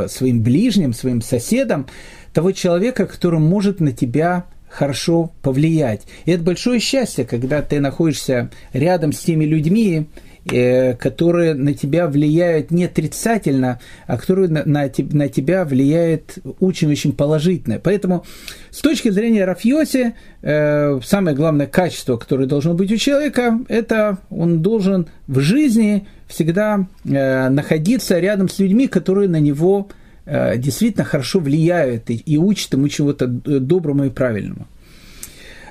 своим 0.09 0.43
ближним, 0.43 0.95
своим 0.95 1.23
соседом 1.23 1.87
того 2.33 2.51
человека, 2.51 3.07
который 3.07 3.39
может 3.39 3.79
на 3.79 3.93
тебя 3.93 4.47
хорошо 4.75 5.33
повлиять. 5.43 6.03
И 6.25 6.33
это 6.33 6.43
большое 6.43 6.81
счастье, 6.81 7.25
когда 7.25 7.63
ты 7.63 7.81
находишься 7.81 8.51
рядом 8.73 9.13
с 9.13 9.21
теми 9.21 9.45
людьми, 9.45 10.09
Э, 10.53 10.93
которые 10.93 11.55
на 11.55 11.73
тебя 11.73 12.07
влияют 12.07 12.71
не 12.71 12.85
отрицательно, 12.85 13.81
а 14.07 14.19
которые 14.19 14.51
на, 14.51 14.63
на, 14.67 14.91
на 15.13 15.29
тебя 15.29 15.65
влияют 15.65 16.37
очень-очень 16.61 17.15
положительно. 17.15 17.81
Поэтому 17.83 18.27
с 18.71 18.81
точки 18.81 19.09
зрения 19.09 19.47
Рафьоси, 19.47 20.13
э, 20.43 21.01
самое 21.03 21.35
главное 21.35 21.67
качество, 21.67 22.19
которое 22.19 22.45
должно 22.45 22.75
быть 22.75 22.93
у 22.93 22.99
человека, 22.99 23.59
это 23.69 24.19
он 24.29 24.61
должен 24.61 25.07
в 25.29 25.41
жизни 25.41 26.07
всегда 26.27 26.89
э, 27.07 27.49
находиться 27.49 28.19
рядом 28.19 28.51
с 28.51 28.59
людьми, 28.59 28.87
которые 28.87 29.31
на 29.31 29.41
него 29.41 29.89
э, 29.89 30.04
действительно 30.27 31.05
хорошо 31.05 31.41
влияют 31.41 32.11
и, 32.11 32.15
и 32.15 32.37
учат 32.37 32.73
ему 32.73 32.89
чего-то 32.89 33.27
доброму 33.27 34.05
и 34.05 34.11
правильному. 34.11 34.67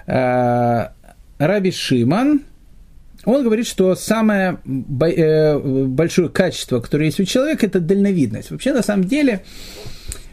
Э, 0.07 0.89
Раби 1.39 1.71
Шиман– 1.71 2.41
он 3.25 3.43
говорит, 3.43 3.67
что 3.67 3.95
самое 3.95 4.57
э, 4.65 5.57
большое 5.87 6.29
качество, 6.29 6.79
которое 6.81 7.05
есть 7.05 7.19
у 7.19 7.25
человека, 7.25 7.65
это 7.65 7.79
дальновидность. 7.79 8.51
Вообще, 8.51 8.73
на 8.73 8.83
самом 8.83 9.05
деле, 9.05 9.43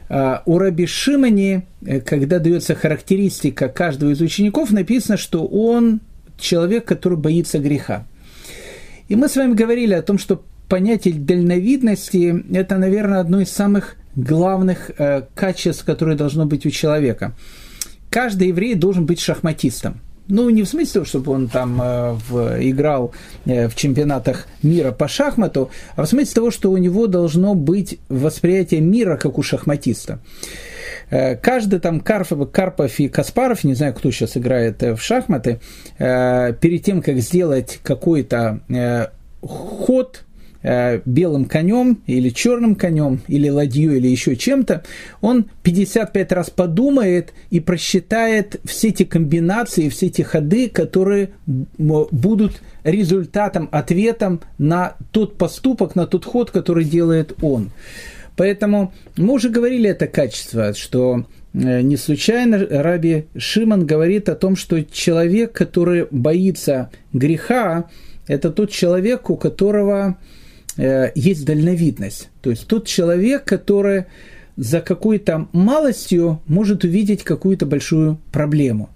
э, 0.08 0.38
у 0.44 0.58
Раби 0.58 0.86
Шимани, 0.86 1.66
э, 1.86 2.00
когда 2.00 2.40
дается 2.40 2.74
характеристика 2.74 3.68
каждого 3.68 4.10
из 4.10 4.20
учеников, 4.20 4.72
написано, 4.72 5.16
что 5.18 5.46
он 5.46 6.00
человек, 6.38 6.84
который 6.84 7.16
боится 7.16 7.60
греха. 7.60 8.06
И 9.08 9.14
мы 9.14 9.28
с 9.28 9.36
вами 9.36 9.54
говорили 9.54 9.94
о 9.94 10.02
том, 10.02 10.18
что 10.18 10.42
понятие 10.68 11.14
дальновидности– 11.14 12.44
это, 12.52 12.76
наверное, 12.76 13.20
одно 13.20 13.40
из 13.40 13.50
самых 13.50 13.96
главных 14.16 14.90
качеств, 15.34 15.84
которое 15.84 16.16
должно 16.16 16.46
быть 16.46 16.66
у 16.66 16.70
человека. 16.70 17.34
Каждый 18.10 18.48
еврей 18.48 18.74
должен 18.74 19.06
быть 19.06 19.20
шахматистом– 19.20 20.00
ну, 20.30 20.48
не 20.48 20.62
в 20.62 20.68
смысле 20.68 20.92
того, 20.92 21.04
чтобы 21.04 21.32
он 21.32 21.48
там 21.48 21.82
э, 21.82 22.12
в, 22.12 22.62
играл 22.62 23.12
э, 23.44 23.68
в 23.68 23.74
чемпионатах 23.74 24.46
мира 24.62 24.92
по 24.92 25.08
шахмату, 25.08 25.70
а 25.96 26.04
в 26.04 26.06
смысле 26.06 26.34
того, 26.34 26.50
что 26.50 26.70
у 26.70 26.76
него 26.76 27.06
должно 27.08 27.54
быть 27.54 27.98
восприятие 28.08 28.80
мира 28.80 29.16
как 29.16 29.38
у 29.38 29.42
шахматиста. 29.42 30.20
Э, 31.10 31.36
каждый 31.36 31.80
там 31.80 32.00
Карпов, 32.00 32.50
Карпов 32.50 33.00
и 33.00 33.08
Каспаров, 33.08 33.64
не 33.64 33.74
знаю, 33.74 33.92
кто 33.92 34.10
сейчас 34.10 34.36
играет 34.36 34.82
э, 34.82 34.94
в 34.94 35.02
шахматы, 35.02 35.60
э, 35.98 36.54
перед 36.60 36.84
тем, 36.84 37.02
как 37.02 37.18
сделать 37.18 37.80
какой-то 37.82 38.60
ход, 39.42 40.24
Э, 40.29 40.29
белым 40.62 41.46
конем 41.46 42.02
или 42.06 42.28
черным 42.28 42.74
конем, 42.74 43.20
или 43.28 43.48
ладью, 43.48 43.96
или 43.96 44.08
еще 44.08 44.36
чем-то, 44.36 44.84
он 45.20 45.46
55 45.62 46.32
раз 46.32 46.50
подумает 46.50 47.32
и 47.50 47.60
просчитает 47.60 48.60
все 48.64 48.88
эти 48.88 49.04
комбинации, 49.04 49.88
все 49.88 50.06
эти 50.06 50.22
ходы, 50.22 50.68
которые 50.68 51.30
будут 51.46 52.60
результатом, 52.84 53.68
ответом 53.72 54.40
на 54.58 54.96
тот 55.12 55.38
поступок, 55.38 55.96
на 55.96 56.06
тот 56.06 56.24
ход, 56.24 56.50
который 56.50 56.84
делает 56.84 57.34
он. 57.42 57.70
Поэтому 58.36 58.92
мы 59.16 59.34
уже 59.34 59.50
говорили 59.50 59.90
это 59.90 60.06
качество, 60.06 60.72
что 60.74 61.26
э, 61.52 61.80
не 61.82 61.96
случайно 61.96 62.66
Раби 62.70 63.26
Шиман 63.36 63.84
говорит 63.84 64.28
о 64.28 64.34
том, 64.34 64.56
что 64.56 64.82
человек, 64.82 65.52
который 65.52 66.06
боится 66.10 66.90
греха, 67.12 67.90
это 68.26 68.50
тот 68.50 68.70
человек, 68.70 69.28
у 69.28 69.36
которого 69.36 70.16
Э, 70.16 70.39
есть 70.76 71.44
дальновидность. 71.44 72.30
То 72.42 72.50
есть 72.50 72.66
тот 72.66 72.86
человек, 72.86 73.44
который 73.44 74.06
за 74.60 74.82
какой-то 74.82 75.48
малостью 75.52 76.42
может 76.46 76.84
увидеть 76.84 77.24
какую-то 77.24 77.64
большую 77.64 78.18
проблему. 78.30 78.90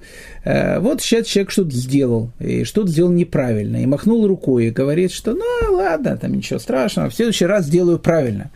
Э, 0.45 0.79
вот 0.79 1.01
сейчас 1.01 1.27
человек 1.27 1.51
что-то 1.51 1.71
сделал, 1.71 2.33
и 2.39 2.65
что-то 2.65 2.89
сделал 2.89 3.11
неправильно, 3.11 3.83
и 3.83 3.87
махнул 3.87 4.27
рукой, 4.27 4.67
и 4.67 4.71
говорит, 4.71 5.11
что 5.11 5.33
ну 5.33 5.75
ладно, 5.75 6.19
там 6.19 6.35
ничего 6.35 6.59
страшного, 6.59 7.09
в 7.09 7.15
следующий 7.15 7.47
раз 7.47 7.65
сделаю 7.65 7.99
правильно. 7.99 8.51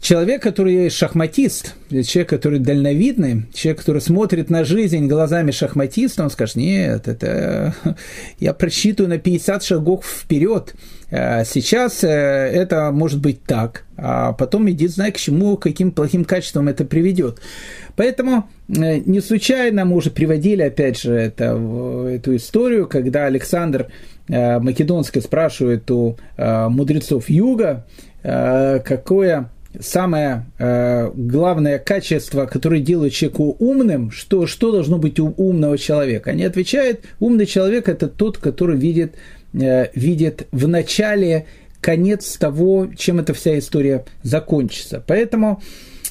Человек, 0.00 0.42
который 0.42 0.90
шахматист, 0.90 1.76
человек, 1.88 2.28
который 2.28 2.58
дальновидный, 2.58 3.46
человек, 3.54 3.78
который 3.80 4.02
смотрит 4.02 4.50
на 4.50 4.64
жизнь 4.64 5.06
глазами 5.06 5.52
шахматиста, 5.52 6.24
он 6.24 6.30
скажет, 6.30 6.56
нет, 6.56 7.06
это 7.06 7.74
я 8.40 8.54
просчитываю 8.54 9.10
на 9.10 9.18
50 9.18 9.62
шагов 9.62 10.04
вперед. 10.04 10.74
Э, 11.10 11.44
сейчас 11.44 12.02
э, 12.02 12.08
это 12.08 12.90
может 12.90 13.20
быть 13.20 13.42
так, 13.44 13.84
а 13.96 14.32
потом 14.32 14.68
иди 14.70 14.88
знай, 14.88 15.12
к 15.12 15.16
чему, 15.16 15.56
каким 15.56 15.92
плохим 15.92 16.24
качеством 16.24 16.68
это 16.68 16.84
приведет. 16.84 17.40
Поэтому 17.94 18.48
э, 18.68 18.98
не 18.98 19.20
случайно 19.20 19.84
мы 19.84 19.96
уже 19.96 20.10
приводили, 20.10 20.62
опять 20.62 21.00
же, 21.00 21.14
это, 21.14 21.44
эту 22.10 22.36
историю, 22.36 22.86
когда 22.86 23.26
Александр 23.26 23.88
Македонский 24.28 25.20
спрашивает 25.20 25.88
у 25.88 26.16
мудрецов 26.36 27.30
Юга, 27.30 27.86
какое 28.22 29.50
самое 29.78 30.46
главное 30.58 31.78
качество, 31.78 32.46
которое 32.46 32.80
делает 32.80 33.12
человеку 33.12 33.54
умным, 33.60 34.10
что, 34.10 34.48
что 34.48 34.72
должно 34.72 34.98
быть 34.98 35.20
у 35.20 35.32
умного 35.36 35.78
человека? 35.78 36.32
Они 36.32 36.42
отвечают, 36.42 37.02
умный 37.20 37.46
человек– 37.46 37.88
это 37.88 38.08
тот, 38.08 38.38
который 38.38 38.76
видит, 38.76 39.14
видит 39.52 40.46
в 40.52 40.68
начале 40.68 41.46
конец 41.80 42.36
того, 42.36 42.88
чем 42.96 43.20
эта 43.20 43.32
вся 43.32 43.58
история 43.58 44.04
закончится. 44.22 45.02
Поэтому 45.06 45.62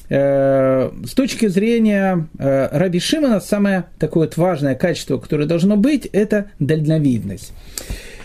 э, 0.08 0.90
с 1.04 1.12
точки 1.12 1.48
зрения 1.48 2.28
э, 2.38 2.68
Раби 2.72 2.98
Шимона 2.98 3.40
самое 3.40 3.84
такое 3.98 4.26
вот 4.26 4.36
важное 4.36 4.74
качество, 4.74 5.18
которое 5.18 5.46
должно 5.46 5.76
быть, 5.76 6.06
это 6.06 6.46
дальновидность. 6.58 7.52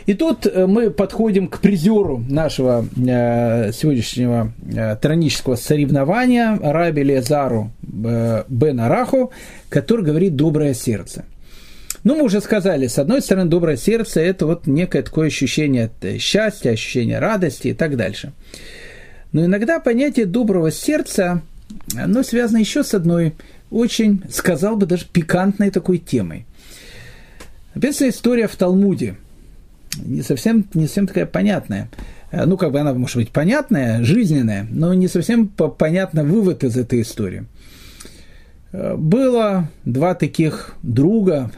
И 0.06 0.14
тут 0.14 0.46
э, 0.46 0.66
мы 0.66 0.92
подходим 0.92 1.48
к 1.48 1.60
призеру 1.60 2.24
нашего 2.30 2.86
э, 2.96 3.72
сегодняшнего 3.74 4.54
э, 4.74 4.96
тронического 4.96 5.56
соревнования 5.56 6.58
Раби 6.62 7.04
Лезару 7.04 7.72
Бен 7.82 8.80
Араху, 8.80 9.32
который 9.70 10.06
говорит 10.06 10.36
«доброе 10.36 10.74
сердце». 10.74 11.26
Ну, 12.04 12.16
мы 12.16 12.24
уже 12.24 12.42
сказали, 12.42 12.88
с 12.88 12.98
одной 12.98 13.22
стороны, 13.22 13.50
доброе 13.50 13.78
сердце– 13.78 14.20
это 14.22 14.46
вот 14.46 14.66
некое 14.66 15.04
такое 15.04 15.28
ощущение 15.28 15.92
счастья, 16.20 16.72
ощущение 16.72 17.20
радости 17.20 17.70
и 17.70 17.74
так 17.74 17.96
дальше. 17.96 18.34
Но 19.32 19.46
иногда 19.46 19.80
понятие 19.80 20.26
доброго 20.26 20.72
сердца, 20.72 21.42
оно 21.96 22.24
связано 22.24 22.58
еще 22.58 22.84
с 22.84 22.94
одной 22.94 23.36
очень, 23.70 24.24
сказал 24.32 24.78
бы, 24.78 24.86
даже 24.86 25.06
пикантной 25.06 25.70
такой 25.70 26.00
темой. 26.00 26.46
Написана 27.76 28.10
история 28.10 28.48
в 28.48 28.56
Талмуде– 28.56 29.16
не 29.98 30.22
совсем, 30.22 30.66
не 30.74 30.88
совсем 30.88 31.08
такая 31.08 31.26
понятная. 31.26 31.90
ну, 32.32 32.58
как 32.58 32.72
бы 32.72 32.80
она 32.80 32.94
может 32.94 33.18
быть 33.18 33.32
понятная, 33.32 34.04
жизненная, 34.04 34.68
но 34.70 34.94
не 34.94 35.08
совсем 35.08 35.48
понятно 35.48 36.24
вывод 36.24 36.64
из 36.64 36.78
этой 36.78 37.02
истории. 37.02 37.46
Было 38.72 39.70
два 39.84 40.16
таких 40.16 40.76
друга, 40.82 41.52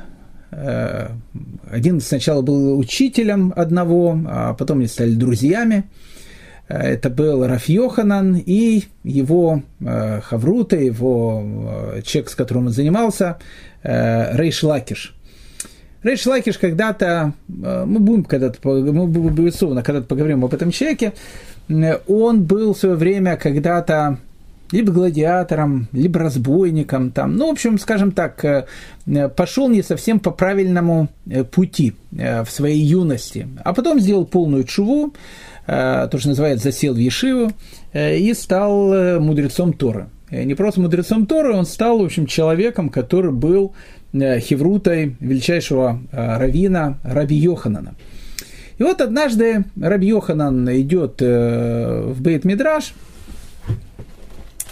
один 1.70 2.01
сначала 2.01 2.41
был 2.41 2.78
учителем 2.78 3.54
одного, 3.56 4.20
а 4.28 4.54
потом 4.54 4.80
они 4.80 4.88
стали 4.88 5.14
друзьями. 5.14 5.86
Это 6.68 7.10
был 7.10 7.45
Раф 7.45 7.68
Йоханан 7.68 8.38
и 8.38 8.84
его 9.04 9.64
Хаврута, 9.80 10.78
его 10.78 11.43
человек, 12.04 12.30
с 12.30 12.36
которым 12.36 12.68
он 12.68 12.72
занимался, 12.72 13.38
Рейш 13.84 14.64
Лакиш– 14.64 15.16
Рейш 16.04 16.26
Лакиш 16.26 16.58
когда-то, 16.58 17.34
э, 17.47 17.86
мы 17.88 17.99
будем 17.99 18.26
когда-то, 18.26 18.60
мы 18.68 19.08
безусловно, 19.08 19.84
когда-то 19.84 20.06
поговорим 20.06 20.43
об 20.43 20.54
этом 20.54 20.70
человеке, 20.72 21.14
э, 21.70 21.97
он 22.08 22.43
был 22.43 22.74
в 22.74 22.78
свое 22.78 22.95
время 22.95 23.38
когда-то 23.38 24.20
либо 24.74 24.91
гладиатором, 24.91 25.88
либо 25.93 26.19
разбойником, 26.19 27.11
там, 27.11 27.38
ну, 27.38 27.47
в 27.47 27.51
общем, 27.51 27.80
скажем 27.80 28.11
так, 28.11 28.43
э, 28.43 28.65
пошел 29.30 29.69
не 29.69 29.82
совсем 29.82 30.19
по 30.19 30.32
правильному 30.32 31.07
пути 31.51 31.93
в 32.11 32.47
своей 32.49 32.82
юности, 32.82 33.47
а 33.63 33.74
потом 33.74 33.99
сделал 33.99 34.26
полную 34.26 34.65
тшуву, 34.66 35.14
то, 35.65 36.09
что 36.17 36.28
называется, 36.28 36.65
засел 36.65 36.93
в 36.93 36.97
ешиву, 36.97 37.51
и 37.93 38.34
стал 38.34 39.19
мудрецом 39.21 39.74
Торы. 39.74 40.07
Не 40.30 40.55
просто 40.55 40.82
мудрецом 40.82 41.26
Торы, 41.26 41.53
он 41.53 41.65
стал, 41.65 41.99
в 41.99 42.03
общем, 42.03 42.26
человеком, 42.26 42.89
который 42.89 43.32
был 43.32 43.74
Э, 44.13 44.39
хеврутой 44.39 45.15
величайшего 45.19 45.99
э, 46.11 46.38
равина 46.38 46.99
Раби 47.03 47.36
Йоханана. 47.36 47.95
И 48.78 48.84
вот 48.84 49.01
однажды 49.01 49.65
Раби 49.76 50.07
Йоханан 50.07 50.69
идет 50.82 51.19
э, 51.19 52.03
в 52.05 52.21
Бейт 52.21 52.45
Мидраш, 52.45 52.93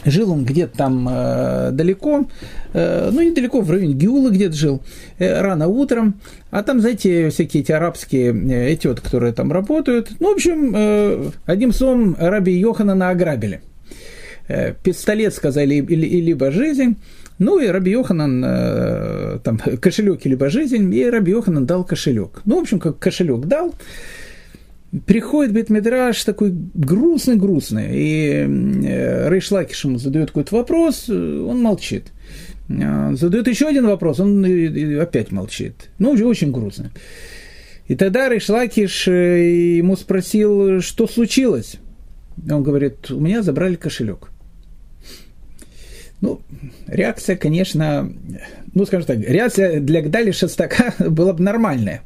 Жил 0.05 0.31
он 0.31 0.45
где-то 0.45 0.77
там 0.77 1.07
э, 1.09 1.69
далеко, 1.71 2.25
э, 2.73 3.09
ну, 3.11 3.21
недалеко, 3.21 3.61
в 3.61 3.69
районе 3.69 3.93
Гиула 3.93 4.29
где-то 4.29 4.55
жил, 4.55 4.81
э, 5.19 5.41
рано 5.41 5.67
утром. 5.67 6.15
А 6.49 6.63
там, 6.63 6.79
знаете, 6.79 7.29
всякие 7.29 7.61
эти 7.61 7.71
арабские 7.71 8.33
э, 8.33 8.69
эти 8.71 8.87
вот, 8.87 8.99
которые 8.99 9.33
там 9.33 9.51
работают. 9.51 10.11
Ну, 10.19 10.31
в 10.31 10.35
общем, 10.35 10.73
э, 10.75 11.29
одним 11.45 11.71
словом, 11.71 12.15
Раби 12.19 12.53
Йоханана 12.53 13.09
ограбили. 13.09 13.61
Э, 14.47 14.73
пистолет, 14.73 15.33
сказали, 15.33 15.75
или, 15.75 16.21
либо 16.21 16.51
жизнь. 16.51 16.97
Ну 17.39 17.59
и 17.59 17.67
Раби 17.67 17.91
Йоханан, 17.91 18.43
э, 18.45 19.39
там, 19.43 19.57
кошелек 19.81 20.25
либо 20.25 20.49
жизнь, 20.49 20.93
и 20.93 21.09
Раби 21.09 21.31
Йоханан 21.31 21.65
дал 21.65 21.83
кошелек. 21.83 22.41
Ну, 22.45 22.57
в 22.57 22.61
общем, 22.61 22.79
как 22.79 22.99
кошелек 22.99 23.45
дал, 23.45 23.73
приходит 25.05 25.53
Бетмидраш 25.53 26.23
такой 26.23 26.51
грустный-грустный, 26.51 27.89
и 27.93 28.29
э, 28.85 29.29
Рейш 29.29 29.51
Лакиш 29.51 29.85
ему 29.85 29.97
задает 29.97 30.29
какой-то 30.29 30.55
вопрос, 30.55 31.09
он 31.09 31.61
молчит. 31.61 32.11
Э, 32.69 33.13
задает 33.13 33.47
еще 33.47 33.67
один 33.67 33.87
вопрос, 33.87 34.19
он 34.19 34.43
опять 34.99 35.31
молчит. 35.31 35.89
Ну, 35.97 36.11
уже 36.11 36.25
очень 36.25 36.51
грустно. 36.51 36.91
И 37.87 37.95
тогда 37.95 38.29
Рейш 38.29 38.49
Лакиш 38.49 39.07
э, 39.07 39.77
ему 39.77 39.95
спросил, 39.95 40.81
что 40.81 41.07
случилось. 41.07 41.77
Он 42.49 42.63
говорит, 42.63 43.11
у 43.11 43.19
меня 43.19 43.43
забрали 43.43 43.75
кошелек. 43.75 44.29
Ну, 46.21 46.39
реакция, 46.87 47.35
конечно, 47.35 48.11
ну, 48.73 48.85
скажем 48.85 49.07
так, 49.07 49.19
реакция 49.19 49.79
для 49.79 50.01
Гдали 50.01 50.31
Шестака 50.31 50.93
была 51.09 51.33
бы 51.33 51.41
нормальная. 51.43 52.03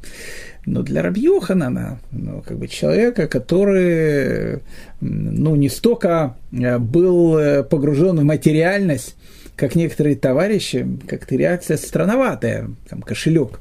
Но 0.66 0.82
для 0.82 1.04
Рабьюхана, 1.04 2.00
ну, 2.12 2.42
как 2.42 2.58
бы 2.58 2.68
человека, 2.68 3.28
который, 3.28 4.62
ну, 5.00 5.56
не 5.56 5.70
столько 5.70 6.38
э, 6.52 6.80
был 6.80 7.38
э, 7.38 7.64
погружен 7.64 8.20
в 8.20 8.24
материальность, 8.24 9.16
как 9.56 9.76
некоторые 9.76 10.16
товарищи, 10.16 10.86
как-то 11.08 11.36
реакция 11.36 11.78
странноватая, 11.78 12.72
там, 12.90 13.04
кошелек. 13.04 13.60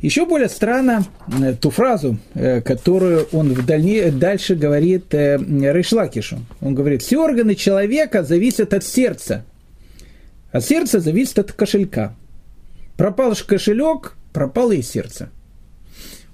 Еще 0.00 0.24
более 0.24 0.48
странно 0.48 1.04
э, 1.40 1.54
ту 1.54 1.68
фразу, 1.70 2.16
которую 2.64 3.28
он 3.32 3.52
в 3.52 3.66
дальне, 3.66 4.10
дальше 4.10 4.54
говорит 4.54 5.12
Рейшлакишу. 5.12 6.38
Он 6.62 6.74
говорит, 6.74 7.02
все 7.02 7.22
органы 7.22 7.54
человека 7.54 8.22
зависят 8.22 8.72
от 8.72 8.82
сердца, 8.82 9.44
а 10.52 10.62
сердце 10.62 11.00
зависит 11.00 11.38
от 11.38 11.52
кошелька. 11.52 12.14
Пропал 12.96 13.34
кошелек, 13.46 14.14
пропало 14.32 14.72
и 14.72 14.80
сердце. 14.80 15.28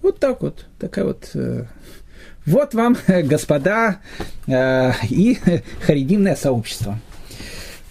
Вот 0.03 0.19
так 0.19 0.43
вот, 0.43 0.67
такая 0.79 1.05
вот 1.05 1.31
э, 1.35 1.65
вот 2.45 2.75
вам, 2.75 2.97
господа, 3.25 4.01
э, 4.47 4.93
и 5.09 5.39
харидимное 5.87 6.35
сообщество. 6.35 6.99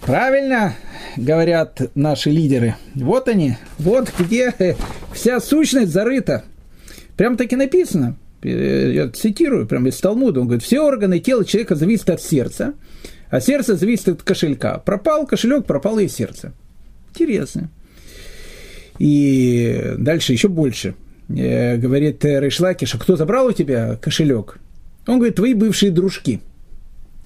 Правильно 0.02 0.74
говорят 1.16 1.80
наши 1.94 2.30
лидеры. 2.30 2.76
Вот 2.94 3.28
они, 3.28 3.56
вот 3.78 4.12
где 4.18 4.54
вся 5.14 5.40
сущность 5.40 5.92
зарыта. 5.92 6.44
Прям 7.16 7.36
таки 7.36 7.56
написано. 7.56 8.16
Я 8.42 9.08
цитирую, 9.10 9.66
прям 9.68 9.86
из 9.86 9.98
Талмуда. 9.98 10.40
Он 10.40 10.46
говорит, 10.46 10.64
все 10.64 10.80
органы 10.80 11.20
тела 11.20 11.44
человека 11.44 11.76
зависят 11.76 12.10
от 12.10 12.20
сердца, 12.20 12.74
а 13.30 13.40
сердце 13.40 13.76
зависит 13.76 14.08
от 14.08 14.22
кошелька. 14.22 14.78
Пропал 14.78 15.26
кошелек, 15.26 15.64
пропало 15.64 16.00
и 16.00 16.08
сердце. 16.08 16.52
Интересно. 17.10 17.70
И 18.98 19.94
дальше 19.98 20.32
еще 20.32 20.48
больше. 20.48 20.96
Э, 21.36 21.76
говорит 21.76 22.24
Рейшлакиш, 22.24 22.94
а 22.94 22.98
кто 22.98 23.16
забрал 23.16 23.46
у 23.46 23.52
тебя 23.52 23.96
кошелек? 23.96 24.58
Он 25.06 25.16
говорит, 25.16 25.36
твои 25.36 25.54
бывшие 25.54 25.90
дружки. 25.90 26.40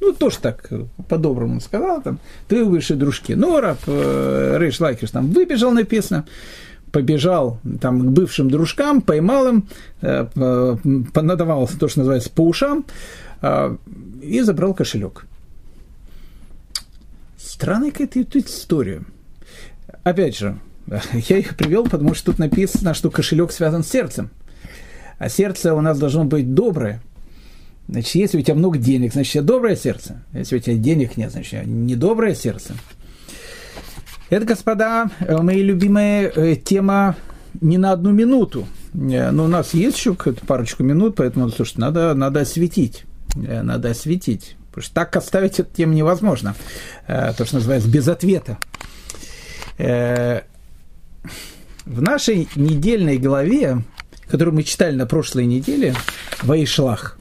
Ну, 0.01 0.13
тоже 0.13 0.39
так 0.39 0.71
по-доброму 1.09 1.61
сказал, 1.61 2.03
там, 2.03 2.19
твои 2.49 2.65
бывшие 2.65 2.97
дружки. 2.97 3.35
Ну, 3.35 3.61
раб 3.61 3.79
э, 3.87 4.71
там 5.13 5.31
выбежал, 5.31 5.73
написано, 5.73 6.27
побежал 6.93 7.59
там 7.81 8.01
к 8.01 8.11
бывшим 8.13 8.51
дружкам, 8.51 9.01
поймал 9.01 9.49
им, 9.49 9.69
э, 10.03 10.27
то, 10.35 11.89
что 11.89 11.99
называется, 11.99 12.31
по 12.31 12.43
ушам, 12.43 12.85
э, 13.43 13.77
и 14.23 14.41
забрал 14.43 14.75
кошелек. 14.75 15.27
Странная 17.39 17.91
какая-то 17.91 18.39
история. 18.39 19.03
Опять 20.05 20.37
же, 20.37 20.59
я 21.13 21.39
их 21.39 21.57
привел, 21.57 21.85
потому 21.85 22.15
что 22.15 22.33
тут 22.33 22.39
написано, 22.39 22.95
что 22.95 23.11
кошелек 23.11 23.53
связан 23.53 23.83
с 23.83 23.89
сердцем. 23.89 24.31
А 25.19 25.29
сердце 25.29 25.75
у 25.75 25.81
нас 25.81 25.99
должно 25.99 26.25
быть 26.25 26.55
доброе. 26.55 27.01
Значит, 27.89 28.15
если 28.17 28.39
у 28.39 28.43
тебя 28.43 28.55
много 28.55 28.79
денег, 28.79 29.13
значит, 29.13 29.31
у 29.31 29.33
тебя 29.35 29.43
доброе 29.45 29.77
сердце. 29.77 30.23
Если 30.33 30.57
у 30.57 30.59
тебя 30.59 30.77
денег 30.77 31.17
нет, 31.17 31.31
значит, 31.31 31.53
у 31.53 31.57
тебя 31.57 31.65
недоброе 31.65 32.35
сердце. 32.35 32.75
Это, 34.29 34.45
господа, 34.45 35.11
мои 35.21 35.63
любимые 35.63 36.33
э, 36.35 36.57
тема 36.57 37.17
не 37.61 37.79
на 37.79 37.93
одну 37.93 38.11
минуту. 38.11 38.67
Э, 38.93 39.31
но 39.31 39.45
у 39.45 39.49
нас 39.49 39.73
есть 39.75 39.97
еще 39.99 40.15
парочку 40.15 40.83
минут, 40.83 41.17
поэтому, 41.17 41.49
слушайте, 41.51 41.81
надо, 41.81 42.15
надо 42.15 42.41
осветить. 42.41 43.05
Э, 43.37 43.63
надо 43.63 43.91
осветить. 43.91 44.57
Потому 44.71 44.85
что 44.85 44.95
так 44.95 45.17
оставить 45.17 45.61
эту 45.61 45.75
тему 45.75 45.95
невозможно. 45.95 46.55
Э, 47.07 47.33
то, 47.37 47.45
что 47.45 47.57
называется, 47.57 47.89
без 47.89 48.09
ответа. 48.09 48.59
Э, 51.27 51.31
в 51.87 52.03
нашей 52.03 52.49
недельной 52.57 53.19
главе, 53.19 53.83
которую 54.29 54.55
мы 54.55 54.63
читали 54.65 54.97
на 54.97 55.07
прошлой 55.07 55.47
неделе, 55.47 55.95
Ваишлах, 56.43 57.19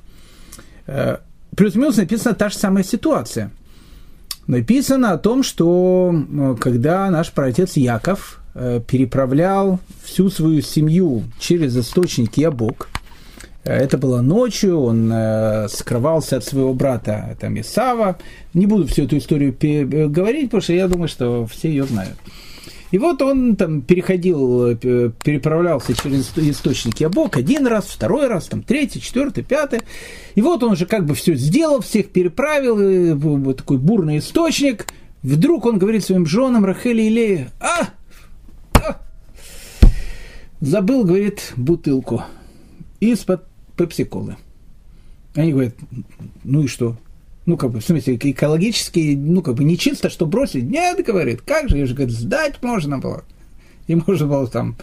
э, 0.88 1.18
плюс-минус 1.56 1.98
написана 1.98 2.36
та 2.36 2.50
же 2.50 2.58
самая 2.58 2.84
ситуация. 2.84 3.52
Написано 4.48 5.12
о 5.12 5.18
том, 5.18 5.44
что 5.44 6.56
когда 6.60 7.10
наш 7.10 7.32
праотец 7.32 7.78
Яков 7.78 8.42
переправлял 8.54 9.80
всю 10.04 10.30
свою 10.30 10.62
семью 10.62 11.24
через 11.40 11.76
источник 11.76 12.38
Ябок– 12.38 12.90
это 13.66 13.98
было 13.98 14.22
ночью, 14.22 14.80
он 14.80 15.12
э, 15.12 15.68
скрывался 15.70 16.38
от 16.38 16.44
своего 16.44 16.74
брата 16.76 17.36
там, 17.40 17.60
Исава. 17.60 18.18
Не 18.54 18.68
буду 18.68 18.86
всю 18.86 19.06
эту 19.06 19.18
историю 19.18 19.56
э, 19.60 20.06
говорить, 20.06 20.46
потому 20.46 20.62
что 20.62 20.74
я 20.74 20.88
думаю, 20.88 21.08
что 21.08 21.48
все 21.48 21.70
ее 21.70 21.86
знают. 21.86 22.16
И 22.92 22.98
вот 22.98 23.22
он 23.22 23.56
там 23.56 23.82
переходил, 23.82 24.68
э, 24.68 24.76
переправлялся 25.24 25.94
через 25.96 26.32
источник 26.38 27.00
Ябок 27.00 27.36
один 27.38 27.68
раз, 27.68 27.86
второй 27.86 28.28
раз, 28.28 28.48
там 28.48 28.62
третий, 28.62 29.02
четвертый, 29.02 29.44
пятый. 29.44 29.82
И 30.36 30.42
вот 30.42 30.64
он 30.64 30.74
уже 30.74 30.86
как 30.86 31.06
бы 31.06 31.16
все 31.16 31.36
сделал, 31.36 31.82
всех 31.82 32.10
переправил, 32.10 33.18
вот 33.18 33.58
такой 33.58 33.78
бурный 33.78 34.20
источник. 34.20 34.88
Вдруг 35.24 35.66
он 35.66 35.80
говорит 35.80 36.04
своим 36.04 36.26
женам 36.26 36.66
Рахели 36.66 37.02
и 37.02 37.10
Лея, 37.10 37.52
а, 37.60 37.90
а! 38.76 39.02
Забыл, 40.62 41.04
говорит, 41.04 41.54
бутылку. 41.58 42.24
Из-под 43.00 43.44
пепси-колы. 43.76 44.38
Они 45.34 45.52
говорят, 45.52 45.74
ну 46.44 46.64
и 46.64 46.68
что? 46.68 46.96
Ну, 47.46 47.58
как 47.58 47.72
бы, 47.72 47.80
в 47.80 47.86
смысле, 47.86 48.16
экологически, 48.16 49.16
ну, 49.16 49.42
как 49.42 49.56
бы, 49.56 49.64
не 49.64 49.78
чисто, 49.78 50.10
что 50.10 50.26
бросить. 50.26 50.64
Нет, 50.64 51.06
говорит, 51.06 51.42
как 51.42 51.70
же, 51.70 51.78
ее 51.78 51.86
же, 51.86 51.94
говорит, 51.94 52.16
сдать 52.16 52.64
можно 52.64 52.98
было. 52.98 53.24
И 53.88 53.96
можно 53.96 54.26
было 54.26 54.48
там 54.48 54.76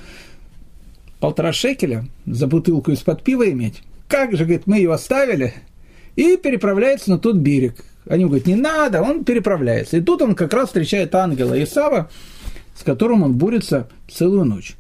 полтора 1.19 1.53
шекеля 1.53 2.07
за 2.27 2.47
бутылку 2.47 2.93
из-под 2.93 3.23
пива 3.23 3.51
иметь. 3.51 3.83
Как 4.07 4.37
же, 4.37 4.45
говорит, 4.45 4.67
мы 4.67 4.77
ее 4.77 4.93
оставили, 4.93 5.55
и 6.17 6.37
переправляется 6.37 7.11
на 7.11 7.19
тот 7.19 7.37
берег. 7.37 7.77
Они 8.07 8.25
говорят, 8.25 8.47
не 8.47 8.57
надо, 8.57 9.03
он 9.03 9.25
переправляется. 9.25 9.97
И 9.97 10.01
тут 10.01 10.23
он 10.23 10.35
как 10.35 10.53
раз 10.53 10.69
встречает 10.69 11.15
ангела 11.15 11.61
Исава, 11.63 12.11
с 12.77 12.83
которым 12.83 13.23
он 13.23 13.35
борется 13.35 13.89
целую 14.11 14.45
ночь. 14.45 14.75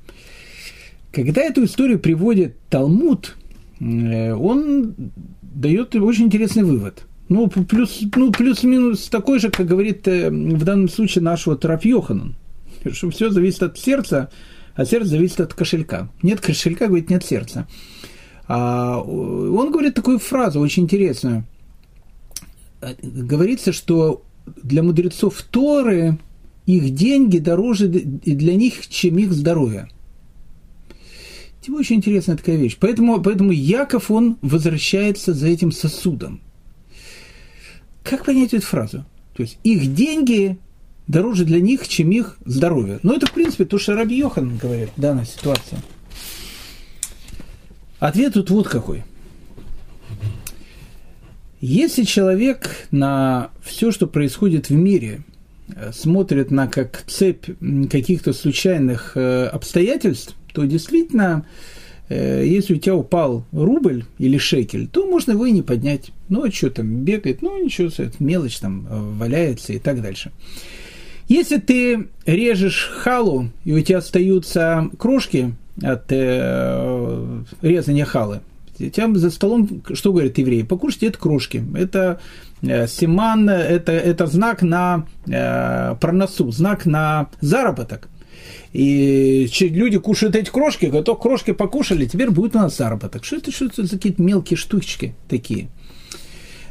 Когда 1.13 1.43
эту 1.43 1.65
историю 1.65 1.99
приводит 1.99 2.57
Талмуд, 2.71 3.37
э, 3.81 4.33
он 4.33 4.95
дает 5.43 5.95
очень 5.95 6.25
интересный 6.25 6.65
вывод. 6.65 7.03
Ну, 7.33 7.49
плюс, 7.49 8.03
ну, 8.15 8.31
плюс-минус 8.31 9.09
такой 9.09 9.39
же, 9.39 9.51
как 9.51 9.67
говорит 9.67 10.07
э, 10.07 10.29
в 10.29 10.65
данном 10.65 10.91
случае 10.91 11.25
наш 11.25 11.47
вот 11.47 11.65
Раф 11.65 11.83
Йоханан. 11.83 12.37
Что 12.93 13.09
все 13.09 13.31
зависит 13.31 13.63
от 13.63 13.79
сердца, 13.79 14.31
а 14.75 14.85
сердце 14.85 15.11
зависит 15.11 15.41
от 15.41 15.55
кошелька. 15.55 16.11
Нет 16.23 16.43
кошелька, 16.43 16.89
говорит, 16.89 17.09
нет 17.09 17.25
сердца. 17.25 17.67
А 18.49 19.01
он 19.01 19.73
говорит 19.73 19.95
такую 19.95 20.19
фразу 20.19 20.61
очень 20.61 20.83
интересную. 20.83 21.45
Говорится, 23.03 23.73
что 23.73 24.25
для 24.63 24.83
мудрецов 24.83 25.41
Торы 25.51 26.19
их 26.67 26.91
деньги 26.91 27.39
дороже 27.39 27.89
для 27.89 28.55
них, 28.57 28.87
чем 28.89 29.17
их 29.17 29.33
здоровье. 29.33 29.89
Это 31.63 31.73
очень 31.73 31.97
интересная 31.97 32.37
такая 32.37 32.57
вещь. 32.57 32.77
Поэтому, 32.79 33.23
поэтому 33.23 33.53
Яков, 33.53 34.11
он 34.11 34.37
возвращается 34.43 35.33
за 35.33 35.47
этим 35.47 35.73
сосудом. 35.73 36.43
Как 38.03 38.25
понять 38.25 38.55
эту 38.55 38.67
фразу? 38.67 39.05
То 39.35 39.43
есть 39.43 39.59
их 39.65 39.95
деньги 39.95 40.59
дороже 41.07 41.45
для 41.45 41.61
них, 41.61 41.87
чем 41.89 42.11
их 42.11 42.37
здоровье. 42.45 42.99
Ну, 43.03 43.15
это, 43.15 43.27
в 43.27 43.33
принципе, 43.33 43.65
то, 43.65 43.79
что 43.79 43.95
Раби 43.95 44.17
Йохан 44.17 44.57
говорит 44.57 44.91
в 44.97 45.01
данной 45.01 45.27
ситуации. 45.27 45.79
Ответ 47.99 48.35
тут 48.35 48.51
вот 48.51 48.69
какой. 48.69 49.05
Если 51.61 52.03
человек 52.03 52.89
на 52.91 53.53
все, 53.63 53.93
что 53.93 54.09
происходит 54.09 54.69
в 54.69 54.75
мире, 54.75 55.23
э, 55.69 55.93
смотрит 55.93 56.51
на 56.51 56.67
как 56.67 57.05
цепь 57.07 57.47
каких-то 57.89 58.33
случайных 58.33 59.13
э, 59.15 59.47
обстоятельств, 59.47 60.35
то 60.53 60.65
действительно, 60.65 61.47
если 62.13 62.75
у 62.75 62.79
тебя 62.79 62.97
упал 62.97 63.45
рубль 63.53 64.05
или 64.19 64.39
шекель, 64.39 64.89
то 64.89 65.07
можно 65.07 65.33
его 65.33 65.47
и 65.47 65.53
не 65.53 65.63
поднять. 65.63 66.11
Ну, 66.29 66.45
а 66.45 66.51
что 66.51 66.71
там, 66.71 67.05
бегает, 67.05 67.43
ну, 67.43 67.63
ничего, 67.63 67.89
это 67.89 68.13
мелочь 68.19 68.59
там 68.59 68.87
э, 68.89 68.99
валяется 69.19 69.73
и 69.73 69.79
так 69.79 70.03
дальше. 70.03 70.33
Если 71.29 71.59
ты 71.59 72.09
режешь 72.27 72.91
халу, 72.93 73.49
и 73.65 73.73
у 73.73 73.81
тебя 73.81 73.99
остаются 73.99 74.91
крошки 74.99 75.55
от 75.81 76.05
э, 76.11 77.43
резания 77.63 78.05
халы, 78.05 78.41
тем 78.93 79.17
за 79.17 79.31
столом, 79.31 79.83
что 79.93 80.13
говорят 80.13 80.39
евреи, 80.39 80.63
покушайте 80.63 81.07
это 81.09 81.19
крошки. 81.19 81.63
Это 81.75 82.21
э, 82.63 82.87
симан, 82.87 83.49
это, 83.49 83.93
это 83.93 84.27
знак 84.27 84.63
на 84.63 85.07
э, 85.27 85.95
проносу, 86.01 86.51
знак 86.51 86.87
на 86.87 87.29
заработок 87.41 88.09
и 88.73 89.49
люди 89.61 89.99
кушают 89.99 90.35
эти 90.35 90.51
крошки, 90.51 90.87
готов 90.87 91.21
крошки 91.21 91.53
покушали, 91.53 92.07
теперь 92.07 92.31
будет 92.31 92.57
у 92.57 92.61
нас 92.61 92.77
заработок. 92.77 93.25
Что 93.25 93.37
это, 93.37 93.53
что 93.53 93.67
это 93.67 93.85
за 93.85 93.97
какие-то 93.97 94.23
мелкие 94.23 94.57
штучки 94.57 95.15
такие? 95.29 95.69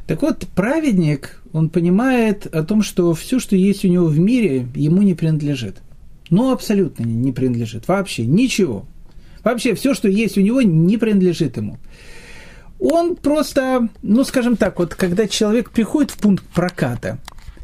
Так 0.08 0.24
вот, 0.24 0.48
праведник, 0.56 1.42
он 1.54 1.70
понимает 1.70 2.48
о 2.48 2.64
том, 2.64 2.82
что 2.82 3.14
все, 3.14 3.40
что 3.40 3.56
есть 3.56 3.86
у 3.86 3.88
него 3.88 4.08
в 4.08 4.20
мире, 4.20 4.68
ему 4.76 5.04
не 5.04 5.14
принадлежит. 5.14 5.78
Ну, 6.30 6.52
абсолютно 6.52 7.04
не 7.04 7.32
принадлежит. 7.32 7.88
Вообще 7.88 8.26
ничего. 8.26 8.86
Вообще 9.44 9.76
все, 9.76 9.94
что 9.94 10.08
есть 10.08 10.38
у 10.38 10.42
него, 10.42 10.62
не 10.62 10.98
принадлежит 10.98 11.58
ему. 11.58 11.78
Он 12.80 13.16
просто, 13.16 13.90
ну, 14.02 14.24
скажем 14.24 14.58
так, 14.58 14.80
вот 14.80 14.96
когда 14.96 15.28
человек 15.28 15.70
приходит 15.70 16.12
в 16.12 16.18
пункт 16.18 16.44
проката, 16.48 17.20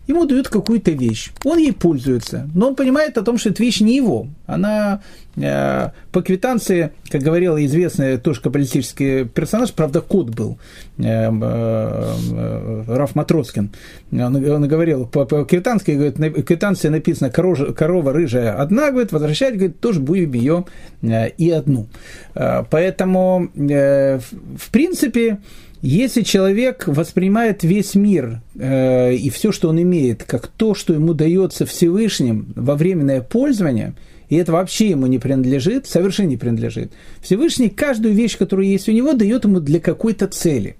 ему 0.07 0.25
дают 0.25 0.47
какую-то 0.47 0.91
вещь, 0.91 1.31
он 1.43 1.57
ей 1.57 1.73
пользуется, 1.73 2.49
но 2.53 2.69
он 2.69 2.75
понимает 2.75 3.17
о 3.17 3.23
том, 3.23 3.37
что 3.37 3.49
эта 3.49 3.61
вещь 3.61 3.81
не 3.81 3.95
его. 3.95 4.27
Она 4.45 5.01
э, 5.35 5.89
по 6.11 6.21
квитанции, 6.21 6.91
как 7.09 7.21
говорил 7.21 7.57
известный 7.57 8.17
тоже 8.17 8.41
каббалистический 8.41 9.25
персонаж, 9.25 9.73
правда, 9.73 10.01
кот 10.01 10.29
был, 10.29 10.57
э, 10.97 11.03
э, 11.03 12.13
э, 12.31 12.83
Раф 12.87 13.15
Матроскин, 13.15 13.71
он, 14.11 14.49
он 14.49 14.67
говорил, 14.67 15.05
по, 15.05 15.25
по 15.25 15.43
квитански, 15.43 15.91
говорит, 15.91 16.19
на 16.19 16.29
квитанции 16.29 16.87
написано 16.87 17.29
корова, 17.29 17.73
корова 17.73 18.13
рыжая 18.13 18.53
одна, 18.53 18.91
говорит, 18.91 19.11
возвращать, 19.11 19.55
говорит, 19.55 19.79
тоже 19.79 19.99
будем 19.99 20.31
ее 20.33 20.65
э, 21.01 21.29
и 21.29 21.51
одну. 21.51 21.87
Э, 22.33 22.63
поэтому, 22.69 23.49
э, 23.55 24.19
в 24.19 24.71
принципе, 24.71 25.39
если 25.81 26.23
человек 26.23 26.87
воспринимает 26.87 27.63
весь 27.63 27.93
мир 27.93 28.41
э, 28.55 29.13
и 29.13 29.29
все, 29.29 29.51
что 29.51 29.69
он 29.69 29.81
имеет, 29.81 30.23
как 30.23 30.47
то, 30.47 30.73
что 30.73 30.93
ему 30.93 31.13
дается 31.13 31.65
Всевышним 31.65 32.51
во 32.55 32.75
временное 32.75 33.21
пользование, 33.21 33.93
и 34.29 34.35
это 34.35 34.51
вообще 34.51 34.89
ему 34.89 35.05
не 35.05 35.19
принадлежит, 35.19 35.85
совершенно 35.87 36.27
не 36.27 36.37
принадлежит. 36.37 36.91
Всевышний 37.21 37.69
каждую 37.69 38.15
вещь, 38.15 38.37
которая 38.37 38.65
есть 38.65 38.89
у 38.89 38.91
него, 38.91 39.13
дает 39.13 39.45
ему 39.45 39.59
для 39.59 39.79
какой-то 39.79 40.27
цели, 40.27 40.77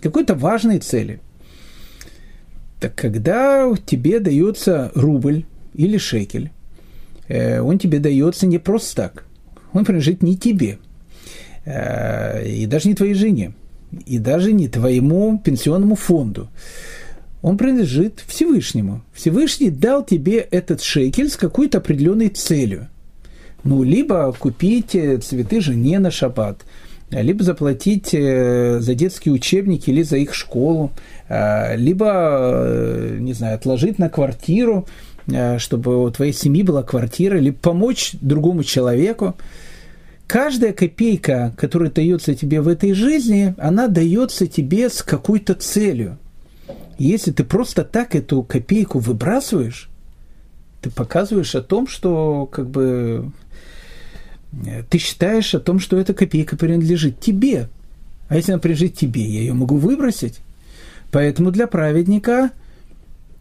какой-то 0.00 0.34
важной 0.34 0.80
цели. 0.80 1.20
Так 2.80 2.94
когда 2.96 3.72
тебе 3.86 4.18
дается 4.18 4.90
рубль 4.94 5.44
или 5.74 5.96
шекель, 5.96 6.50
э, 7.28 7.60
он 7.60 7.78
тебе 7.78 8.00
дается 8.00 8.46
не 8.46 8.58
просто 8.58 8.96
так. 8.96 9.26
Он 9.72 9.84
принадлежит 9.84 10.22
не 10.24 10.36
тебе, 10.36 10.78
э, 11.64 12.48
и 12.48 12.66
даже 12.66 12.88
не 12.88 12.94
твоей 12.94 13.14
жене 13.14 13.54
и 14.06 14.18
даже 14.18 14.52
не 14.52 14.68
твоему 14.68 15.38
пенсионному 15.38 15.94
фонду. 15.94 16.48
Он 17.42 17.58
принадлежит 17.58 18.24
Всевышнему. 18.26 19.02
Всевышний 19.12 19.70
дал 19.70 20.04
тебе 20.04 20.38
этот 20.38 20.80
шекель 20.82 21.28
с 21.28 21.36
какой-то 21.36 21.78
определенной 21.78 22.28
целью. 22.28 22.88
Ну, 23.64 23.82
либо 23.82 24.32
купить 24.38 24.94
э, 24.94 25.18
цветы 25.18 25.60
жене 25.60 25.98
на 25.98 26.10
шаббат, 26.10 26.58
либо 27.10 27.42
заплатить 27.42 28.10
э, 28.12 28.78
за 28.80 28.94
детские 28.94 29.34
учебники 29.34 29.90
или 29.90 30.02
за 30.02 30.18
их 30.18 30.34
школу, 30.34 30.90
э, 31.28 31.76
либо, 31.76 33.16
не 33.18 33.32
знаю, 33.32 33.56
отложить 33.56 33.98
на 33.98 34.08
квартиру, 34.08 34.86
чтобы 35.56 36.04
у 36.04 36.10
твоей 36.10 36.34
семьи 36.34 36.62
была 36.62 36.82
квартира, 36.82 37.36
либо 37.38 37.56
помочь 37.56 38.12
другому 38.20 38.62
человеку 38.62 39.34
каждая 40.26 40.72
копейка, 40.72 41.54
которая 41.56 41.90
дается 41.90 42.34
тебе 42.34 42.60
в 42.60 42.68
этой 42.68 42.92
жизни, 42.92 43.54
она 43.58 43.88
дается 43.88 44.46
тебе 44.46 44.88
с 44.88 45.02
какой-то 45.02 45.54
целью. 45.54 46.18
Если 46.98 47.32
ты 47.32 47.44
просто 47.44 47.84
так 47.84 48.14
эту 48.14 48.42
копейку 48.42 48.98
выбрасываешь, 48.98 49.88
ты 50.80 50.90
показываешь 50.90 51.54
о 51.54 51.62
том, 51.62 51.86
что 51.86 52.46
как 52.46 52.68
бы 52.68 53.32
ты 54.90 54.98
считаешь 54.98 55.54
о 55.54 55.60
том, 55.60 55.78
что 55.78 55.98
эта 55.98 56.14
копейка 56.14 56.56
принадлежит 56.56 57.20
тебе. 57.20 57.68
А 58.28 58.36
если 58.36 58.52
она 58.52 58.60
принадлежит 58.60 58.96
тебе, 58.96 59.22
я 59.24 59.40
ее 59.40 59.52
могу 59.52 59.76
выбросить. 59.76 60.40
Поэтому 61.10 61.50
для 61.50 61.66
праведника 61.66 62.50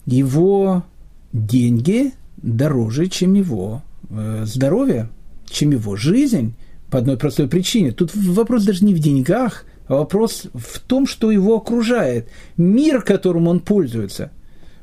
его 0.05 0.83
деньги 1.31 2.13
дороже, 2.37 3.07
чем 3.07 3.33
его 3.33 3.81
э, 4.09 4.43
здоровье, 4.45 5.09
чем 5.49 5.71
его 5.71 5.95
жизнь, 5.95 6.55
по 6.93 6.99
одной 6.99 7.17
простой 7.17 7.47
причине. 7.47 7.91
Тут 7.91 8.11
вопрос 8.13 8.65
даже 8.65 8.85
не 8.85 8.93
в 8.93 8.99
деньгах, 8.99 9.65
а 9.87 9.95
вопрос 9.95 10.43
в 10.53 10.79
том, 10.79 11.07
что 11.07 11.31
его 11.31 11.55
окружает. 11.55 12.29
Мир, 12.55 13.01
которым 13.01 13.47
он 13.47 13.61
пользуется, 13.61 14.29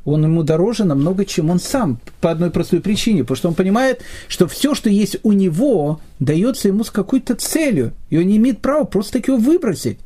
он 0.04 0.24
ему 0.24 0.42
дороже 0.42 0.82
намного, 0.82 1.24
чем 1.24 1.50
он 1.50 1.60
сам, 1.60 2.00
по 2.20 2.32
одной 2.32 2.50
простой 2.50 2.80
причине, 2.80 3.22
потому 3.22 3.36
что 3.36 3.48
он 3.50 3.54
понимает, 3.54 4.02
что 4.26 4.48
все, 4.48 4.74
что 4.74 4.90
есть 4.90 5.18
у 5.22 5.30
него, 5.30 6.00
дается 6.18 6.66
ему 6.66 6.82
с 6.82 6.90
какой-то 6.90 7.36
целью, 7.36 7.92
и 8.08 8.18
он 8.18 8.24
не 8.24 8.38
имеет 8.38 8.60
права 8.60 8.82
просто 8.82 9.18
так 9.18 9.28
его 9.28 9.36
выбросить. 9.36 10.00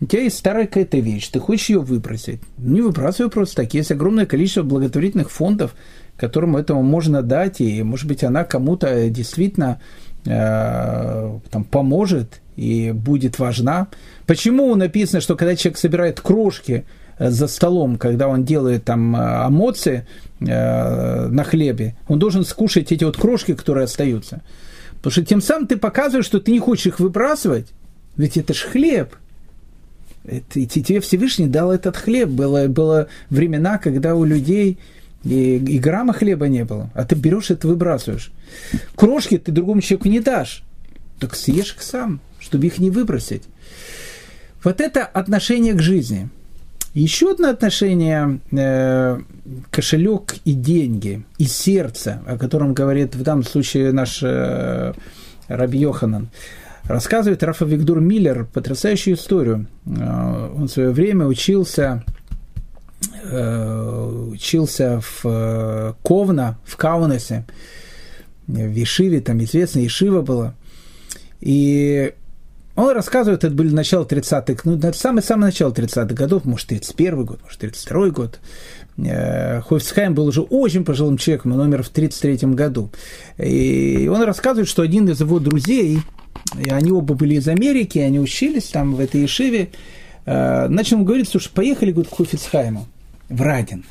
У 0.00 0.06
тебя 0.06 0.22
есть 0.22 0.38
старая 0.38 0.66
какая-то 0.66 1.00
вещь, 1.00 1.28
ты 1.28 1.38
хочешь 1.38 1.68
ее 1.68 1.80
выбросить. 1.80 2.40
Не 2.56 2.80
выбрасывай 2.80 3.30
просто 3.30 3.56
так. 3.56 3.74
Есть 3.74 3.92
огромное 3.92 4.24
количество 4.24 4.62
благотворительных 4.62 5.30
фондов, 5.30 5.74
которым 6.16 6.56
этому 6.56 6.82
можно 6.82 7.20
дать, 7.20 7.60
и, 7.60 7.82
может 7.82 8.06
быть, 8.06 8.24
она 8.24 8.44
кому-то 8.44 9.10
действительно 9.10 9.82
там, 10.24 11.64
поможет 11.70 12.40
и 12.56 12.92
будет 12.92 13.38
важна. 13.38 13.88
Почему 14.26 14.74
написано, 14.74 15.20
что 15.20 15.36
когда 15.36 15.56
человек 15.56 15.78
собирает 15.78 16.20
крошки 16.20 16.84
э, 17.18 17.30
за 17.30 17.46
столом, 17.46 17.96
когда 17.96 18.28
он 18.28 18.44
делает 18.44 18.84
там 18.84 19.16
эмоции 19.16 20.06
э, 20.40 21.26
на 21.26 21.44
хлебе, 21.44 21.96
он 22.08 22.18
должен 22.18 22.44
скушать 22.44 22.92
эти 22.92 23.04
вот 23.04 23.16
крошки, 23.16 23.54
которые 23.54 23.84
остаются. 23.84 24.42
Потому 24.96 25.12
что 25.12 25.24
тем 25.24 25.40
самым 25.42 25.66
ты 25.66 25.76
показываешь, 25.76 26.26
что 26.26 26.40
ты 26.40 26.52
не 26.52 26.60
хочешь 26.60 26.86
их 26.86 27.00
выбрасывать, 27.00 27.66
ведь 28.16 28.36
это 28.36 28.54
ж 28.54 28.62
хлеб. 28.70 29.14
Это, 30.24 30.58
и 30.58 30.66
тебе 30.66 31.00
Всевышний 31.00 31.48
дал 31.48 31.70
этот 31.70 31.96
хлеб. 31.98 32.30
Было, 32.30 32.66
было 32.68 33.08
времена, 33.28 33.76
когда 33.76 34.14
у 34.14 34.24
людей 34.24 34.78
и, 35.24 35.56
и 35.56 35.78
грамма 35.78 36.12
хлеба 36.12 36.48
не 36.48 36.64
было, 36.64 36.90
а 36.94 37.04
ты 37.04 37.14
берешь 37.14 37.50
это 37.50 37.66
выбрасываешь. 37.66 38.30
Крошки 38.94 39.38
ты 39.38 39.52
другому 39.52 39.80
человеку 39.80 40.08
не 40.08 40.20
дашь, 40.20 40.62
так 41.18 41.34
съешь 41.34 41.74
их 41.74 41.82
сам, 41.82 42.20
чтобы 42.38 42.66
их 42.66 42.78
не 42.78 42.90
выбросить. 42.90 43.44
Вот 44.62 44.80
это 44.80 45.04
отношение 45.04 45.74
к 45.74 45.80
жизни. 45.80 46.28
Еще 46.94 47.32
одно 47.32 47.48
отношение 47.48 48.38
э, 48.52 49.18
кошелек 49.70 50.36
и 50.44 50.52
деньги, 50.52 51.24
и 51.38 51.44
сердце, 51.44 52.22
о 52.24 52.38
котором 52.38 52.72
говорит 52.72 53.16
в 53.16 53.22
данном 53.22 53.42
случае 53.42 53.90
наш 53.90 54.22
э, 54.22 54.92
Раби 55.48 55.80
Йоханан. 55.80 56.28
Рассказывает 56.84 57.42
Рафа 57.42 57.64
Виктор 57.64 57.98
Миллер 57.98 58.44
потрясающую 58.44 59.16
историю. 59.16 59.66
Э, 59.86 60.50
он 60.56 60.68
в 60.68 60.70
свое 60.70 60.90
время 60.90 61.26
учился 61.26 62.04
учился 64.34 65.00
в 65.00 65.20
э, 65.24 65.92
Ковна, 66.02 66.58
в 66.64 66.76
Каунасе, 66.76 67.44
в 68.46 68.72
Ешиве, 68.72 69.20
там 69.20 69.42
известная 69.42 69.84
Ешива 69.84 70.22
была. 70.22 70.54
И 71.40 72.12
он 72.76 72.90
рассказывает, 72.90 73.44
это 73.44 73.54
были 73.54 73.72
начало 73.72 74.04
30-х, 74.04 74.62
ну, 74.64 74.80
самое-самое 74.92 75.46
начало 75.46 75.72
30-х 75.72 76.14
годов, 76.14 76.44
может, 76.44 76.68
31 76.68 77.24
год, 77.24 77.40
может, 77.42 77.60
32 77.60 78.08
год. 78.10 78.40
Э, 78.98 79.60
Хойфсхайм 79.60 80.14
был 80.14 80.26
уже 80.26 80.40
очень 80.42 80.84
пожилым 80.84 81.16
человеком, 81.16 81.52
он 81.52 81.60
умер 81.60 81.84
в 81.84 81.88
33 81.88 82.48
году. 82.54 82.90
И 83.38 84.10
он 84.12 84.22
рассказывает, 84.22 84.68
что 84.68 84.82
один 84.82 85.08
из 85.08 85.20
его 85.20 85.38
друзей, 85.38 86.00
и 86.58 86.70
они 86.70 86.90
оба 86.90 87.14
были 87.14 87.36
из 87.36 87.48
Америки, 87.48 87.98
они 87.98 88.18
учились 88.18 88.64
там 88.64 88.94
в 88.94 89.00
этой 89.00 89.22
Ешиве, 89.22 89.70
э, 90.26 90.68
начал 90.68 90.98
говорить, 90.98 91.28
слушай, 91.28 91.50
поехали 91.52 91.92
говорит, 91.92 92.12
к 92.12 92.16
Хофицхайму 92.16 92.88
в 93.28 93.42
Радин. 93.42 93.84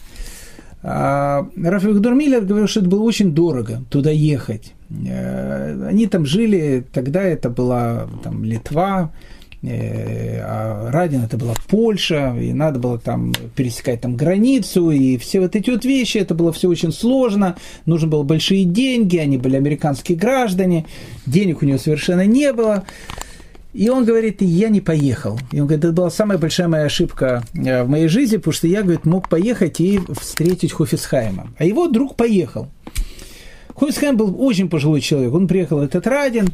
А 0.84 1.48
Раф 1.56 1.84
Виктор 1.84 2.14
Миллер 2.14 2.42
говорил, 2.42 2.68
что 2.68 2.82
это 2.82 2.90
было 2.90 3.04
очень 3.04 3.32
дорого 3.32 3.84
туда 3.90 4.12
ехать. 4.12 4.74
Э, 5.08 5.88
они 5.88 6.08
там 6.08 6.26
жили, 6.26 6.86
тогда 6.92 7.24
это 7.24 7.50
была 7.50 8.10
там, 8.22 8.44
Литва, 8.44 9.14
э, 9.62 10.42
а 10.42 10.92
Радин 10.92 11.24
это 11.24 11.38
была 11.38 11.54
Польша, 11.70 12.36
и 12.38 12.52
надо 12.52 12.80
было 12.80 13.00
там 13.00 13.32
пересекать 13.56 14.02
там 14.02 14.18
границу, 14.18 14.92
и 14.92 15.18
все 15.18 15.40
вот 15.40 15.56
эти 15.56 15.70
вот 15.70 15.86
вещи, 15.86 16.18
это 16.18 16.36
было 16.36 16.52
все 16.52 16.68
очень 16.68 16.92
сложно, 16.92 17.56
нужны 17.86 18.10
были 18.10 18.24
большие 18.24 18.66
деньги, 18.66 19.18
они 19.18 19.38
были 19.38 19.56
американские 19.56 20.18
граждане, 20.18 20.86
денег 21.26 21.62
у 21.62 21.66
него 21.66 21.78
совершенно 21.78 22.26
не 22.26 22.52
было. 22.52 22.84
И 23.74 23.90
он 23.90 24.06
говорит, 24.06 24.42
я 24.42 24.70
не 24.70 24.82
поехал. 24.82 25.40
И 25.52 25.60
он 25.60 25.68
говорит, 25.68 25.84
это 25.84 25.94
была 25.94 26.12
самая 26.12 26.38
большая 26.38 26.68
моя 26.68 26.86
ошибка 26.86 27.44
э, 27.56 27.84
в 27.84 27.90
моей 27.90 28.08
жизни, 28.08 28.38
потому 28.38 28.54
что 28.54 28.68
я, 28.68 28.84
говорит, 28.84 29.06
мог 29.06 29.30
поехать 29.30 29.82
и 29.82 30.00
встретить 30.20 30.72
Хофисхайма. 30.72 31.50
А 31.58 31.66
его 31.66 31.88
друг 31.88 32.16
поехал. 32.16 32.68
Хофисхайм 33.76 34.16
был 34.16 34.36
очень 34.40 34.70
пожилой 34.70 35.02
человек. 35.02 35.34
Он 35.34 35.48
приехал 35.48 35.80
в 35.80 35.82
этот 35.82 36.06
Радин, 36.06 36.50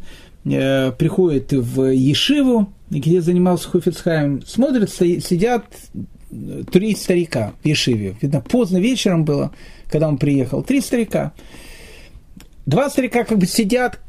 э, 0.45 0.93
приходит 0.93 1.51
в 1.51 1.91
Ешиву, 1.91 2.73
где 2.89 3.21
занимался 3.21 3.69
Хофисхайм, 3.69 4.41
смотрит, 4.45 4.89
сидят 4.89 5.65
три 6.71 6.95
старика 6.95 7.53
в 7.61 7.67
Ешиве. 7.67 8.15
Видно, 8.21 8.39
поздно 8.41 8.77
вечером 8.77 9.25
было, 9.25 9.51
когда 9.89 10.07
он 10.07 10.17
приехал. 10.17 10.63
Три 10.63 10.79
старика. 10.79 11.33
Два 12.65 12.89
старика 12.89 13.23
как 13.23 13.39
бы 13.39 13.45
сидят, 13.45 13.99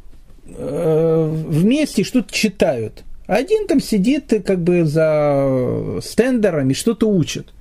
вместе 0.58 2.04
что-то 2.04 2.32
читают. 2.32 3.04
Один 3.26 3.66
там 3.68 3.80
сидит 3.80 4.32
как 4.44 4.60
бы 4.60 4.84
за 4.84 6.00
стендерами, 6.02 6.72
что-то 6.72 7.08
учит. 7.08 7.52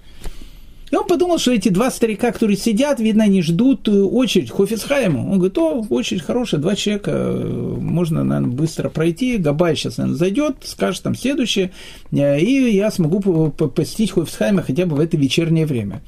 И 0.91 0.95
он 0.95 1.05
подумал, 1.05 1.37
что 1.37 1.51
эти 1.51 1.69
два 1.69 1.91
старика, 1.91 2.31
которые 2.31 2.57
сидят, 2.57 2.99
видно, 2.99 3.25
они 3.25 3.43
ждут 3.43 3.87
очередь 3.87 4.49
Хофисхайму. 4.49 5.31
Он 5.31 5.37
говорит, 5.37 5.57
о, 5.59 5.85
очередь 5.89 6.23
хорошая, 6.23 6.59
два 6.59 6.75
человека, 6.75 7.11
э, 7.13 7.75
можно, 7.79 8.23
наверное, 8.23 8.51
быстро 8.55 8.89
пройти. 8.89 9.37
Габай 9.37 9.75
сейчас, 9.75 9.97
наверное, 9.97 10.17
зайдет, 10.17 10.55
скажет 10.63 11.03
там 11.03 11.15
следующее, 11.15 11.71
э, 12.11 12.39
и 12.39 12.75
я 12.75 12.89
смогу 12.89 13.51
посетить 13.51 14.11
Хофисхайма 14.11 14.63
хотя 14.63 14.87
бы 14.87 14.95
в 14.95 14.99
это 14.99 15.15
вечернее 15.17 15.67
время. 15.67 16.01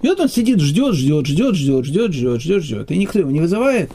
И 0.00 0.06
вот 0.06 0.18
он 0.20 0.30
сидит, 0.30 0.60
ждет, 0.60 0.94
ждет, 0.94 1.26
ждет, 1.26 1.54
ждет, 1.54 1.84
ждет, 1.84 2.12
ждет, 2.14 2.40
ждет, 2.40 2.62
ждет, 2.62 2.90
и 2.90 2.96
никто 2.96 3.18
его 3.18 3.30
не 3.30 3.40
вызывает 3.40 3.90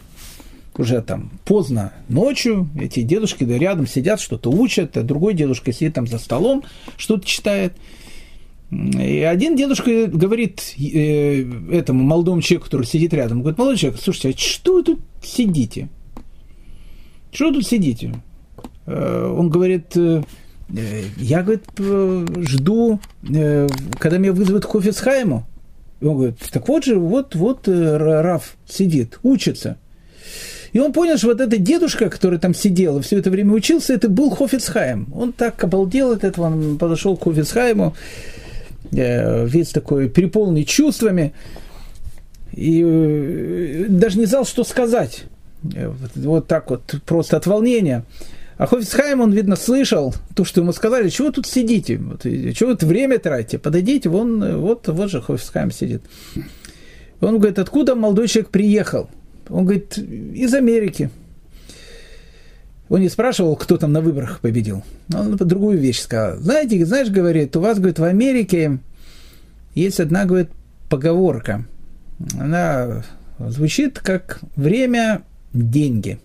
уже 0.80 1.01
там 1.01 1.30
поздно 1.43 1.93
ночью, 2.07 2.69
эти 2.80 3.01
дедушки 3.01 3.43
да, 3.43 3.57
рядом 3.57 3.86
сидят, 3.86 4.21
что-то 4.21 4.49
учат, 4.49 4.95
а 4.95 5.03
другой 5.03 5.34
дедушка 5.34 5.73
сидит 5.73 5.95
там 5.95 6.07
за 6.07 6.17
столом, 6.17 6.63
что-то 6.95 7.27
читает. 7.27 7.73
И 8.71 9.21
один 9.21 9.55
дедушка 9.55 10.07
говорит 10.07 10.75
э, 10.77 11.41
этому 11.71 12.03
молодому 12.03 12.41
человеку, 12.41 12.65
который 12.65 12.86
сидит 12.86 13.13
рядом, 13.13 13.41
говорит, 13.41 13.57
молодой 13.57 13.77
человек, 13.77 13.99
слушайте, 14.01 14.30
а 14.30 14.39
что 14.39 14.75
вы 14.75 14.84
тут 14.84 14.99
сидите? 15.23 15.89
Что 17.32 17.47
вы 17.47 17.55
тут 17.55 17.67
сидите? 17.67 18.13
Э, 18.86 19.34
он 19.38 19.49
говорит, 19.49 19.97
э, 19.97 20.23
я, 21.17 21.41
говорит, 21.41 21.65
жду, 22.47 22.99
когда 23.23 24.17
меня 24.19 24.34
вызовут 24.34 24.65
к 24.65 24.69
Хофицхайму. 24.69 25.47
Он 26.01 26.15
говорит, 26.15 26.38
так 26.51 26.69
вот 26.69 26.86
же, 26.86 26.99
вот, 26.99 27.34
вот 27.34 27.67
Раф 27.67 28.55
сидит, 28.67 29.19
учится. 29.23 29.77
И 30.74 30.80
он 30.80 30.93
понял, 30.93 31.17
что 31.17 31.28
вот 31.28 31.41
этот 31.41 31.63
дедушка, 31.63 32.09
который 32.09 32.39
там 32.39 32.53
сидел 32.53 32.99
и 32.99 33.01
все 33.01 33.17
это 33.17 33.30
время 33.30 33.53
учился, 33.53 33.93
это 33.93 34.09
был 34.09 34.30
Хофицхайм. 34.30 35.07
Он 35.13 35.34
так 35.34 35.63
обалдел 35.63 36.11
от 36.11 36.24
этого, 36.24 36.45
он 36.45 36.78
подошел 36.78 37.17
к 37.17 37.24
Хофицхайму, 37.24 37.95
э, 38.91 39.45
весь 39.47 39.70
такой 39.70 40.09
переполненный 40.09 40.65
чувствами, 40.65 41.34
и 42.53 42.84
э, 42.86 43.86
даже 43.89 44.20
не 44.20 44.26
знал, 44.26 44.45
что 44.45 44.63
сказать. 44.63 45.24
Э, 45.76 45.91
вот 46.15 46.47
так 46.47 46.70
вот, 46.70 46.95
просто 47.05 47.38
от 47.38 47.45
волнения. 47.47 48.03
А 48.57 48.67
Хофицхайм, 48.67 49.22
он, 49.22 49.32
видно, 49.32 49.55
слышал 49.55 50.13
то, 50.36 50.43
что 50.43 50.61
ему 50.61 50.74
сказали, 50.74 51.07
чего 51.07 51.32
тут 51.32 51.47
сидите, 51.47 51.97
вот, 51.97 52.24
чего 52.24 52.72
вы 52.72 52.88
время 52.88 53.17
тратите, 53.17 53.57
подойдите, 53.57 54.09
вон, 54.09 54.57
вот, 54.57 54.88
вот 54.89 55.09
же 55.09 55.22
Хофицхайм 55.22 55.72
сидит. 55.72 56.01
Он 57.22 57.38
говорит, 57.38 57.57
откуда 57.57 57.95
молодой 57.95 58.28
человек 58.28 58.49
приехал? 58.49 59.09
Он 59.50 59.66
говорит, 59.66 59.97
из 59.97 60.54
Америки. 60.54 61.10
Он 62.88 63.02
не 63.02 63.10
спрашивал, 63.10 63.56
кто 63.56 63.78
там 63.78 63.91
на 63.91 64.02
выборах 64.02 64.39
победил. 64.39 64.84
Он 65.14 65.36
другую 65.36 65.78
вещь 65.78 66.02
сказал. 66.02 66.39
Знаете, 66.39 66.84
знаешь, 66.86 67.10
говорит, 67.10 67.56
у 67.56 67.62
вас, 67.62 67.78
говорит, 67.78 68.00
в 68.00 68.04
Америке 68.04 68.80
есть 69.76 70.00
одна, 70.00 70.26
говорит, 70.26 70.50
поговорка. 70.89 71.66
Она 72.39 73.04
звучит 73.39 74.00
как 74.00 74.39
время– 74.56 75.22
деньги. 75.54 76.20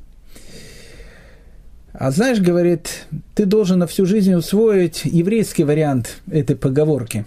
А 1.93 2.11
знаешь, 2.11 2.41
говорит, 2.41 3.07
ты 3.35 3.47
должен 3.47 3.79
на 3.79 3.87
всю 3.87 4.05
жизнь 4.05 4.35
усвоить 4.35 5.03
еврейский 5.05 5.64
вариант 5.64 6.22
этой 6.31 6.57
поговорки. 6.57 7.25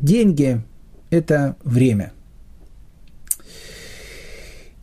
Деньги– 0.00 0.62
это 1.10 1.56
время– 1.62 2.12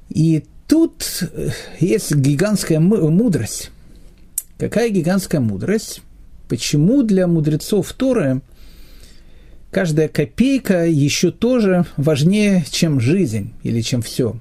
и 0.09 0.45
тут 0.67 1.23
э, 1.33 1.49
есть 1.79 2.15
гигантская 2.15 2.79
мудрость. 2.79 3.71
Какая 4.57 4.89
гигантская 4.89 5.41
мудрость? 5.41 6.01
Почему 6.47 7.03
для 7.03 7.27
мудрецов 7.27 7.91
Торы 7.93 8.41
каждая 9.71 10.07
копейка 10.07 10.85
еще 10.85 11.31
тоже 11.31 11.85
важнее, 11.97 12.63
чем 12.69 12.99
жизнь 12.99 13.53
или 13.63 13.81
чем 13.81 14.01
все? 14.01 14.39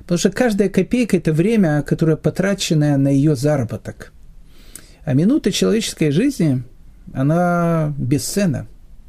Потому 0.00 0.18
что 0.18 0.30
каждая 0.30 0.68
копейка– 0.68 1.16
это 1.18 1.32
время, 1.32 1.82
которое 1.82 2.16
потраченное 2.16 2.96
на 2.96 3.08
ее 3.08 3.36
заработок. 3.36 4.12
А 5.04 5.14
минута 5.14 5.52
человеческой 5.52 6.10
жизни, 6.10 6.62
она 7.12 7.94
бесценна. 7.98 8.66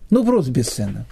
Ну, 0.10 0.26
просто 0.26 0.52
бесценна 0.52 1.06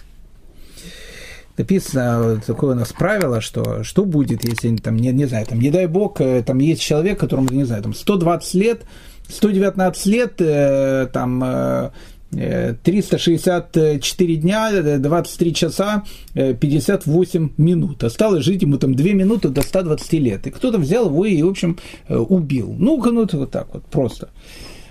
написано 1.57 2.41
такое 2.45 2.75
у 2.75 2.79
нас 2.79 2.93
правило, 2.93 3.41
что 3.41 3.83
что 3.83 4.05
будет, 4.05 4.47
если, 4.47 4.75
там, 4.77 4.97
не, 4.97 5.11
не 5.11 5.25
знаю, 5.25 5.45
там, 5.45 5.59
не 5.59 5.71
дай 5.71 5.87
бог, 5.87 6.21
э, 6.21 6.43
там 6.43 6.59
есть 6.59 6.81
человек, 6.81 7.19
которому, 7.19 7.49
не 7.49 7.63
знаю, 7.63 7.83
там, 7.83 7.93
120 7.93 8.53
лет, 8.53 8.83
119 9.29 10.05
лет, 10.05 10.33
э, 10.39 11.07
там, 11.11 11.91
364 12.29 14.33
э, 14.33 14.37
дня, 14.37 14.97
23 14.99 15.53
часа, 15.53 16.03
58 16.33 17.49
минут. 17.57 18.03
Осталось 18.03 18.43
жить 18.43 18.61
ему 18.61 18.77
там 18.77 18.95
2 18.95 19.13
минуты 19.13 19.49
до 19.49 19.61
120 19.61 20.13
лет. 20.13 20.45
И 20.45 20.51
кто-то 20.51 20.77
взял 20.77 21.07
его 21.07 21.25
и, 21.25 21.41
в 21.41 21.47
общем, 21.47 21.77
убил. 22.09 22.75
Ну, 22.77 23.01
ну 23.03 23.27
вот 23.31 23.51
так 23.51 23.73
вот, 23.73 23.85
просто. 23.85 24.29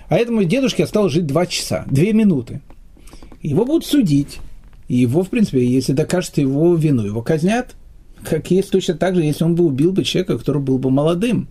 А 0.09 0.17
этому 0.17 0.43
дедушке 0.45 0.83
осталось 0.83 1.13
жить 1.13 1.27
2 1.27 1.45
часа, 1.45 1.85
2 1.91 2.05
минуты. 2.13 2.61
Его 3.43 3.65
будут 3.65 3.85
судить. 3.85 4.39
Его, 4.87 5.23
в 5.23 5.29
принципе, 5.29 5.65
если 5.65 5.93
докажут 5.93 6.37
его 6.37 6.75
вину, 6.75 7.05
его 7.05 7.21
казнят. 7.21 7.75
Как 8.23 8.49
есть 8.51 8.71
точно 8.71 8.95
так 8.95 9.15
же, 9.15 9.21
если 9.21 9.43
он 9.43 9.55
бы 9.55 9.65
убил 9.65 9.91
бы 9.91 10.03
человека, 10.03 10.37
который 10.37 10.61
был 10.61 10.79
бы 10.79 10.89
молодым. 10.89 11.47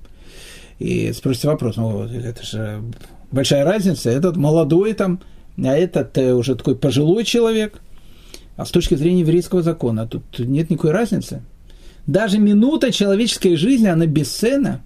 И 0.78 1.12
спросите 1.12 1.49
вопрос, 1.49 1.76
ну, 1.76 2.05
это 2.05 2.43
же 2.43 2.82
большая 3.30 3.64
разница, 3.64 4.11
этот 4.11 4.37
молодой 4.37 4.93
там, 4.95 5.20
а 5.57 5.74
этот 5.74 6.16
э, 6.18 6.34
уже 6.34 6.55
такой 6.55 6.76
пожилой 6.76 7.24
человек. 7.24 7.80
А 8.57 8.64
с 8.64 8.70
точки 8.70 8.95
зрения 8.95 9.20
еврейского 9.20 9.62
закона 9.62 10.07
тут 10.07 10.39
нет 10.39 10.70
никакой 10.70 10.93
разницы. 10.93 11.43
Даже 12.07 12.39
минута 12.39 12.91
человеческой 12.91 13.57
жизни, 13.57 13.87
она 13.87 14.07
бесценна. 14.07 14.82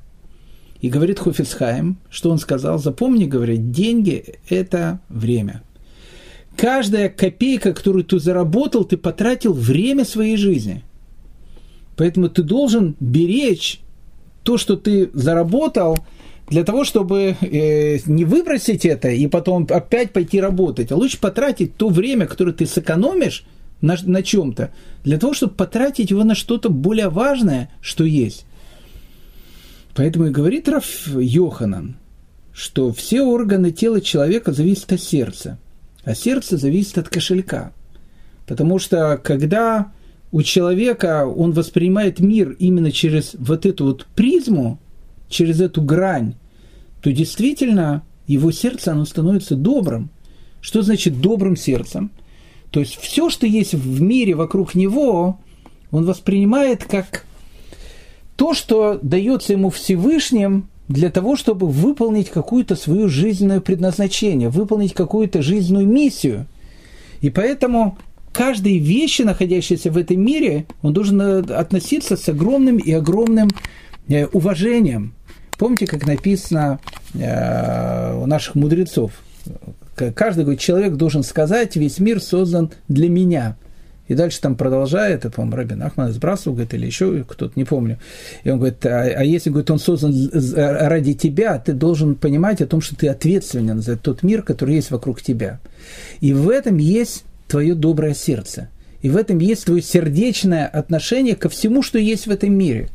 И 0.81 0.89
говорит 0.89 1.19
Хофицхайм, 1.19 1.99
что 2.09 2.31
он 2.31 2.39
сказал, 2.39 2.79
запомни, 2.79 3.27
говорит, 3.27 3.71
деньги– 3.71 4.39
это 4.49 5.01
время– 5.09 5.63
каждая 6.57 7.09
копейка, 7.09 7.73
которую 7.73 8.05
ты 8.05 8.19
заработал, 8.19 8.85
ты 8.85 8.97
потратил 8.97 9.53
время 9.53 10.05
своей 10.05 10.37
жизни. 10.37 10.85
Поэтому 11.97 12.29
ты 12.29 12.43
должен 12.43 12.97
беречь 13.01 13.81
то, 14.43 14.57
что 14.57 14.77
ты 14.77 15.11
заработал, 15.13 15.99
для 16.51 16.65
того, 16.65 16.85
чтобы 16.85 17.37
э, 17.41 17.99
не 18.07 18.25
выбросить 18.25 18.85
это 18.85 19.09
и 19.09 19.27
потом 19.29 19.67
опять 19.71 20.13
пойти 20.13 20.41
работать, 20.41 20.91
а 20.91 20.97
лучше 20.97 21.21
потратить 21.21 21.77
то 21.77 21.89
время, 21.89 22.27
которое 22.27 22.53
ты 22.53 22.67
сэкономишь 22.67 23.45
на, 23.81 23.97
на 24.03 24.23
чем-то, 24.23 24.73
для 25.05 25.19
того, 25.19 25.33
чтобы 25.33 25.55
потратить 25.55 26.11
его 26.11 26.25
на 26.25 26.35
что-то 26.35 26.69
более 26.69 27.09
важное, 27.09 27.71
что 27.81 28.05
есть. 28.05 28.47
Поэтому 29.95 30.27
и 30.27 30.31
говорит 30.31 30.69
Раф 30.69 31.07
Йоханан, 31.07 31.97
что 32.53 32.93
все 32.93 33.23
органы 33.23 33.71
тела 33.71 34.01
человека 34.01 34.53
зависят 34.53 34.93
от 34.93 35.01
сердца, 35.01 35.59
а 36.11 36.15
сердце 36.15 36.57
зависит 36.57 36.99
от 36.99 37.09
кошелька. 37.09 37.73
Потому 38.47 38.79
что 38.79 39.19
когда 39.23 39.93
у 40.33 40.43
человека 40.43 41.25
он 41.27 41.53
воспринимает 41.53 42.21
мир 42.21 42.57
именно 42.59 42.91
через 42.91 43.35
вот 43.39 43.65
эту 43.65 43.85
вот 43.85 44.07
призму, 44.15 44.81
через 45.29 45.61
эту 45.61 45.83
грань, 45.83 46.35
то 47.01 47.13
действительно 47.13 48.03
его 48.27 48.51
сердце, 48.51 48.93
оно 48.93 49.05
становится 49.05 49.55
добрым. 49.55 50.11
Что 50.61 50.83
значит 50.83 51.21
добрым 51.21 51.57
сердцем? 51.57 52.11
То 52.71 52.81
есть 52.81 52.97
все, 52.97 53.31
что 53.31 53.47
есть 53.47 53.75
в 53.75 54.01
мире 54.01 54.35
вокруг 54.35 54.75
него, 54.75 55.39
он 55.91 56.05
воспринимает 56.05 56.85
как 56.85 57.25
то, 58.37 58.55
что 58.55 58.99
дается 59.03 59.53
ему 59.53 59.71
Всевышним 59.71 60.69
для 60.91 61.09
того, 61.09 61.37
чтобы 61.37 61.69
выполнить 61.69 62.31
какую-то 62.31 62.75
свою 62.75 63.09
жизненное 63.09 63.61
предназначение, 63.61 64.49
выполнить 64.49 64.93
какую-то 64.93 65.41
жизненную 65.41 65.87
миссию. 65.87 66.47
И 67.21 67.31
поэтому 67.31 67.97
каждой 68.33 68.79
вещи, 68.79 69.23
находящейся 69.23 69.93
в 69.93 69.97
этом 69.97 70.21
мире, 70.21 70.67
он 70.83 70.93
должен 70.93 71.21
э, 71.21 71.39
относиться 71.55 72.17
с 72.17 72.29
огромным 72.29 72.79
и 72.79 72.91
огромным 72.91 73.51
э, 74.09 74.27
уважением. 74.27 75.15
Помните, 75.59 75.87
как 75.87 76.09
написано 76.09 76.81
э, 77.15 78.21
у 78.21 78.27
наших 78.27 78.57
мудрецов? 78.57 79.13
Каждый 79.95 80.57
человек 80.57 80.95
должен 80.95 81.23
сказать, 81.23 81.77
весь 81.77 82.01
мир 82.01 82.21
создан 82.21 82.73
для 82.89 83.09
меня. 83.09 83.57
И 84.11 84.15
дальше 84.17 84.41
там 84.41 84.57
продолжает, 84.57 85.25
это, 85.25 85.31
по-моему, 85.31 85.57
Рабин 85.57 85.83
Ахман 85.85 86.13
сбрасывал, 86.13 86.55
говорит, 86.57 86.75
или 86.75 86.85
еще 86.85 87.25
кто-то, 87.29 87.53
не 87.55 87.63
помню. 87.63 88.01
И 88.43 88.51
он 88.51 88.59
говорит, 88.59 88.85
а, 88.85 89.03
а 89.03 89.23
если, 89.23 89.51
говорит, 89.51 89.71
он 89.71 89.79
создан 89.79 90.13
ради 90.57 91.15
тебя, 91.15 91.57
ты 91.61 91.73
должен 91.75 92.17
понимать 92.17 92.61
о 92.61 92.67
том, 92.67 92.81
что 92.81 92.97
ты 92.97 93.07
ответственен 93.07 93.81
за 93.81 93.97
тот 93.97 94.25
мир, 94.25 94.43
который 94.43 94.75
есть 94.75 94.91
вокруг 94.91 95.23
тебя. 95.23 95.61
И 96.21 96.33
в 96.33 96.49
этом 96.49 96.79
есть 96.79 97.23
твое 97.47 97.77
доброе 97.77 98.15
сердце. 98.15 98.69
И 99.01 99.09
в 99.09 99.17
этом 99.17 99.39
есть 99.39 99.67
твое 99.67 99.81
сердечное 99.81 100.67
отношение 100.67 101.37
ко 101.37 101.49
всему, 101.49 101.81
что 101.81 102.01
есть 102.01 102.27
в 102.27 102.33
этом 102.33 102.53
мире. 102.53 102.89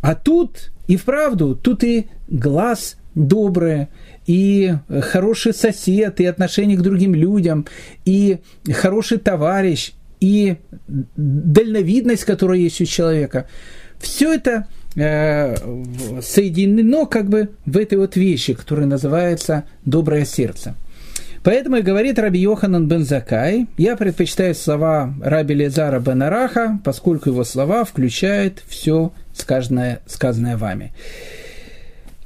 А 0.00 0.14
тут, 0.14 0.70
и 0.86 0.96
вправду, 0.96 1.56
тут 1.56 1.82
и 1.82 2.06
глаз 2.28 2.98
добрый, 3.16 3.88
и 4.26 4.74
хороший 5.10 5.54
сосед, 5.54 6.20
и 6.20 6.24
отношение 6.24 6.76
к 6.76 6.82
другим 6.82 7.16
людям, 7.16 7.66
и 8.04 8.38
хороший 8.72 9.18
товарищ, 9.18 9.95
и 10.20 10.56
дальновидность, 11.16 12.24
которая 12.24 12.58
есть 12.58 12.80
у 12.80 12.84
человека. 12.84 13.48
Все 13.98 14.34
это 14.34 14.66
э, 14.94 15.54
соединено 16.20 17.06
как 17.06 17.28
бы 17.28 17.50
в 17.64 17.76
этой 17.76 17.98
вот 17.98 18.16
вещи, 18.16 18.54
которая 18.54 18.86
называется 18.86 19.64
доброе 19.84 20.24
сердце. 20.24 20.74
Поэтому 21.42 21.76
и 21.76 21.82
говорит 21.82 22.18
Раби 22.18 22.40
Йоханан 22.40 22.88
бен 22.88 23.04
Закай, 23.04 23.68
я 23.78 23.96
предпочитаю 23.96 24.52
слова 24.54 25.14
Раби 25.22 25.54
Лезара 25.54 26.00
бен 26.00 26.22
Араха, 26.24 26.80
поскольку 26.84 27.30
его 27.30 27.44
слова 27.44 27.84
включают 27.84 28.64
все 28.66 29.12
сказанное, 29.32 30.00
сказанное 30.06 30.56
вами. 30.56 30.92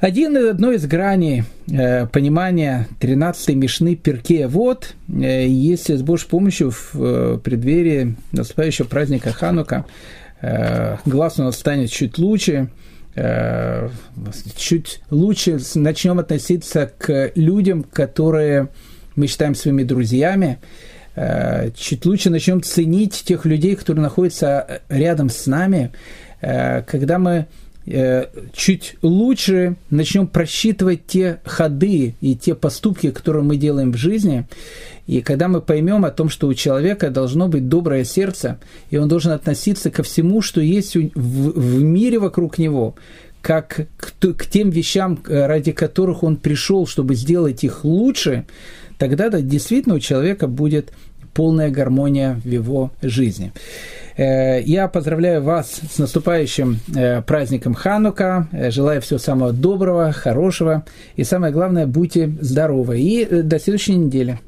Один, 0.01 0.35
одно 0.35 0.73
из 0.73 0.87
граней 0.87 1.45
э, 1.71 2.07
понимания 2.07 2.89
13-й 3.01 3.55
Мишны 3.55 3.97
Перкея 3.97 4.49
Вот, 4.49 4.95
э, 5.09 5.47
если 5.47 5.95
с 5.95 6.01
Божьей 6.01 6.27
помощью 6.27 6.71
в 6.71 6.93
э, 6.95 7.39
преддверии 7.45 8.17
наступающего 8.33 8.87
праздника 8.87 9.31
Ханука 9.31 9.85
э, 10.41 10.97
глаз 11.05 11.39
у 11.39 11.43
нас 11.43 11.59
станет 11.59 11.91
чуть 11.91 12.17
лучше, 12.17 12.71
э, 13.15 13.91
чуть 14.57 15.03
лучше 15.11 15.61
начнем 15.75 16.19
относиться 16.19 16.91
к 16.97 17.33
людям, 17.35 17.83
которые 17.83 18.69
мы 19.17 19.27
считаем 19.27 19.55
своими 19.55 19.83
друзьями, 19.83 20.61
э, 21.15 21.73
чуть 21.77 22.07
лучше 22.07 22.31
начнем 22.31 22.63
ценить 22.63 23.23
тех 23.23 23.45
людей, 23.45 23.77
которые 23.77 24.03
находятся 24.03 24.81
рядом 24.89 25.29
с 25.29 25.45
нами, 25.45 25.93
э, 26.41 26.81
когда 26.85 27.19
мы 27.19 27.33
э, 27.33 27.45
чуть 28.53 28.97
лучше 29.03 29.77
начнем 29.91 30.27
просчитывать 30.27 31.07
те 31.07 31.41
ходы 31.45 32.15
и 32.21 32.37
те 32.37 32.55
поступки, 32.55 33.11
которые 33.11 33.43
мы 33.43 33.57
делаем 33.57 33.93
в 33.93 33.97
жизни, 33.97 34.47
и 35.07 35.23
когда 35.23 35.49
мы 35.49 35.61
поймем 35.61 36.05
о 36.05 36.13
том, 36.13 36.29
что 36.29 36.47
у 36.47 36.55
человека 36.55 37.11
должно 37.11 37.49
быть 37.49 37.69
доброе 37.69 38.05
сердце, 38.05 38.61
и 38.91 38.97
он 38.97 39.09
должен 39.09 39.33
относиться 39.33 39.91
ко 39.91 40.05
всему, 40.05 40.41
что 40.41 40.61
есть 40.61 40.95
в, 40.95 41.83
мире 41.83 42.21
вокруг 42.21 42.59
него, 42.59 42.95
как 43.41 43.89
к, 43.97 44.35
к 44.35 44.47
тем 44.47 44.71
вещам, 44.71 45.19
ради 45.27 45.73
которых 45.73 46.23
он 46.23 46.37
пришел, 46.37 46.87
чтобы 46.87 47.17
сделать 47.17 47.65
их 47.65 47.85
лучше, 47.85 48.47
тогда 48.99 49.31
да, 49.31 49.41
действительно 49.41 49.97
у 49.97 50.01
человека 50.01 50.47
будет 50.47 50.93
полная 51.35 51.71
гармония 51.71 52.41
в 52.45 52.49
его 52.49 52.93
жизни. 53.03 53.53
Э, 54.21 54.61
я 54.61 54.87
поздравляю 54.89 55.43
вас 55.43 55.81
с 55.91 55.99
наступающим 55.99 56.79
э, 56.95 57.23
праздником 57.23 57.73
Ханука. 57.73 58.49
Э, 58.53 58.71
желаю 58.71 59.01
всего 59.01 59.19
самого 59.19 59.53
доброго, 59.53 60.13
хорошего. 60.13 60.85
И 61.17 61.25
самое 61.25 61.55
главное, 61.55 61.87
будьте 61.87 62.31
здоровы. 62.41 63.01
И 63.01 63.25
до 63.25 63.59
следующей 63.59 63.95
недели. 63.95 64.39